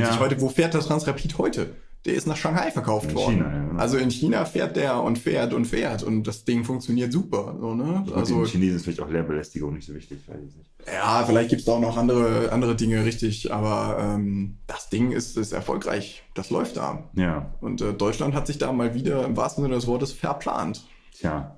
[0.00, 0.10] Ja.
[0.12, 1.70] sich heute, wo fährt das Transrapid heute?
[2.04, 3.34] Der ist nach Shanghai verkauft In worden.
[3.36, 3.80] China, ja, genau.
[3.80, 7.56] Also in China fährt der und fährt und fährt und das Ding funktioniert super.
[7.60, 8.02] So, ne?
[8.04, 10.70] Gut, Also den Chinesen ist vielleicht auch Lärmbelästigung nicht so wichtig, weiß ich nicht.
[10.92, 15.36] ja, vielleicht gibt's da auch noch andere, andere Dinge, richtig, aber ähm, das Ding ist,
[15.36, 16.24] ist erfolgreich.
[16.34, 17.08] Das läuft da.
[17.14, 20.84] Ja, Und äh, Deutschland hat sich da mal wieder im wahrsten Sinne des Wortes verplant.
[21.14, 21.56] tja.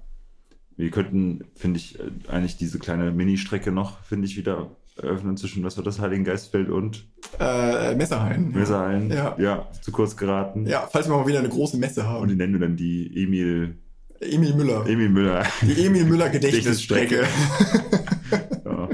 [0.76, 5.64] Wir könnten, finde ich, äh, eigentlich diese kleine Ministrecke noch, finde ich, wieder eröffnen zwischen,
[5.64, 7.08] was war das, Heiligengeistfeld und
[7.40, 8.52] Äh, Messerhain.
[8.52, 9.10] Messerhallen.
[9.10, 9.34] Ja.
[9.38, 10.66] ja, zu kurz geraten.
[10.66, 12.28] Ja, falls wir mal wieder eine große Messe Und haben.
[12.28, 13.78] die nennen wir dann die Emil,
[14.20, 14.86] Emil Müller.
[14.86, 15.44] Emil Müller.
[15.62, 17.24] Die Emil Müller Gedächtnisstrecke.
[18.64, 18.88] ja.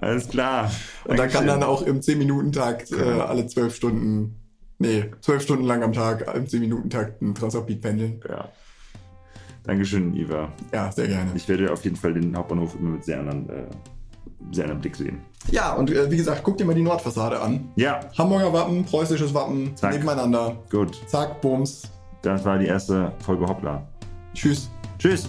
[0.00, 0.70] Alles klar.
[1.04, 4.36] Und da kann dann auch im 10-Minuten-Takt äh, alle 12 Stunden,
[4.78, 8.20] nee, 12 Stunden lang am Tag im 10-Minuten-Takt ein Transrapid pendeln.
[8.28, 8.48] Ja.
[9.64, 10.52] Dankeschön, Iva.
[10.72, 11.30] Ja, sehr gerne.
[11.34, 13.66] Ich werde auf jeden Fall den Hauptbahnhof immer mit sehr anderen, äh,
[14.52, 15.20] sehr anderen Blick sehen.
[15.50, 17.70] Ja, und äh, wie gesagt, guck dir mal die Nordfassade an.
[17.76, 19.92] Ja, Hamburger Wappen, preußisches Wappen, Zack.
[19.94, 20.56] nebeneinander.
[20.70, 21.00] gut.
[21.06, 21.82] Zack, Bums.
[22.22, 23.82] Das war die erste Folge Hoppla.
[24.34, 24.70] Tschüss.
[24.98, 25.28] Tschüss.